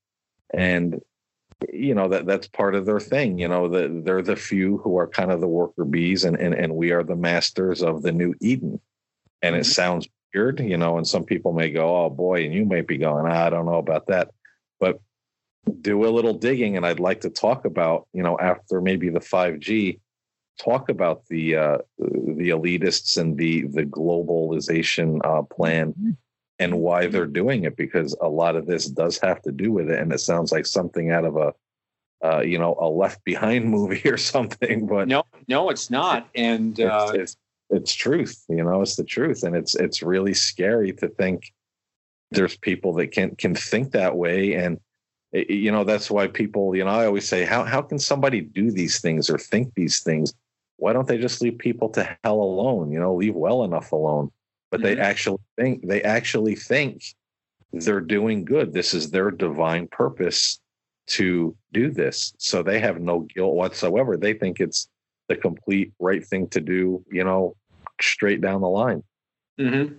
and 0.51 0.99
you 1.71 1.93
know 1.93 2.07
that 2.09 2.25
that's 2.25 2.47
part 2.47 2.75
of 2.75 2.85
their 2.85 2.99
thing. 2.99 3.37
You 3.37 3.47
know, 3.47 3.67
that 3.69 4.03
they're 4.05 4.21
the 4.21 4.35
few 4.35 4.77
who 4.79 4.97
are 4.97 5.07
kind 5.07 5.31
of 5.31 5.41
the 5.41 5.47
worker 5.47 5.85
bees, 5.85 6.23
and 6.23 6.37
and 6.37 6.53
and 6.53 6.75
we 6.75 6.91
are 6.91 7.03
the 7.03 7.15
masters 7.15 7.81
of 7.81 8.01
the 8.01 8.11
new 8.11 8.33
Eden. 8.41 8.79
And 9.41 9.53
mm-hmm. 9.53 9.61
it 9.61 9.65
sounds 9.65 10.07
weird, 10.33 10.59
you 10.59 10.77
know, 10.77 10.97
and 10.97 11.07
some 11.07 11.23
people 11.23 11.53
may 11.53 11.71
go, 11.71 12.05
"Oh 12.05 12.09
boy," 12.09 12.45
and 12.45 12.53
you 12.53 12.65
might 12.65 12.87
be 12.87 12.97
going, 12.97 13.31
"I 13.31 13.49
don't 13.49 13.65
know 13.65 13.77
about 13.77 14.07
that," 14.07 14.31
but 14.79 14.99
do 15.81 16.05
a 16.05 16.09
little 16.09 16.33
digging 16.33 16.75
and 16.75 16.85
I'd 16.85 16.99
like 16.99 17.21
to 17.21 17.29
talk 17.29 17.65
about, 17.65 18.07
you 18.13 18.23
know, 18.23 18.37
after 18.39 18.81
maybe 18.81 19.09
the 19.09 19.19
5G, 19.19 19.99
talk 20.59 20.89
about 20.89 21.23
the 21.27 21.55
uh, 21.55 21.77
the 21.97 22.49
elitists 22.49 23.17
and 23.17 23.37
the 23.37 23.67
the 23.67 23.83
globalization 23.83 25.19
uh, 25.23 25.43
plan 25.43 25.93
mm-hmm. 25.93 26.11
And 26.61 26.79
why 26.79 27.07
they're 27.07 27.25
doing 27.25 27.63
it 27.63 27.75
because 27.75 28.15
a 28.21 28.29
lot 28.29 28.55
of 28.55 28.67
this 28.67 28.85
does 28.85 29.17
have 29.17 29.41
to 29.41 29.51
do 29.51 29.71
with 29.71 29.89
it 29.89 29.99
and 29.99 30.13
it 30.13 30.19
sounds 30.19 30.51
like 30.51 30.67
something 30.67 31.09
out 31.09 31.25
of 31.25 31.35
a 31.35 31.53
uh, 32.23 32.41
you 32.41 32.57
know 32.59 32.77
a 32.79 32.87
left 32.87 33.23
behind 33.23 33.65
movie 33.77 34.07
or 34.07 34.17
something 34.17 34.85
but 34.85 35.07
no 35.07 35.23
no 35.47 35.69
it's 35.71 35.89
not 35.89 36.29
and 36.35 36.79
uh, 36.79 37.11
it's, 37.15 37.17
it's, 37.21 37.37
it's 37.71 37.93
truth 37.95 38.45
you 38.47 38.63
know 38.63 38.81
it's 38.81 38.95
the 38.95 39.03
truth 39.03 39.41
and 39.43 39.55
it's 39.55 39.73
it's 39.75 40.03
really 40.03 40.35
scary 40.35 40.93
to 40.93 41.07
think 41.07 41.51
there's 42.29 42.55
people 42.57 42.93
that 42.93 43.11
can 43.11 43.35
can 43.35 43.55
think 43.55 43.91
that 43.91 44.15
way 44.15 44.53
and 44.53 44.79
you 45.31 45.71
know 45.71 45.83
that's 45.83 46.11
why 46.11 46.27
people 46.27 46.75
you 46.75 46.83
know 46.83 46.91
i 46.91 47.05
always 47.07 47.27
say 47.27 47.43
how, 47.43 47.63
how 47.63 47.81
can 47.81 47.97
somebody 47.97 48.41
do 48.41 48.69
these 48.69 49.01
things 49.01 49.29
or 49.29 49.37
think 49.37 49.73
these 49.75 50.01
things? 50.03 50.33
Why 50.77 50.93
don't 50.93 51.07
they 51.07 51.19
just 51.19 51.41
leave 51.41 51.57
people 51.57 51.89
to 51.89 52.17
hell 52.23 52.41
alone 52.41 52.91
you 52.91 52.99
know 52.99 53.15
leave 53.15 53.35
well 53.35 53.63
enough 53.63 53.91
alone 53.91 54.31
but 54.71 54.79
mm-hmm. 54.79 54.95
they 54.95 55.01
actually 55.01 55.39
think 55.57 55.87
they 55.87 56.01
actually 56.01 56.55
think 56.55 57.03
they're 57.73 58.01
doing 58.01 58.43
good 58.43 58.73
this 58.73 58.93
is 58.93 59.11
their 59.11 59.31
divine 59.31 59.87
purpose 59.87 60.59
to 61.07 61.55
do 61.73 61.91
this 61.91 62.33
so 62.37 62.63
they 62.63 62.79
have 62.79 62.99
no 62.99 63.21
guilt 63.21 63.55
whatsoever 63.55 64.17
they 64.17 64.33
think 64.33 64.59
it's 64.59 64.87
the 65.27 65.35
complete 65.35 65.91
right 65.99 66.25
thing 66.25 66.47
to 66.47 66.59
do 66.59 67.03
you 67.11 67.23
know 67.23 67.55
straight 68.01 68.41
down 68.41 68.61
the 68.61 68.67
line 68.67 69.03
mm-hmm. 69.59 69.93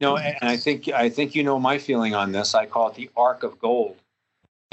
no 0.00 0.16
and 0.16 0.36
i 0.42 0.56
think 0.56 0.88
i 0.88 1.08
think 1.08 1.34
you 1.34 1.42
know 1.42 1.58
my 1.58 1.78
feeling 1.78 2.14
on 2.14 2.32
this 2.32 2.54
i 2.54 2.66
call 2.66 2.88
it 2.88 2.94
the 2.94 3.10
arc 3.16 3.42
of 3.42 3.58
gold 3.58 3.96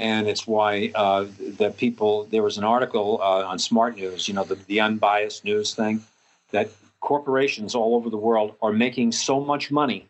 and 0.02 0.28
it's 0.28 0.46
why 0.48 0.90
uh, 0.96 1.26
the 1.38 1.70
people. 1.70 2.24
There 2.24 2.42
was 2.42 2.58
an 2.58 2.64
article 2.64 3.20
uh, 3.22 3.46
on 3.46 3.58
Smart 3.60 3.96
News, 3.96 4.26
you 4.26 4.34
know, 4.34 4.42
the, 4.42 4.56
the 4.56 4.80
unbiased 4.80 5.44
news 5.44 5.74
thing, 5.74 6.02
that 6.50 6.70
corporations 7.02 7.74
all 7.74 7.94
over 7.96 8.08
the 8.08 8.16
world 8.16 8.54
are 8.62 8.72
making 8.72 9.12
so 9.12 9.40
much 9.40 9.70
money. 9.70 10.08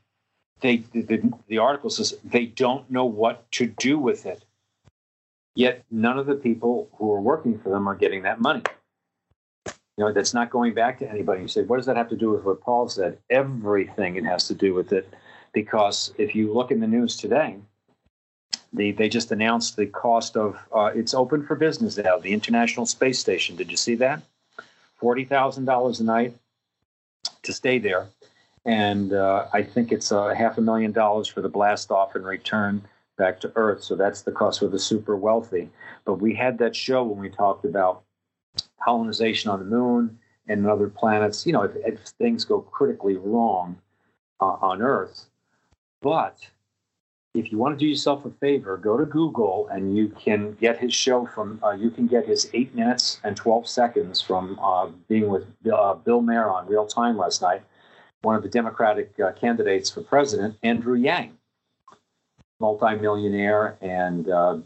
They 0.61 0.77
the, 0.93 1.33
the 1.49 1.59
article 1.59 1.91
says 1.91 2.15
they 2.23 2.47
don't 2.47 2.89
know 2.89 3.07
what 3.07 3.51
to 3.53 3.67
do 3.67 3.99
with 3.99 4.27
it. 4.27 4.45
Yet 5.57 5.85
none 5.91 6.19
of 6.19 6.27
the 6.27 6.37
people 6.37 6.89
who 6.95 7.13
are 7.13 7.21
working 7.21 7.59
for 7.59 7.71
them 7.71 7.89
are 7.89 7.97
getting 7.97 8.23
that 8.23 8.41
money. 8.41 8.63
You 9.67 10.05
know, 10.05 10.13
that's 10.13 10.33
not 10.33 10.51
going 10.51 10.73
back 10.73 10.99
to 11.01 11.11
anybody. 11.11 11.43
You 11.43 11.49
say, 11.49 11.63
what 11.63 11.77
does 11.77 11.87
that 11.87 11.97
have 11.97 12.09
to 12.11 12.17
do 12.17 12.31
with 12.31 12.45
what 12.45 12.63
Paul 12.63 12.89
said? 12.89 13.19
Everything 13.29 14.17
it 14.17 14.25
has 14.25 14.47
to 14.49 14.55
do 14.55 14.73
with 14.73 14.93
it. 14.93 15.13
Because 15.53 16.15
if 16.17 16.35
you 16.35 16.53
look 16.53 16.71
in 16.71 16.81
the 16.81 16.87
news 16.87 17.17
today, 17.17 17.57
the, 18.73 18.93
they 18.93 19.11
just 19.11 19.31
announced 19.33 19.77
the 19.77 19.85
cost 19.87 20.35
of 20.35 20.57
uh, 20.75 20.91
it's 20.95 21.13
open 21.13 21.45
for 21.45 21.57
business 21.57 21.99
now, 21.99 22.17
the 22.19 22.33
International 22.33 22.87
Space 22.87 23.19
Station. 23.19 23.55
Did 23.57 23.71
you 23.71 23.77
see 23.77 23.97
that? 23.97 24.23
$40,000 25.03 26.01
a 26.01 26.05
night 26.05 26.37
to 27.43 27.53
stay 27.53 27.79
there. 27.79 28.09
And 28.65 29.13
uh, 29.13 29.47
I 29.53 29.63
think 29.63 29.91
it's 29.91 30.13
a 30.13 30.35
half 30.35 30.59
a 30.59 30.61
million 30.61 30.93
dollars 30.93 31.29
for 31.29 31.41
the 31.41 31.49
blast 31.49 31.91
off 31.91 32.15
and 32.15 32.25
return 32.25 32.83
back 33.19 33.41
to 33.41 33.53
Earth. 33.57 33.83
So 33.83 33.97
that's 33.97 34.23
the 34.23 34.33
cost 34.33 34.61
for 34.61 34.69
the 34.69 34.79
super 34.79 35.17
wealthy. 35.17 35.69
But 36.05 36.15
we 36.15 36.35
had 36.35 36.59
that 36.59 36.75
show 36.77 37.03
when 37.03 37.19
we 37.19 37.29
talked 37.29 37.65
about 37.65 38.03
colonization 38.83 39.51
on 39.51 39.59
the 39.59 39.65
moon 39.65 40.19
and 40.49 40.67
other 40.67 40.89
planets. 40.89 41.47
You 41.47 41.53
know, 41.53 41.63
if, 41.63 41.73
if 41.85 42.01
things 42.19 42.45
go 42.45 42.61
critically 42.61 43.17
wrong 43.17 43.77
uh, 44.41 44.57
on 44.61 44.83
Earth, 44.83 45.27
but 46.01 46.39
if 47.35 47.51
you 47.51 47.57
want 47.57 47.79
to 47.79 47.83
do 47.83 47.89
yourself 47.89 48.25
a 48.27 48.31
favor, 48.31 48.77
go 48.77 48.99
to 48.99 49.07
Google 49.07 49.69
and 49.69 49.97
you 49.97 50.09
can 50.09 50.53
get 50.55 50.79
his 50.79 50.93
show 50.93 51.27
from. 51.27 51.59
Uh, 51.63 51.71
you 51.71 51.91
can 51.91 52.07
get 52.07 52.27
his 52.27 52.51
eight 52.53 52.75
minutes 52.75 53.21
and 53.25 53.37
twelve 53.37 53.67
seconds 53.67 54.21
from 54.21 54.59
uh, 54.63 54.89
being 55.09 55.29
with 55.29 55.47
uh, 55.73 55.95
Bill 55.95 56.21
Maher 56.21 56.51
on 56.51 56.67
Real 56.67 56.87
Time 56.87 57.17
last 57.17 57.41
night. 57.41 57.63
One 58.21 58.37
of 58.37 58.43
the 58.43 58.49
Democratic 58.49 59.19
uh, 59.19 59.33
candidates 59.33 59.91
for 59.91 60.03
president, 60.03 60.57
Andrew 60.63 60.95
Yang, 60.95 61.37
multimillionaire 62.61 63.77
and 63.81 64.29
uh, 64.29 64.59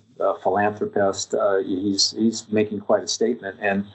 philanthropist. 0.43 1.35
Uh, 1.35 1.59
he's 1.59 2.11
he's 2.13 2.51
making 2.51 2.81
quite 2.81 3.05
a 3.05 3.09
statement. 3.09 3.59
And 3.61 3.87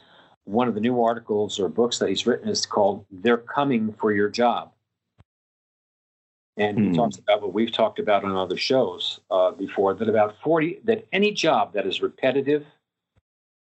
one 0.45 0.69
of 0.69 0.75
the 0.75 0.81
new 0.81 1.03
articles 1.03 1.59
or 1.59 1.67
books 1.67 1.99
that 1.99 2.07
he's 2.07 2.25
written 2.25 2.47
is 2.47 2.65
called 2.65 3.05
"They're 3.11 3.37
Coming 3.37 3.93
for 3.99 4.13
Your 4.13 4.29
Job." 4.29 4.70
And 6.57 6.77
he 6.77 6.87
hmm. 6.87 6.93
talks 6.93 7.17
about 7.17 7.41
what 7.41 7.53
we've 7.53 7.71
talked 7.71 7.99
about 7.99 8.23
on 8.23 8.35
other 8.35 8.57
shows 8.57 9.21
uh, 9.31 9.51
before 9.51 9.93
that 9.93 10.09
about 10.09 10.35
40, 10.43 10.81
that 10.83 11.07
any 11.13 11.31
job 11.31 11.73
that 11.73 11.85
is 11.85 12.01
repetitive 12.01 12.65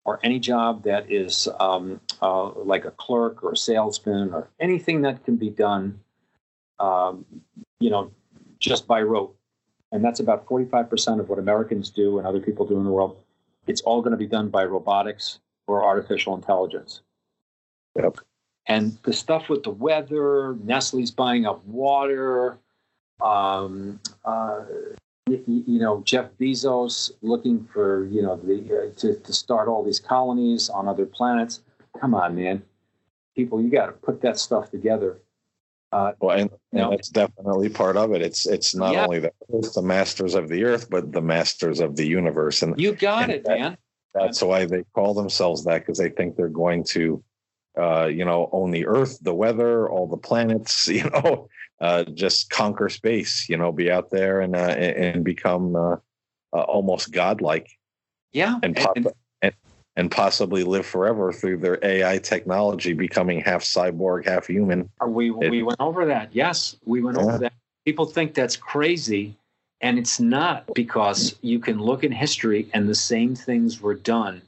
or 0.04 0.20
any 0.22 0.38
job 0.38 0.84
that 0.84 1.10
is 1.10 1.48
um, 1.58 2.00
uh, 2.22 2.50
like 2.52 2.84
a 2.84 2.92
clerk 2.92 3.42
or 3.42 3.52
a 3.52 3.56
salesman 3.56 4.32
or 4.32 4.48
anything 4.60 5.02
that 5.02 5.24
can 5.24 5.36
be 5.36 5.50
done, 5.50 5.98
um, 6.78 7.26
you 7.80 7.90
know, 7.90 8.12
just 8.60 8.86
by 8.86 9.02
rote. 9.02 9.36
And 9.90 10.04
that's 10.04 10.20
about 10.20 10.46
45% 10.46 11.20
of 11.20 11.28
what 11.28 11.40
Americans 11.40 11.90
do 11.90 12.18
and 12.18 12.26
other 12.26 12.40
people 12.40 12.66
do 12.66 12.78
in 12.78 12.84
the 12.84 12.90
world. 12.90 13.16
It's 13.66 13.80
all 13.80 14.00
going 14.00 14.12
to 14.12 14.16
be 14.16 14.26
done 14.28 14.48
by 14.48 14.64
robotics 14.64 15.40
or 15.66 15.84
artificial 15.84 16.36
intelligence. 16.36 17.00
Yep. 17.96 18.18
And 18.66 18.98
the 19.02 19.12
stuff 19.12 19.48
with 19.48 19.64
the 19.64 19.70
weather, 19.70 20.56
Nestle's 20.62 21.10
buying 21.10 21.46
up 21.46 21.64
water, 21.64 22.58
um, 23.20 24.00
uh, 24.24 24.64
you, 25.26 25.42
you, 25.46 25.78
know, 25.78 26.02
Jeff 26.04 26.30
Bezos 26.40 27.10
looking 27.22 27.64
for 27.64 28.06
you 28.06 28.22
know 28.22 28.36
the 28.36 28.88
uh, 28.90 28.94
to 29.00 29.16
to 29.16 29.32
start 29.32 29.68
all 29.68 29.82
these 29.82 30.00
colonies 30.00 30.68
on 30.68 30.88
other 30.88 31.06
planets. 31.06 31.60
Come 32.00 32.14
on, 32.14 32.34
man, 32.34 32.62
people, 33.34 33.60
you 33.60 33.70
got 33.70 33.86
to 33.86 33.92
put 33.92 34.20
that 34.22 34.38
stuff 34.38 34.70
together. 34.70 35.18
Uh, 35.92 36.12
well, 36.20 36.36
and, 36.36 36.50
and 36.72 36.92
that's 36.92 37.08
definitely 37.08 37.68
part 37.68 37.96
of 37.96 38.12
it. 38.12 38.20
It's 38.20 38.46
it's 38.46 38.74
not 38.74 38.94
yeah. 38.94 39.04
only 39.04 39.20
the, 39.20 39.32
the 39.74 39.82
masters 39.82 40.34
of 40.34 40.48
the 40.48 40.64
earth, 40.64 40.90
but 40.90 41.12
the 41.12 41.22
masters 41.22 41.80
of 41.80 41.96
the 41.96 42.06
universe. 42.06 42.62
And 42.62 42.78
you 42.78 42.92
got 42.92 43.24
and 43.24 43.32
it, 43.32 43.44
that, 43.44 43.58
man. 43.58 43.78
That's 44.12 44.42
why 44.42 44.64
they 44.64 44.82
call 44.94 45.14
themselves 45.14 45.64
that 45.64 45.80
because 45.80 45.98
they 45.98 46.08
think 46.08 46.36
they're 46.36 46.48
going 46.48 46.84
to, 46.84 47.22
uh, 47.78 48.06
you 48.06 48.24
know, 48.24 48.48
own 48.50 48.70
the 48.70 48.86
earth, 48.86 49.18
the 49.20 49.34
weather, 49.34 49.88
all 49.88 50.06
the 50.06 50.16
planets. 50.16 50.88
You 50.96 51.08
know, 51.10 51.48
uh, 51.80 52.04
just 52.04 52.50
conquer 52.50 52.88
space, 52.88 53.48
you 53.48 53.56
know, 53.56 53.72
be 53.72 53.90
out 53.90 54.10
there 54.10 54.40
and 54.40 54.56
uh, 54.56 54.58
and 54.58 55.24
become 55.24 55.76
uh, 55.76 55.96
uh, 56.52 56.62
almost 56.62 57.12
godlike. 57.12 57.70
Yeah, 58.32 58.58
and, 58.62 58.78
and, 58.96 59.08
and, 59.42 59.54
and 59.96 60.10
possibly 60.10 60.64
live 60.64 60.86
forever 60.86 61.32
through 61.32 61.58
their 61.58 61.78
AI 61.82 62.18
technology, 62.18 62.92
becoming 62.92 63.40
half 63.40 63.62
cyborg, 63.62 64.26
half 64.26 64.46
human. 64.46 64.90
Uh, 65.02 65.08
we 65.08 65.30
it, 65.30 65.50
we 65.50 65.62
went 65.62 65.80
over 65.80 66.06
that. 66.06 66.30
Yes, 66.32 66.76
we 66.84 67.02
went 67.02 67.18
yeah. 67.18 67.24
over 67.24 67.38
that. 67.38 67.52
People 67.84 68.06
think 68.06 68.34
that's 68.34 68.56
crazy, 68.56 69.36
and 69.80 69.98
it's 69.98 70.18
not 70.18 70.66
because 70.74 71.36
you 71.42 71.58
can 71.58 71.78
look 71.78 72.04
in 72.04 72.12
history 72.12 72.68
and 72.72 72.88
the 72.88 72.94
same 72.94 73.34
things 73.34 73.80
were 73.80 73.94
done 73.94 74.42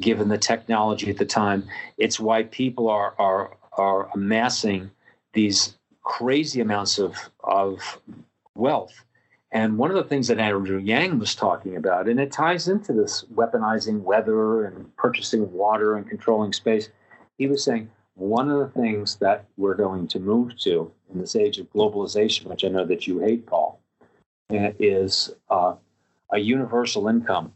given 0.00 0.28
the 0.28 0.38
technology 0.38 1.10
at 1.10 1.16
the 1.16 1.24
time. 1.24 1.64
It's 1.96 2.20
why 2.20 2.44
people 2.44 2.88
are 2.88 3.14
are 3.18 3.56
are 3.72 4.08
amassing 4.14 4.90
these 5.32 5.75
crazy 6.06 6.60
amounts 6.60 6.98
of, 6.98 7.16
of 7.42 8.00
wealth. 8.54 9.04
And 9.50 9.76
one 9.76 9.90
of 9.90 9.96
the 9.96 10.04
things 10.04 10.28
that 10.28 10.38
Andrew 10.38 10.78
Yang 10.78 11.18
was 11.18 11.34
talking 11.34 11.76
about, 11.76 12.08
and 12.08 12.20
it 12.20 12.30
ties 12.32 12.68
into 12.68 12.92
this 12.92 13.24
weaponizing 13.34 14.02
weather 14.02 14.64
and 14.64 14.94
purchasing 14.96 15.52
water 15.52 15.96
and 15.96 16.08
controlling 16.08 16.52
space, 16.52 16.88
he 17.38 17.46
was 17.46 17.62
saying 17.62 17.90
one 18.14 18.48
of 18.50 18.58
the 18.58 18.80
things 18.80 19.16
that 19.16 19.46
we're 19.56 19.74
going 19.74 20.06
to 20.08 20.20
move 20.20 20.58
to 20.60 20.90
in 21.12 21.20
this 21.20 21.36
age 21.36 21.58
of 21.58 21.70
globalization, 21.72 22.44
which 22.44 22.64
I 22.64 22.68
know 22.68 22.84
that 22.84 23.06
you 23.06 23.18
hate, 23.18 23.46
Paul, 23.46 23.80
is 24.48 25.34
uh, 25.50 25.74
a 26.32 26.38
universal 26.38 27.08
income. 27.08 27.52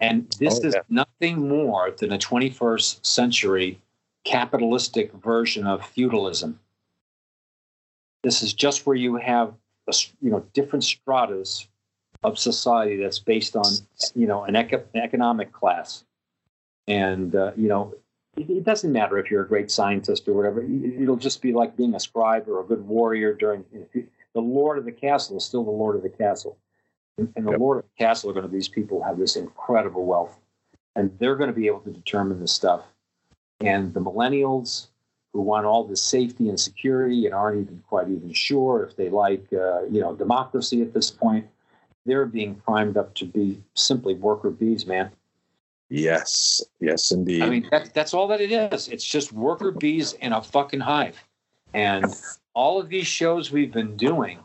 And 0.00 0.34
this 0.38 0.58
oh, 0.58 0.60
yeah. 0.62 0.68
is 0.68 0.76
nothing 0.88 1.48
more 1.48 1.90
than 1.90 2.12
a 2.12 2.18
21st 2.18 3.04
century 3.04 3.80
capitalistic 4.24 5.12
version 5.12 5.66
of 5.66 5.84
feudalism. 5.84 6.58
This 8.22 8.42
is 8.42 8.54
just 8.54 8.86
where 8.86 8.96
you 8.96 9.16
have 9.16 9.54
a, 9.88 9.94
you 10.20 10.30
know 10.30 10.44
different 10.52 10.84
stratas 10.84 11.66
of 12.22 12.38
society 12.38 12.96
that's 12.96 13.18
based 13.18 13.56
on 13.56 13.64
you 14.14 14.26
know 14.26 14.44
an, 14.44 14.56
eco- 14.56 14.84
an 14.94 15.00
economic 15.00 15.52
class, 15.52 16.04
and 16.86 17.34
uh, 17.34 17.52
you 17.56 17.68
know 17.68 17.94
it, 18.36 18.48
it, 18.48 18.64
doesn't 18.64 18.92
matter 18.92 19.18
if 19.18 19.30
you're 19.30 19.42
a 19.42 19.48
great 19.48 19.70
scientist 19.70 20.28
or 20.28 20.34
whatever. 20.34 20.62
It'll 20.62 21.16
just 21.16 21.42
be 21.42 21.52
like 21.52 21.76
being 21.76 21.94
a 21.94 22.00
scribe 22.00 22.48
or 22.48 22.60
a 22.60 22.64
good 22.64 22.86
warrior. 22.86 23.34
During 23.34 23.64
the 23.92 24.40
lord 24.40 24.78
of 24.78 24.84
the 24.84 24.92
castle 24.92 25.36
is 25.36 25.44
still 25.44 25.64
the 25.64 25.70
lord 25.70 25.96
of 25.96 26.02
the 26.02 26.08
castle, 26.08 26.56
and, 27.18 27.32
and 27.36 27.46
the 27.46 27.52
yep. 27.52 27.60
lord 27.60 27.78
of 27.78 27.84
the 27.84 28.04
castle 28.04 28.30
are 28.30 28.34
going 28.34 28.44
to 28.44 28.48
be 28.48 28.56
these 28.56 28.68
people 28.68 28.98
who 28.98 29.04
have 29.04 29.18
this 29.18 29.36
incredible 29.36 30.06
wealth, 30.06 30.38
and 30.94 31.10
they're 31.18 31.36
going 31.36 31.50
to 31.50 31.56
be 31.56 31.66
able 31.66 31.80
to 31.80 31.90
determine 31.90 32.40
this 32.40 32.52
stuff. 32.52 32.82
And 33.60 33.94
the 33.94 34.00
millennials 34.00 34.88
who 35.32 35.40
want 35.40 35.66
all 35.66 35.84
the 35.84 35.96
safety 35.96 36.48
and 36.48 36.58
security 36.60 37.24
and 37.26 37.34
aren't 37.34 37.60
even 37.60 37.82
quite 37.88 38.08
even 38.08 38.32
sure 38.32 38.84
if 38.84 38.96
they 38.96 39.08
like, 39.08 39.44
uh, 39.52 39.84
you 39.84 40.00
know, 40.00 40.14
democracy 40.14 40.82
at 40.82 40.92
this 40.92 41.10
point. 41.10 41.46
They're 42.04 42.26
being 42.26 42.56
primed 42.56 42.96
up 42.96 43.14
to 43.14 43.24
be 43.24 43.62
simply 43.74 44.14
worker 44.14 44.50
bees, 44.50 44.86
man. 44.86 45.10
Yes, 45.88 46.62
yes, 46.80 47.10
indeed. 47.12 47.42
I 47.42 47.50
mean, 47.50 47.68
that, 47.70 47.92
that's 47.94 48.14
all 48.14 48.26
that 48.28 48.40
it 48.40 48.50
is. 48.50 48.88
It's 48.88 49.04
just 49.04 49.32
worker 49.32 49.70
bees 49.70 50.14
in 50.14 50.32
a 50.32 50.42
fucking 50.42 50.80
hive. 50.80 51.22
And 51.74 52.06
all 52.54 52.80
of 52.80 52.88
these 52.88 53.06
shows 53.06 53.52
we've 53.52 53.72
been 53.72 53.96
doing, 53.96 54.38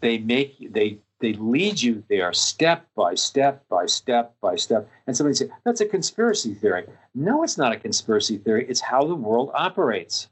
they 0.00 0.18
make 0.18 0.72
they 0.72 0.98
they 1.20 1.32
lead 1.34 1.80
you 1.80 2.04
there 2.08 2.32
step 2.32 2.86
by 2.94 3.14
step 3.14 3.66
by 3.68 3.86
step 3.86 4.34
by 4.40 4.56
step. 4.56 4.88
And 5.06 5.16
somebody 5.16 5.34
say, 5.34 5.48
that's 5.64 5.80
a 5.80 5.86
conspiracy 5.86 6.54
theory. 6.54 6.86
No, 7.14 7.42
it's 7.42 7.56
not 7.56 7.72
a 7.72 7.78
conspiracy 7.78 8.38
theory. 8.38 8.66
It's 8.68 8.80
how 8.80 9.06
the 9.06 9.14
world 9.14 9.50
operates. 9.54 10.28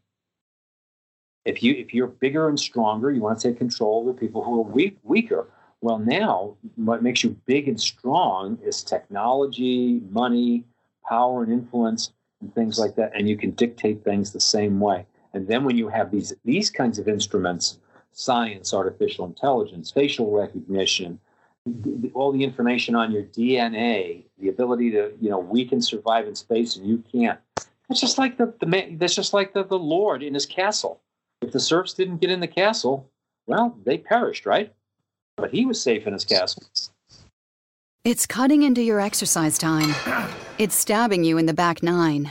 If 1.44 1.62
you 1.62 1.74
if 1.74 1.92
you're 1.92 2.06
bigger 2.06 2.48
and 2.48 2.58
stronger, 2.58 3.10
you 3.10 3.20
want 3.20 3.38
to 3.40 3.48
take 3.48 3.58
control 3.58 4.00
of 4.00 4.14
the 4.14 4.20
people 4.20 4.42
who 4.42 4.58
are 4.60 4.62
weak, 4.62 4.96
weaker. 5.02 5.46
Well, 5.80 5.98
now 5.98 6.56
what 6.76 7.02
makes 7.02 7.22
you 7.22 7.36
big 7.44 7.68
and 7.68 7.78
strong 7.78 8.58
is 8.62 8.82
technology, 8.82 10.00
money, 10.10 10.64
power 11.06 11.42
and 11.42 11.52
influence, 11.52 12.12
and 12.40 12.54
things 12.54 12.78
like 12.78 12.94
that. 12.96 13.12
And 13.14 13.28
you 13.28 13.36
can 13.36 13.50
dictate 13.50 14.02
things 14.02 14.32
the 14.32 14.40
same 14.40 14.80
way. 14.80 15.06
And 15.34 15.46
then 15.46 15.64
when 15.64 15.76
you 15.76 15.88
have 15.88 16.10
these 16.10 16.32
these 16.44 16.70
kinds 16.70 16.98
of 16.98 17.08
instruments 17.08 17.78
science, 18.14 18.72
artificial 18.72 19.26
intelligence, 19.26 19.90
facial 19.90 20.30
recognition, 20.30 21.18
all 22.12 22.32
the 22.32 22.44
information 22.44 22.94
on 22.94 23.10
your 23.10 23.22
DNA, 23.22 24.24
the 24.38 24.48
ability 24.48 24.90
to, 24.92 25.12
you 25.20 25.30
know, 25.30 25.38
we 25.38 25.64
can 25.64 25.80
survive 25.80 26.26
in 26.26 26.34
space 26.34 26.76
and 26.76 26.86
you 26.86 27.02
can't. 27.10 27.38
It's 27.90 28.00
just 28.00 28.18
like 28.18 28.36
the, 28.36 28.54
the 28.60 28.66
man, 28.66 28.98
that's 28.98 29.14
just 29.14 29.32
like 29.32 29.52
the, 29.52 29.64
the 29.64 29.78
Lord 29.78 30.22
in 30.22 30.34
his 30.34 30.46
castle. 30.46 31.00
If 31.42 31.52
the 31.52 31.60
serfs 31.60 31.94
didn't 31.94 32.18
get 32.18 32.30
in 32.30 32.40
the 32.40 32.48
castle, 32.48 33.10
well, 33.46 33.76
they 33.84 33.98
perished, 33.98 34.46
right? 34.46 34.72
But 35.36 35.50
he 35.50 35.66
was 35.66 35.82
safe 35.82 36.06
in 36.06 36.12
his 36.12 36.24
castle. 36.24 36.62
It's 38.04 38.26
cutting 38.26 38.62
into 38.62 38.82
your 38.82 39.00
exercise 39.00 39.58
time. 39.58 39.94
It's 40.58 40.74
stabbing 40.74 41.24
you 41.24 41.38
in 41.38 41.46
the 41.46 41.54
back 41.54 41.82
nine 41.82 42.30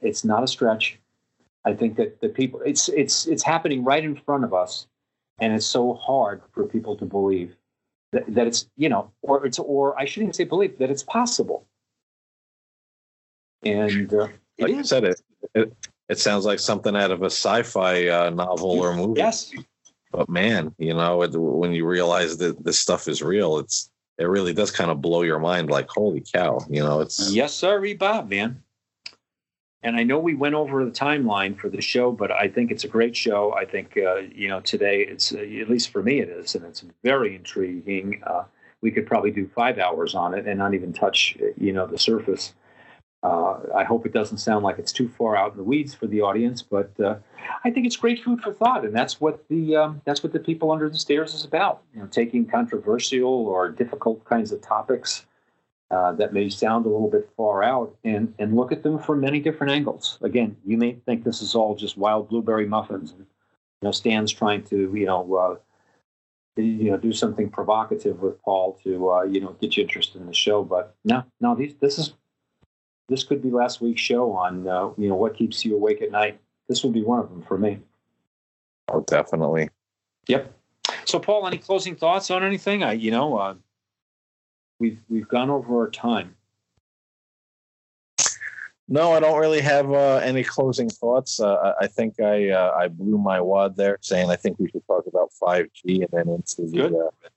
it's 0.00 0.24
not 0.24 0.42
a 0.42 0.46
stretch. 0.46 0.98
I 1.64 1.74
think 1.74 1.96
that 1.96 2.20
the 2.20 2.28
people, 2.28 2.60
it's 2.64 2.88
it's 2.88 3.26
it's 3.26 3.42
happening 3.42 3.84
right 3.84 4.02
in 4.02 4.16
front 4.16 4.44
of 4.44 4.54
us, 4.54 4.86
and 5.38 5.52
it's 5.52 5.66
so 5.66 5.94
hard 5.94 6.42
for 6.52 6.66
people 6.66 6.96
to 6.96 7.04
believe 7.04 7.54
that, 8.12 8.24
that 8.34 8.46
it's 8.46 8.68
you 8.76 8.88
know, 8.88 9.10
or 9.22 9.44
it's 9.44 9.58
or 9.58 9.98
I 9.98 10.04
shouldn't 10.04 10.28
even 10.28 10.34
say 10.34 10.44
believe 10.44 10.78
that 10.78 10.90
it's 10.90 11.02
possible. 11.02 11.66
And 13.62 14.12
uh, 14.12 14.28
like 14.58 14.70
you 14.70 14.84
said, 14.84 15.04
it, 15.04 15.20
it 15.54 15.72
it 16.08 16.18
sounds 16.18 16.46
like 16.46 16.58
something 16.58 16.96
out 16.96 17.10
of 17.10 17.22
a 17.22 17.26
sci-fi 17.26 18.08
uh, 18.08 18.30
novel 18.30 18.80
or 18.80 18.96
movie. 18.96 19.20
Yes, 19.20 19.52
But 20.12 20.28
man, 20.28 20.74
you 20.78 20.94
know, 20.94 21.22
it, 21.22 21.32
when 21.34 21.72
you 21.72 21.86
realize 21.86 22.38
that 22.38 22.64
this 22.64 22.78
stuff 22.78 23.06
is 23.06 23.22
real, 23.22 23.58
it's 23.58 23.90
it 24.18 24.24
really 24.24 24.52
does 24.52 24.70
kind 24.70 24.90
of 24.90 25.00
blow 25.00 25.22
your 25.22 25.38
mind. 25.38 25.70
Like, 25.70 25.88
holy 25.88 26.22
cow, 26.32 26.58
you 26.68 26.82
know, 26.82 27.00
it's 27.00 27.32
yes, 27.32 27.54
sir, 27.54 27.94
Bob, 27.94 28.28
man. 28.28 28.62
And 29.82 29.96
I 29.96 30.02
know 30.02 30.18
we 30.18 30.34
went 30.34 30.54
over 30.54 30.84
the 30.84 30.90
timeline 30.90 31.58
for 31.58 31.70
the 31.70 31.80
show, 31.80 32.12
but 32.12 32.30
I 32.30 32.48
think 32.48 32.70
it's 32.70 32.84
a 32.84 32.88
great 32.88 33.16
show. 33.16 33.54
I 33.54 33.64
think 33.64 33.96
uh, 33.96 34.16
you 34.34 34.48
know 34.48 34.60
today 34.60 35.00
it's 35.02 35.32
uh, 35.32 35.38
at 35.38 35.70
least 35.70 35.90
for 35.90 36.02
me 36.02 36.20
it 36.20 36.28
is, 36.28 36.54
and 36.54 36.64
it's 36.64 36.84
very 37.02 37.34
intriguing. 37.34 38.22
Uh, 38.26 38.44
we 38.82 38.90
could 38.90 39.06
probably 39.06 39.30
do 39.30 39.48
five 39.54 39.78
hours 39.78 40.14
on 40.14 40.34
it 40.34 40.46
and 40.46 40.58
not 40.58 40.74
even 40.74 40.92
touch 40.92 41.36
uh, 41.40 41.46
you 41.56 41.72
know 41.72 41.86
the 41.86 41.98
surface. 41.98 42.52
Uh, 43.22 43.58
I 43.76 43.84
hope 43.84 44.06
it 44.06 44.12
doesn't 44.12 44.38
sound 44.38 44.64
like 44.64 44.78
it's 44.78 44.92
too 44.92 45.08
far 45.08 45.36
out 45.36 45.52
in 45.52 45.58
the 45.58 45.64
weeds 45.64 45.94
for 45.94 46.06
the 46.06 46.22
audience, 46.22 46.62
but 46.62 46.90
uh, 46.98 47.16
I 47.64 47.70
think 47.70 47.86
it's 47.86 47.96
great 47.96 48.22
food 48.22 48.40
for 48.40 48.52
thought, 48.52 48.84
and 48.84 48.94
that's 48.94 49.20
what 49.20 49.46
the 49.48 49.76
um, 49.76 50.02
that's 50.04 50.22
what 50.22 50.34
the 50.34 50.40
people 50.40 50.72
under 50.72 50.90
the 50.90 50.98
stairs 50.98 51.32
is 51.32 51.44
about. 51.44 51.82
You 51.94 52.00
know, 52.00 52.06
taking 52.06 52.44
controversial 52.44 53.46
or 53.46 53.70
difficult 53.70 54.24
kinds 54.26 54.52
of 54.52 54.60
topics 54.60 55.24
uh, 55.90 56.12
that 56.12 56.32
may 56.32 56.48
sound 56.48 56.86
a 56.86 56.88
little 56.88 57.10
bit 57.10 57.28
far 57.36 57.62
out 57.62 57.96
and, 58.04 58.32
and 58.38 58.54
look 58.54 58.70
at 58.70 58.82
them 58.82 58.98
from 58.98 59.20
many 59.20 59.40
different 59.40 59.72
angles. 59.72 60.18
Again, 60.22 60.56
you 60.64 60.76
may 60.76 60.92
think 60.92 61.24
this 61.24 61.42
is 61.42 61.54
all 61.54 61.74
just 61.74 61.96
wild 61.96 62.28
blueberry 62.28 62.66
muffins. 62.66 63.10
And, 63.10 63.20
you 63.20 63.26
know, 63.86 63.90
Stan's 63.90 64.32
trying 64.32 64.62
to, 64.64 64.94
you 64.94 65.06
know, 65.06 65.34
uh, 65.34 65.56
you 66.56 66.90
know, 66.90 66.96
do 66.96 67.12
something 67.12 67.48
provocative 67.48 68.20
with 68.20 68.40
Paul 68.42 68.78
to, 68.84 69.10
uh, 69.10 69.22
you 69.22 69.40
know, 69.40 69.56
get 69.60 69.76
you 69.76 69.82
interested 69.82 70.20
in 70.20 70.26
the 70.26 70.34
show. 70.34 70.62
But 70.62 70.94
no, 71.04 71.24
no, 71.40 71.54
these, 71.54 71.74
this 71.80 71.98
is, 71.98 72.12
this 73.08 73.24
could 73.24 73.42
be 73.42 73.50
last 73.50 73.80
week's 73.80 74.00
show 74.00 74.32
on, 74.32 74.68
uh, 74.68 74.90
you 74.96 75.08
know, 75.08 75.16
what 75.16 75.34
keeps 75.34 75.64
you 75.64 75.74
awake 75.74 76.02
at 76.02 76.12
night. 76.12 76.38
This 76.68 76.84
would 76.84 76.92
be 76.92 77.02
one 77.02 77.18
of 77.18 77.30
them 77.30 77.42
for 77.42 77.58
me. 77.58 77.80
oh, 78.92 79.00
definitely. 79.00 79.70
Yep. 80.28 80.54
So, 81.04 81.18
Paul, 81.18 81.46
any 81.46 81.58
closing 81.58 81.96
thoughts 81.96 82.30
on 82.30 82.44
anything? 82.44 82.84
I, 82.84 82.92
you 82.92 83.10
know, 83.10 83.36
uh, 83.36 83.54
we've 84.80 84.98
we've 85.08 85.28
gone 85.28 85.50
over 85.50 85.78
our 85.78 85.90
time. 85.90 86.34
No, 88.88 89.12
I 89.12 89.20
don't 89.20 89.38
really 89.38 89.60
have 89.60 89.92
uh, 89.92 90.16
any 90.16 90.42
closing 90.42 90.88
thoughts. 90.88 91.38
Uh, 91.38 91.74
I 91.80 91.86
think 91.86 92.18
I 92.18 92.50
uh, 92.50 92.74
I 92.76 92.88
blew 92.88 93.18
my 93.18 93.40
wad 93.40 93.76
there, 93.76 93.98
saying 94.00 94.30
I 94.30 94.36
think 94.36 94.58
we 94.58 94.68
should 94.68 94.84
talk 94.88 95.06
about 95.06 95.32
five 95.32 95.68
G 95.72 96.02
and 96.02 96.10
then 96.10 96.28
into 96.28 96.68
the 96.68 96.98
uh, 96.98 97.28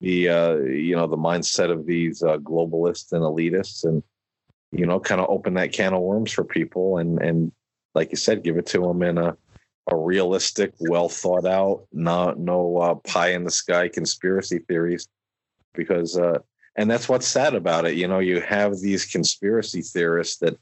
the 0.00 0.28
uh, 0.28 0.54
you 0.56 0.96
know 0.96 1.06
the 1.06 1.16
mindset 1.16 1.70
of 1.70 1.86
these 1.86 2.24
uh, 2.24 2.38
globalists 2.38 3.12
and 3.12 3.22
elitists, 3.22 3.84
and 3.84 4.02
you 4.72 4.84
know 4.84 4.98
kind 4.98 5.20
of 5.20 5.30
open 5.30 5.54
that 5.54 5.72
can 5.72 5.94
of 5.94 6.02
worms 6.02 6.32
for 6.32 6.42
people, 6.42 6.98
and 6.98 7.22
and 7.22 7.52
like 7.94 8.10
you 8.10 8.16
said, 8.16 8.42
give 8.42 8.56
it 8.56 8.66
to 8.66 8.80
them 8.80 9.02
in 9.02 9.16
a 9.18 9.36
a 9.88 9.96
realistic, 9.96 10.72
well 10.80 11.08
thought 11.08 11.46
out, 11.46 11.86
not 11.92 12.40
no 12.40 12.78
uh, 12.78 12.94
pie 12.96 13.30
in 13.30 13.44
the 13.44 13.50
sky 13.52 13.86
conspiracy 13.86 14.58
theories, 14.58 15.06
because 15.74 16.18
uh, 16.18 16.40
and 16.76 16.90
that's 16.90 17.08
what's 17.08 17.26
sad 17.26 17.54
about 17.54 17.86
it. 17.86 17.94
You 17.94 18.06
know, 18.06 18.18
you 18.18 18.40
have 18.40 18.78
these 18.78 19.04
conspiracy 19.06 19.80
theorists 19.80 20.38
that 20.38 20.58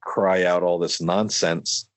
cry 0.00 0.44
out 0.44 0.62
all 0.62 0.78
this 0.78 1.00
nonsense 1.00 1.88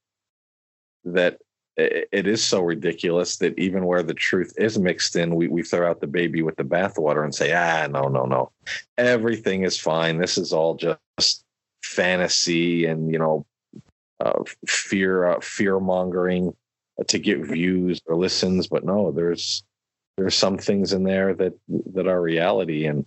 that 1.03 1.39
it 1.77 2.25
is 2.25 2.41
so 2.41 2.61
ridiculous 2.61 3.37
that 3.37 3.57
even 3.59 3.85
where 3.85 4.03
the 4.03 4.13
truth 4.13 4.53
is 4.57 4.79
mixed 4.79 5.15
in, 5.15 5.35
we, 5.35 5.49
we 5.49 5.61
throw 5.61 5.89
out 5.89 5.99
the 5.99 6.07
baby 6.07 6.41
with 6.41 6.55
the 6.55 6.63
bathwater 6.63 7.23
and 7.23 7.35
say, 7.35 7.51
ah, 7.53 7.85
no, 7.87 8.07
no, 8.07 8.23
no. 8.23 8.51
Everything 8.97 9.63
is 9.63 9.77
fine. 9.77 10.17
This 10.17 10.37
is 10.37 10.53
all 10.53 10.75
just 10.75 11.43
fantasy 11.83 12.85
and, 12.85 13.11
you 13.11 13.19
know, 13.19 13.45
uh, 14.23 14.43
fear, 14.65 15.27
uh, 15.27 15.39
fear 15.41 15.79
mongering 15.81 16.55
to 17.07 17.19
get 17.19 17.39
views 17.39 17.99
or 18.05 18.15
listens. 18.15 18.67
But 18.67 18.85
no, 18.85 19.11
there's, 19.11 19.61
there's 20.15 20.35
some 20.35 20.57
things 20.57 20.93
in 20.93 21.03
there 21.03 21.33
that, 21.33 21.53
that 21.93 22.07
are 22.07 22.21
reality. 22.21 22.85
And, 22.85 23.05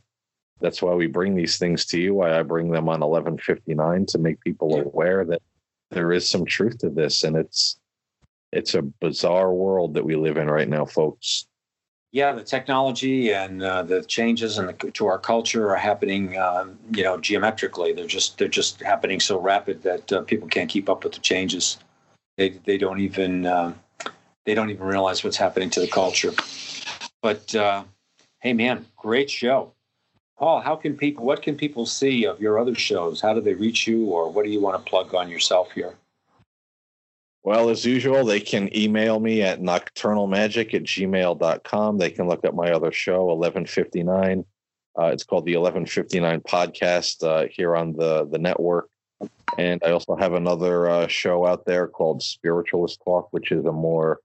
that's 0.61 0.83
why 0.83 0.95
we 0.95 1.07
bring 1.07 1.35
these 1.35 1.59
things 1.59 1.85
to 1.87 2.01
you. 2.01 2.15
Why 2.15 2.39
I 2.39 2.43
bring 2.43 2.71
them 2.71 2.89
on 2.89 3.01
1159 3.01 4.07
to 4.07 4.19
make 4.19 4.41
people 4.41 4.77
aware 4.81 5.25
that 5.25 5.43
there 5.91 6.13
is 6.13 6.29
some 6.29 6.45
truth 6.45 6.79
to 6.79 6.91
this, 6.91 7.25
and 7.25 7.37
it's 7.37 7.79
it's 8.53 8.75
a 8.75 8.83
bizarre 8.83 9.53
world 9.53 9.95
that 9.95 10.05
we 10.05 10.17
live 10.17 10.37
in 10.37 10.49
right 10.49 10.69
now, 10.69 10.85
folks. 10.85 11.47
Yeah, 12.11 12.33
the 12.33 12.43
technology 12.43 13.33
and 13.35 13.63
uh, 13.63 13.83
the 13.83 14.03
changes 14.03 14.57
in 14.57 14.67
the, 14.67 14.73
to 14.73 15.07
our 15.07 15.19
culture 15.19 15.71
are 15.71 15.77
happening, 15.77 16.39
um, 16.39 16.79
you 16.91 17.05
know, 17.05 17.19
geometrically. 17.19 17.93
They're 17.93 18.07
just 18.07 18.39
they're 18.39 18.49
just 18.49 18.81
happening 18.81 19.21
so 19.21 19.39
rapid 19.39 19.83
that 19.83 20.13
uh, 20.13 20.23
people 20.23 20.49
can't 20.49 20.71
keep 20.71 20.89
up 20.89 21.05
with 21.05 21.13
the 21.13 21.21
changes. 21.21 21.79
They 22.39 22.51
they 22.51 22.79
don't 22.79 23.01
even 23.01 23.45
uh, 23.45 23.75
they 24.47 24.55
don't 24.55 24.71
even 24.71 24.87
realize 24.87 25.23
what's 25.23 25.37
happening 25.37 25.69
to 25.71 25.81
the 25.81 25.89
culture. 25.89 26.33
But 27.21 27.55
uh, 27.55 27.85
hey, 28.41 28.55
man, 28.55 28.87
great 28.97 29.31
show, 29.31 29.75
Paul. 30.39 30.61
How 30.61 30.77
can 30.77 30.97
people? 30.97 31.25
What 31.25 31.43
can 31.43 31.57
people 31.57 31.85
see 31.85 32.25
of 32.25 32.41
your 32.41 32.59
other 32.59 32.75
shows? 32.75 33.21
How 33.21 33.35
do 33.35 33.41
they 33.41 33.55
reach 33.55 33.87
you, 33.87 34.07
or 34.07 34.31
what 34.31 34.45
do 34.45 34.51
you 34.51 34.61
want 34.61 34.85
to 34.85 34.89
plug 34.89 35.15
on 35.15 35.29
yourself 35.29 35.73
here? 35.73 35.95
Well, 37.43 37.71
as 37.71 37.85
usual, 37.85 38.25
they 38.25 38.41
can 38.41 38.75
email 38.77 39.21
me 39.21 39.43
at 39.43 39.61
nocturnalmagic 39.61 40.75
at 40.75 40.83
gmail.com. 40.83 41.99
They 41.99 42.11
can 42.11 42.29
look 42.29 42.45
at 42.45 42.55
my 42.55 42.71
other 42.71 42.93
show, 42.93 43.25
1159. 43.27 44.45
Uh, 44.99 45.07
it's 45.07 45.25
called 45.25 45.47
the 45.47 45.57
1159 45.57 46.41
podcast 46.41 47.25
uh, 47.25 47.49
here 47.51 47.77
on 47.77 47.93
the, 47.93 48.27
the 48.31 48.39
network. 48.39 48.89
And 49.57 49.81
I 49.85 49.93
also 49.93 50.17
have 50.17 50.35
another 50.35 50.91
uh, 50.91 51.07
show 51.07 51.47
out 51.47 51.65
there 51.65 51.87
called 51.87 52.23
Spiritualist 52.23 53.01
Talk, 53.05 53.29
which 53.31 53.51
is 53.51 53.65
a 53.65 53.73
more 53.73 54.21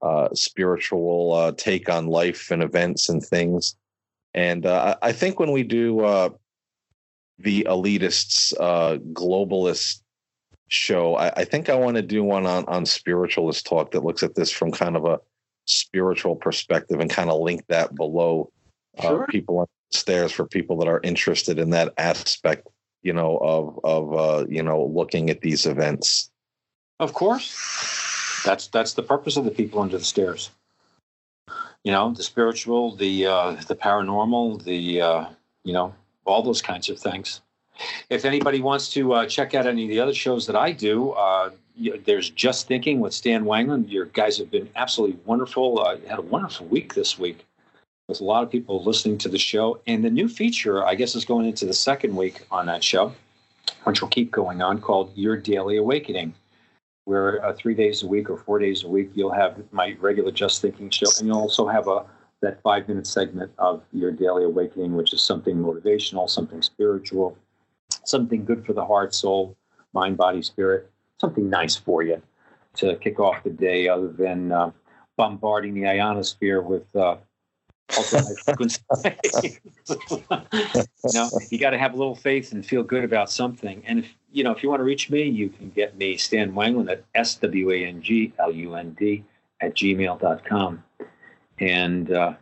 uh, 0.00 0.28
spiritual 0.32 1.32
uh, 1.32 1.52
take 1.56 1.88
on 1.88 2.06
life 2.06 2.50
and 2.50 2.62
events 2.62 3.08
and 3.08 3.22
things. 3.22 3.76
And 4.34 4.64
uh, 4.66 4.96
I 5.02 5.12
think 5.12 5.38
when 5.38 5.52
we 5.52 5.62
do 5.62 6.00
uh, 6.00 6.30
the 7.38 7.66
elitists, 7.68 8.54
uh, 8.58 8.98
globalist 9.12 10.00
show, 10.68 11.16
I, 11.16 11.28
I 11.36 11.44
think 11.44 11.68
I 11.68 11.74
want 11.74 11.96
to 11.96 12.02
do 12.02 12.24
one 12.24 12.46
on, 12.46 12.64
on 12.66 12.86
spiritualist 12.86 13.66
talk 13.66 13.90
that 13.90 14.04
looks 14.04 14.22
at 14.22 14.34
this 14.34 14.50
from 14.50 14.72
kind 14.72 14.96
of 14.96 15.04
a 15.04 15.18
spiritual 15.66 16.36
perspective 16.36 17.00
and 17.00 17.10
kind 17.10 17.30
of 17.30 17.40
link 17.40 17.64
that 17.68 17.94
below 17.94 18.50
uh, 18.98 19.02
Sure. 19.02 19.26
people 19.28 19.58
on 19.58 19.66
the 19.90 19.98
stairs 19.98 20.32
for 20.32 20.46
people 20.46 20.78
that 20.78 20.88
are 20.88 21.00
interested 21.02 21.58
in 21.58 21.70
that 21.70 21.92
aspect, 21.98 22.68
you 23.02 23.12
know, 23.12 23.38
of 23.38 23.78
of 23.84 24.14
uh, 24.14 24.46
you 24.48 24.62
know 24.62 24.84
looking 24.84 25.30
at 25.30 25.40
these 25.40 25.66
events. 25.66 26.30
Of 27.00 27.14
course. 27.14 28.42
That's 28.44 28.66
that's 28.68 28.94
the 28.94 29.02
purpose 29.02 29.36
of 29.36 29.44
the 29.44 29.50
people 29.50 29.80
under 29.80 29.98
the 29.98 30.04
stairs. 30.04 30.50
You 31.84 31.92
know, 31.92 32.12
the 32.12 32.22
spiritual, 32.22 32.94
the 32.96 33.26
uh, 33.26 33.52
the 33.66 33.74
paranormal, 33.74 34.62
the 34.64 35.00
uh, 35.00 35.24
you 35.64 35.72
know, 35.72 35.94
all 36.24 36.42
those 36.42 36.62
kinds 36.62 36.88
of 36.88 36.98
things. 36.98 37.40
If 38.10 38.24
anybody 38.24 38.60
wants 38.60 38.90
to 38.92 39.14
uh, 39.14 39.26
check 39.26 39.54
out 39.54 39.66
any 39.66 39.84
of 39.84 39.88
the 39.88 39.98
other 39.98 40.14
shows 40.14 40.46
that 40.46 40.54
I 40.54 40.72
do, 40.72 41.10
uh, 41.12 41.50
there's 42.04 42.30
Just 42.30 42.68
Thinking 42.68 43.00
with 43.00 43.14
Stan 43.14 43.44
Wanglund. 43.44 43.90
Your 43.90 44.04
guys 44.06 44.38
have 44.38 44.50
been 44.50 44.68
absolutely 44.76 45.18
wonderful. 45.24 45.80
Uh, 45.80 45.96
had 46.06 46.18
a 46.18 46.22
wonderful 46.22 46.66
week 46.66 46.94
this 46.94 47.18
week. 47.18 47.44
with 48.08 48.20
a 48.20 48.24
lot 48.24 48.42
of 48.42 48.50
people 48.50 48.82
listening 48.84 49.16
to 49.18 49.28
the 49.28 49.38
show, 49.38 49.80
and 49.86 50.04
the 50.04 50.10
new 50.10 50.28
feature, 50.28 50.84
I 50.84 50.94
guess, 50.94 51.14
is 51.14 51.24
going 51.24 51.46
into 51.46 51.64
the 51.64 51.72
second 51.72 52.14
week 52.14 52.42
on 52.50 52.66
that 52.66 52.84
show, 52.84 53.14
which 53.84 54.02
will 54.02 54.08
keep 54.08 54.30
going 54.30 54.60
on, 54.60 54.80
called 54.80 55.12
Your 55.16 55.36
Daily 55.36 55.78
Awakening 55.78 56.34
where 57.04 57.44
uh, 57.44 57.52
three 57.52 57.74
days 57.74 58.02
a 58.02 58.06
week 58.06 58.30
or 58.30 58.36
four 58.36 58.58
days 58.58 58.84
a 58.84 58.88
week 58.88 59.10
you'll 59.14 59.32
have 59.32 59.62
my 59.72 59.96
regular 60.00 60.30
just 60.30 60.62
thinking 60.62 60.90
show 60.90 61.06
and 61.18 61.26
you'll 61.26 61.38
also 61.38 61.66
have 61.66 61.88
a 61.88 62.04
that 62.40 62.60
five 62.62 62.88
minute 62.88 63.06
segment 63.06 63.50
of 63.58 63.82
your 63.92 64.10
daily 64.10 64.44
awakening 64.44 64.94
which 64.94 65.12
is 65.12 65.22
something 65.22 65.56
motivational 65.56 66.28
something 66.28 66.62
spiritual 66.62 67.36
something 68.04 68.44
good 68.44 68.64
for 68.66 68.72
the 68.72 68.84
heart 68.84 69.14
soul 69.14 69.56
mind 69.92 70.16
body 70.16 70.42
spirit 70.42 70.90
something 71.20 71.48
nice 71.48 71.76
for 71.76 72.02
you 72.02 72.20
to 72.74 72.96
kick 72.96 73.20
off 73.20 73.42
the 73.44 73.50
day 73.50 73.88
other 73.88 74.08
than 74.08 74.50
uh, 74.50 74.70
bombarding 75.16 75.74
the 75.74 75.86
ionosphere 75.86 76.62
with 76.62 76.84
uh, 76.96 77.16
Also, 77.96 78.18
I 78.18 78.52
couldn't 78.54 78.78
you 81.04 81.12
know, 81.12 81.28
you 81.50 81.58
got 81.58 81.70
to 81.70 81.78
have 81.78 81.94
a 81.94 81.96
little 81.96 82.14
faith 82.14 82.52
and 82.52 82.64
feel 82.64 82.82
good 82.82 83.04
about 83.04 83.30
something. 83.30 83.82
And 83.86 83.98
if 83.98 84.14
you 84.32 84.42
know, 84.44 84.52
if 84.52 84.62
you 84.62 84.68
want 84.68 84.80
to 84.80 84.84
reach 84.84 85.10
me, 85.10 85.22
you 85.24 85.48
can 85.48 85.70
get 85.70 85.96
me 85.96 86.16
Stan 86.16 86.52
Wanglund 86.52 86.90
at 86.90 87.04
s 87.14 87.36
w 87.36 87.70
a 87.70 87.84
n 87.84 88.02
g 88.02 88.32
l 88.38 88.50
u 88.50 88.74
n 88.74 88.96
d 88.98 89.24
at 89.60 89.74
gmail.com. 89.74 90.82
And 91.58 92.10
uh, 92.10 92.34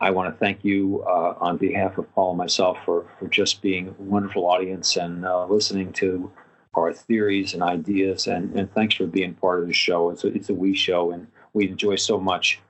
I 0.00 0.10
want 0.10 0.32
to 0.32 0.38
thank 0.38 0.64
you 0.64 1.04
uh, 1.06 1.34
on 1.38 1.56
behalf 1.56 1.98
of 1.98 2.12
Paul 2.14 2.30
and 2.30 2.38
myself 2.38 2.78
for, 2.84 3.06
for 3.18 3.28
just 3.28 3.62
being 3.62 3.88
a 3.88 4.02
wonderful 4.02 4.46
audience 4.46 4.96
and 4.96 5.24
uh, 5.24 5.46
listening 5.46 5.92
to 5.94 6.30
our 6.74 6.92
theories 6.92 7.54
and 7.54 7.62
ideas. 7.62 8.26
And, 8.26 8.54
and 8.58 8.72
thanks 8.72 8.94
for 8.94 9.06
being 9.06 9.34
part 9.34 9.60
of 9.60 9.68
the 9.68 9.74
show. 9.74 10.10
It's 10.10 10.24
a, 10.24 10.28
it's 10.28 10.48
a 10.48 10.54
we 10.54 10.74
show, 10.74 11.12
and 11.12 11.26
we 11.52 11.68
enjoy 11.68 11.96
so 11.96 12.18
much 12.18 12.60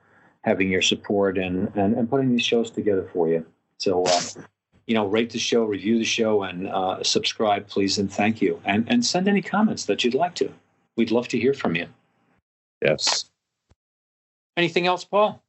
having 0.43 0.69
your 0.69 0.81
support 0.81 1.37
and, 1.37 1.71
and, 1.75 1.95
and 1.95 2.09
putting 2.09 2.31
these 2.31 2.43
shows 2.43 2.69
together 2.69 3.09
for 3.11 3.27
you. 3.27 3.45
So, 3.77 4.03
uh, 4.03 4.21
you 4.87 4.95
know, 4.95 5.05
rate 5.05 5.29
the 5.29 5.39
show, 5.39 5.65
review 5.65 5.99
the 5.99 6.05
show, 6.05 6.43
and 6.43 6.67
uh, 6.69 7.03
subscribe, 7.03 7.67
please, 7.67 7.97
and 7.97 8.11
thank 8.11 8.41
you. 8.41 8.59
And, 8.65 8.89
and 8.89 9.05
send 9.05 9.27
any 9.27 9.41
comments 9.41 9.85
that 9.85 10.03
you'd 10.03 10.13
like 10.13 10.33
to. 10.35 10.51
We'd 10.95 11.11
love 11.11 11.27
to 11.29 11.39
hear 11.39 11.53
from 11.53 11.75
you. 11.75 11.87
Yes. 12.81 13.29
Anything 14.55 14.87
else, 14.87 15.03
Paul? 15.03 15.43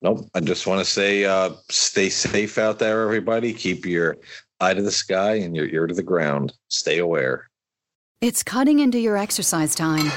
Nope. 0.00 0.30
I 0.34 0.40
just 0.40 0.66
want 0.66 0.78
to 0.78 0.84
say, 0.84 1.24
uh, 1.24 1.50
stay 1.68 2.08
safe 2.08 2.56
out 2.56 2.78
there, 2.78 3.02
everybody. 3.02 3.52
Keep 3.52 3.84
your 3.84 4.16
eye 4.60 4.74
to 4.74 4.80
the 4.80 4.90
sky 4.90 5.34
and 5.34 5.54
your 5.54 5.66
ear 5.66 5.86
to 5.86 5.94
the 5.94 6.02
ground. 6.02 6.54
Stay 6.68 6.98
aware. 6.98 7.50
It's 8.20 8.42
cutting 8.42 8.80
into 8.80 8.98
your 8.98 9.16
exercise 9.16 9.74
time. 9.74 10.10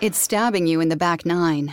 It's 0.00 0.18
stabbing 0.18 0.66
you 0.66 0.80
in 0.80 0.88
the 0.88 0.96
back 0.96 1.24
nine. 1.24 1.72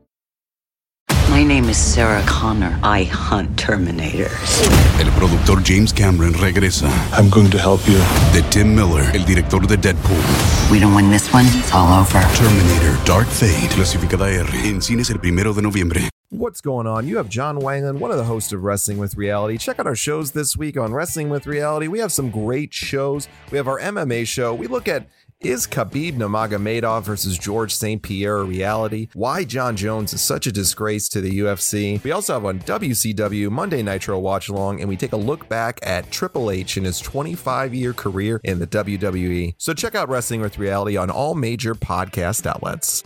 My 1.31 1.43
name 1.43 1.69
is 1.69 1.77
Sarah 1.77 2.21
Connor. 2.27 2.77
I 2.83 3.05
hunt 3.05 3.55
Terminators. 3.55 4.67
El 4.99 5.09
productor 5.13 5.63
James 5.63 5.93
Cameron 5.93 6.33
regresa. 6.33 6.89
I'm 7.13 7.29
going 7.29 7.49
to 7.51 7.57
help 7.57 7.87
you. 7.87 7.99
De 8.33 8.45
Tim 8.49 8.75
Miller, 8.75 9.09
el 9.13 9.23
director 9.23 9.61
de 9.61 9.77
Deadpool. 9.77 10.69
We 10.69 10.81
don't 10.81 10.93
win 10.93 11.09
this 11.09 11.31
one, 11.31 11.45
it's 11.47 11.73
all 11.73 12.01
over. 12.01 12.19
Terminator 12.35 12.97
Dark 13.05 13.27
Fate, 13.27 13.69
clasificada 13.71 14.25
R, 14.25 14.67
en 14.67 14.81
cines 14.81 15.09
el 15.09 15.19
primero 15.19 15.53
de 15.53 15.61
noviembre. 15.61 16.09
What's 16.31 16.61
going 16.61 16.87
on? 16.87 17.07
You 17.07 17.17
have 17.17 17.29
John 17.29 17.59
Wanglund, 17.59 17.99
one 17.99 18.11
of 18.11 18.17
the 18.17 18.23
hosts 18.23 18.51
of 18.53 18.63
Wrestling 18.63 18.97
with 18.97 19.15
Reality. 19.15 19.57
Check 19.57 19.79
out 19.79 19.87
our 19.87 19.95
shows 19.95 20.31
this 20.31 20.57
week 20.57 20.77
on 20.77 20.93
Wrestling 20.93 21.29
with 21.29 21.45
Reality. 21.45 21.87
We 21.87 21.99
have 21.99 22.11
some 22.11 22.29
great 22.29 22.73
shows. 22.73 23.27
We 23.51 23.57
have 23.57 23.67
our 23.67 23.79
MMA 23.79 24.27
show. 24.27 24.53
We 24.53 24.67
look 24.67 24.87
at 24.87 25.07
is 25.41 25.65
Khabib 25.65 26.13
Nurmagomedov 26.13 27.03
versus 27.03 27.37
George 27.37 27.73
St. 27.73 28.01
Pierre 28.01 28.37
a 28.37 28.43
reality? 28.43 29.07
Why 29.13 29.43
John 29.43 29.75
Jones 29.75 30.13
is 30.13 30.21
such 30.21 30.45
a 30.45 30.51
disgrace 30.51 31.09
to 31.09 31.21
the 31.21 31.39
UFC? 31.39 32.03
We 32.03 32.11
also 32.11 32.33
have 32.33 32.45
on 32.45 32.59
WCW 32.59 33.49
Monday 33.49 33.81
Nitro 33.81 34.19
Watch 34.19 34.49
Along, 34.49 34.79
and 34.79 34.87
we 34.87 34.95
take 34.95 35.13
a 35.13 35.17
look 35.17 35.49
back 35.49 35.79
at 35.81 36.11
Triple 36.11 36.51
H 36.51 36.77
in 36.77 36.83
his 36.83 36.99
25 36.99 37.73
year 37.73 37.93
career 37.93 38.39
in 38.43 38.59
the 38.59 38.67
WWE. 38.67 39.55
So 39.57 39.73
check 39.73 39.95
out 39.95 40.09
Wrestling 40.09 40.41
with 40.41 40.59
Reality 40.59 40.95
on 40.95 41.09
all 41.09 41.33
major 41.33 41.73
podcast 41.73 42.45
outlets. 42.45 43.03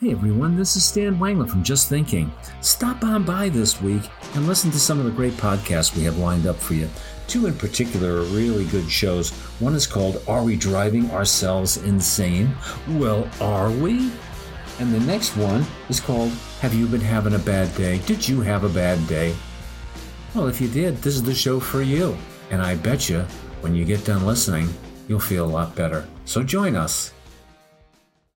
Hey 0.00 0.12
everyone, 0.12 0.56
this 0.56 0.76
is 0.76 0.84
Stan 0.86 1.18
Wanglund 1.18 1.50
from 1.50 1.62
Just 1.62 1.90
Thinking. 1.90 2.32
Stop 2.62 3.04
on 3.04 3.22
by 3.22 3.50
this 3.50 3.82
week 3.82 4.00
and 4.34 4.46
listen 4.46 4.70
to 4.70 4.80
some 4.80 4.98
of 4.98 5.04
the 5.04 5.10
great 5.10 5.34
podcasts 5.34 5.94
we 5.94 6.04
have 6.04 6.16
lined 6.16 6.46
up 6.46 6.56
for 6.56 6.72
you. 6.72 6.88
Two 7.30 7.46
in 7.46 7.54
particular 7.54 8.16
are 8.16 8.22
really 8.22 8.64
good 8.64 8.90
shows. 8.90 9.30
One 9.60 9.76
is 9.76 9.86
called 9.86 10.20
Are 10.26 10.42
We 10.42 10.56
Driving 10.56 11.08
Ourselves 11.12 11.76
Insane? 11.76 12.52
Well, 12.88 13.30
are 13.40 13.70
we? 13.70 14.10
And 14.80 14.92
the 14.92 14.98
next 14.98 15.36
one 15.36 15.64
is 15.88 16.00
called 16.00 16.32
Have 16.60 16.74
You 16.74 16.88
Been 16.88 17.00
Having 17.00 17.34
a 17.34 17.38
Bad 17.38 17.72
Day? 17.76 17.98
Did 17.98 18.28
you 18.28 18.40
have 18.40 18.64
a 18.64 18.68
bad 18.68 19.06
day? 19.06 19.32
Well, 20.34 20.48
if 20.48 20.60
you 20.60 20.66
did, 20.66 20.96
this 20.96 21.14
is 21.14 21.22
the 21.22 21.32
show 21.32 21.60
for 21.60 21.82
you. 21.82 22.18
And 22.50 22.60
I 22.60 22.74
bet 22.74 23.08
you, 23.08 23.20
when 23.60 23.76
you 23.76 23.84
get 23.84 24.04
done 24.04 24.26
listening, 24.26 24.68
you'll 25.06 25.20
feel 25.20 25.44
a 25.44 25.46
lot 25.46 25.76
better. 25.76 26.08
So 26.24 26.42
join 26.42 26.74
us. 26.74 27.12